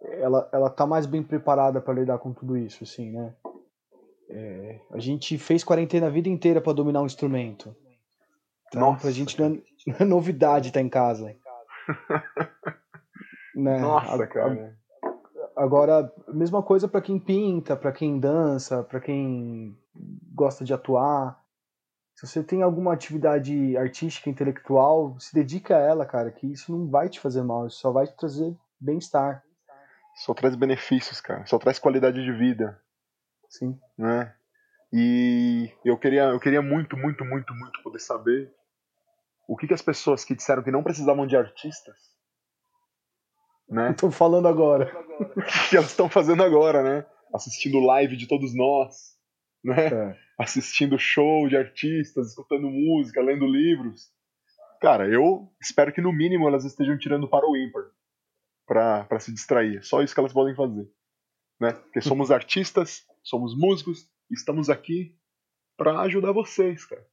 ela, 0.00 0.48
ela 0.52 0.70
tá 0.70 0.86
mais 0.86 1.06
bem 1.06 1.22
preparada 1.22 1.80
para 1.80 1.94
lidar 1.94 2.18
com 2.18 2.32
tudo 2.32 2.56
isso, 2.56 2.84
assim, 2.84 3.10
né? 3.10 3.34
É, 4.28 4.80
a 4.90 4.98
gente 4.98 5.36
fez 5.38 5.62
quarentena 5.62 6.06
a 6.06 6.10
vida 6.10 6.28
inteira 6.28 6.60
para 6.60 6.72
dominar 6.72 7.02
um 7.02 7.06
instrumento. 7.06 7.74
Então, 8.68 8.80
Nossa. 8.80 9.02
pra 9.02 9.10
gente 9.10 9.38
não 9.38 9.46
é, 9.46 9.62
não 9.86 9.96
é 10.00 10.04
novidade 10.04 10.68
estar 10.68 10.80
tá 10.80 10.86
em 10.86 10.88
casa. 10.88 11.36
né? 13.54 13.78
Nossa, 13.78 14.26
cara. 14.26 14.78
Agora, 15.56 16.12
mesma 16.28 16.62
coisa 16.62 16.88
para 16.88 17.00
quem 17.00 17.18
pinta, 17.18 17.76
para 17.76 17.92
quem 17.92 18.18
dança, 18.18 18.82
para 18.82 19.00
quem 19.00 19.76
gosta 20.34 20.64
de 20.64 20.72
atuar. 20.72 21.40
Se 22.14 22.26
você 22.26 22.42
tem 22.42 22.62
alguma 22.62 22.92
atividade 22.92 23.76
artística, 23.76 24.30
intelectual, 24.30 25.18
se 25.18 25.34
dedica 25.34 25.76
a 25.76 25.80
ela, 25.80 26.06
cara, 26.06 26.30
que 26.30 26.46
isso 26.46 26.70
não 26.70 26.88
vai 26.88 27.08
te 27.08 27.18
fazer 27.18 27.42
mal, 27.42 27.66
isso 27.66 27.78
só 27.78 27.90
vai 27.90 28.06
te 28.06 28.16
trazer 28.16 28.54
bem-estar. 28.80 29.42
Só 30.14 30.34
traz 30.34 30.54
benefícios, 30.54 31.20
cara. 31.20 31.44
Só 31.46 31.58
traz 31.58 31.78
qualidade 31.78 32.22
de 32.22 32.32
vida. 32.32 32.80
Sim. 33.48 33.78
Né? 33.96 34.34
E 34.92 35.72
eu 35.84 35.96
queria, 35.96 36.24
eu 36.24 36.38
queria 36.38 36.60
muito, 36.60 36.96
muito, 36.96 37.24
muito, 37.24 37.54
muito 37.54 37.82
poder 37.82 37.98
saber 37.98 38.52
o 39.48 39.56
que, 39.56 39.66
que 39.66 39.74
as 39.74 39.82
pessoas 39.82 40.24
que 40.24 40.34
disseram 40.34 40.62
que 40.62 40.70
não 40.70 40.82
precisavam 40.82 41.26
de 41.26 41.36
artistas, 41.36 41.96
né? 43.68 43.90
Estão 43.90 44.10
falando 44.10 44.48
agora. 44.48 44.86
que 45.68 45.76
elas 45.76 45.90
estão 45.90 46.08
fazendo 46.08 46.42
agora, 46.42 46.82
né? 46.82 47.06
Assistindo 47.34 47.80
live 47.80 48.16
de 48.16 48.26
todos 48.26 48.54
nós, 48.54 49.16
né? 49.64 49.86
É. 49.86 50.16
Assistindo 50.38 50.98
show 50.98 51.48
de 51.48 51.56
artistas, 51.56 52.28
escutando 52.28 52.68
música, 52.68 53.22
lendo 53.22 53.46
livros. 53.46 54.10
Cara, 54.80 55.08
eu 55.08 55.48
espero 55.60 55.92
que 55.92 56.00
no 56.00 56.12
mínimo 56.12 56.48
elas 56.48 56.64
estejam 56.64 56.98
tirando 56.98 57.28
para 57.28 57.46
o 57.46 57.56
ímpar 57.56 57.84
para 58.66 59.20
se 59.20 59.32
distrair. 59.32 59.82
Só 59.84 60.02
isso 60.02 60.14
que 60.14 60.20
elas 60.20 60.32
podem 60.32 60.54
fazer, 60.54 60.88
né? 61.60 61.72
Porque 61.72 62.00
somos 62.02 62.30
artistas, 62.30 63.04
somos 63.22 63.56
músicos, 63.56 64.08
estamos 64.30 64.70
aqui 64.70 65.16
para 65.76 66.00
ajudar 66.00 66.32
vocês, 66.32 66.84
cara. 66.84 67.06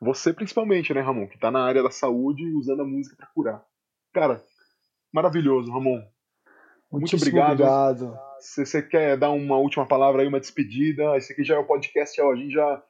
Você 0.00 0.32
principalmente, 0.32 0.92
né, 0.92 1.00
Ramon, 1.00 1.28
que 1.28 1.38
tá 1.38 1.50
na 1.50 1.64
área 1.64 1.82
da 1.82 1.90
saúde 1.90 2.44
usando 2.56 2.82
a 2.82 2.84
música 2.84 3.16
para 3.16 3.28
curar. 3.28 3.64
Cara, 4.12 4.44
maravilhoso, 5.12 5.70
Ramon. 5.70 6.02
Muito 6.90 7.16
obrigado. 7.16 7.52
obrigado. 7.52 8.18
Se 8.40 8.66
você 8.66 8.82
quer 8.82 9.16
dar 9.16 9.30
uma 9.30 9.56
última 9.56 9.86
palavra 9.86 10.22
aí, 10.22 10.28
uma 10.28 10.40
despedida, 10.40 11.16
esse 11.16 11.32
aqui 11.32 11.42
já 11.42 11.54
é 11.54 11.58
o 11.58 11.66
podcast, 11.66 12.20
ó, 12.20 12.32
a 12.32 12.36
gente 12.36 12.52
já. 12.52 12.82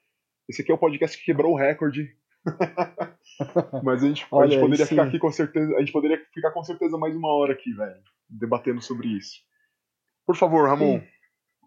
Esse 0.48 0.62
aqui 0.62 0.72
é 0.72 0.74
o 0.74 0.78
podcast 0.78 1.16
que 1.16 1.24
quebrou 1.24 1.52
o 1.52 1.56
recorde. 1.56 2.16
Mas 3.84 4.02
a 4.02 4.08
gente, 4.08 4.26
a 4.32 4.46
gente 4.46 4.60
poderia 4.60 4.86
ficar 4.86 5.04
aqui 5.04 5.18
com 5.18 5.30
certeza. 5.30 5.76
A 5.76 5.80
gente 5.80 5.92
poderia 5.92 6.18
ficar 6.34 6.50
com 6.50 6.64
certeza 6.64 6.98
mais 6.98 7.14
uma 7.14 7.28
hora 7.28 7.52
aqui, 7.52 7.72
velho, 7.72 8.02
debatendo 8.28 8.82
sobre 8.82 9.08
isso. 9.08 9.36
Por 10.26 10.36
favor, 10.36 10.68
Ramon, 10.68 11.00
sim. 11.00 11.06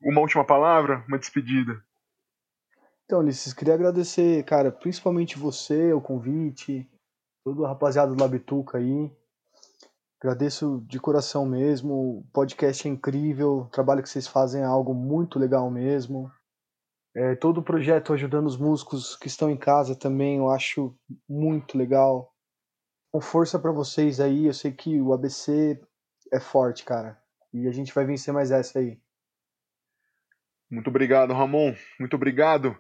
uma 0.04 0.22
última 0.22 0.44
palavra, 0.44 1.04
uma 1.08 1.18
despedida. 1.18 1.82
Então, 3.06 3.20
Ulisses, 3.20 3.54
queria 3.54 3.76
agradecer, 3.76 4.44
cara, 4.46 4.72
principalmente 4.72 5.38
você, 5.38 5.94
o 5.94 6.02
convite, 6.02 6.90
todo 7.44 7.62
o 7.62 7.66
rapaziada 7.66 8.14
do 8.14 8.22
Labituca 8.22 8.80
aí. 8.80 9.12
Agradeço 10.26 10.84
de 10.88 11.00
coração 11.00 11.46
mesmo. 11.46 11.94
O 11.94 12.28
podcast 12.34 12.88
é 12.88 12.92
incrível. 12.92 13.58
O 13.60 13.70
trabalho 13.70 14.02
que 14.02 14.10
vocês 14.10 14.28
fazem 14.28 14.64
é 14.64 14.66
algo 14.66 14.92
muito 14.92 15.38
legal 15.38 15.70
mesmo. 15.70 16.32
É, 17.16 17.36
todo 17.36 17.60
o 17.60 17.64
projeto 17.64 18.12
ajudando 18.12 18.48
os 18.48 18.58
músicos 18.58 19.16
que 19.16 19.28
estão 19.28 19.52
em 19.52 19.56
casa 19.56 19.96
também, 19.96 20.38
eu 20.38 20.50
acho 20.50 20.98
muito 21.30 21.78
legal. 21.78 22.34
Com 23.12 23.22
força 23.22 23.60
para 23.60 23.72
vocês 23.72 24.20
aí. 24.20 24.48
Eu 24.48 24.54
sei 24.56 24.72
que 24.72 25.00
o 25.00 25.14
ABC 25.14 25.80
é 26.34 26.40
forte, 26.40 26.84
cara. 26.84 27.22
E 27.54 27.68
a 27.68 27.72
gente 27.72 27.94
vai 27.94 28.04
vencer 28.04 28.34
mais 28.34 28.50
essa 28.50 28.80
aí. 28.80 28.98
Muito 30.72 30.88
obrigado, 30.88 31.36
Ramon. 31.36 31.76
Muito 32.00 32.16
obrigado. 32.16 32.76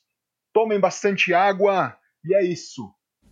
tomem 0.53 0.79
bastante 0.79 1.35
água 1.35 1.99
e 2.25 2.37
é 2.37 2.45
isso. 2.45 2.95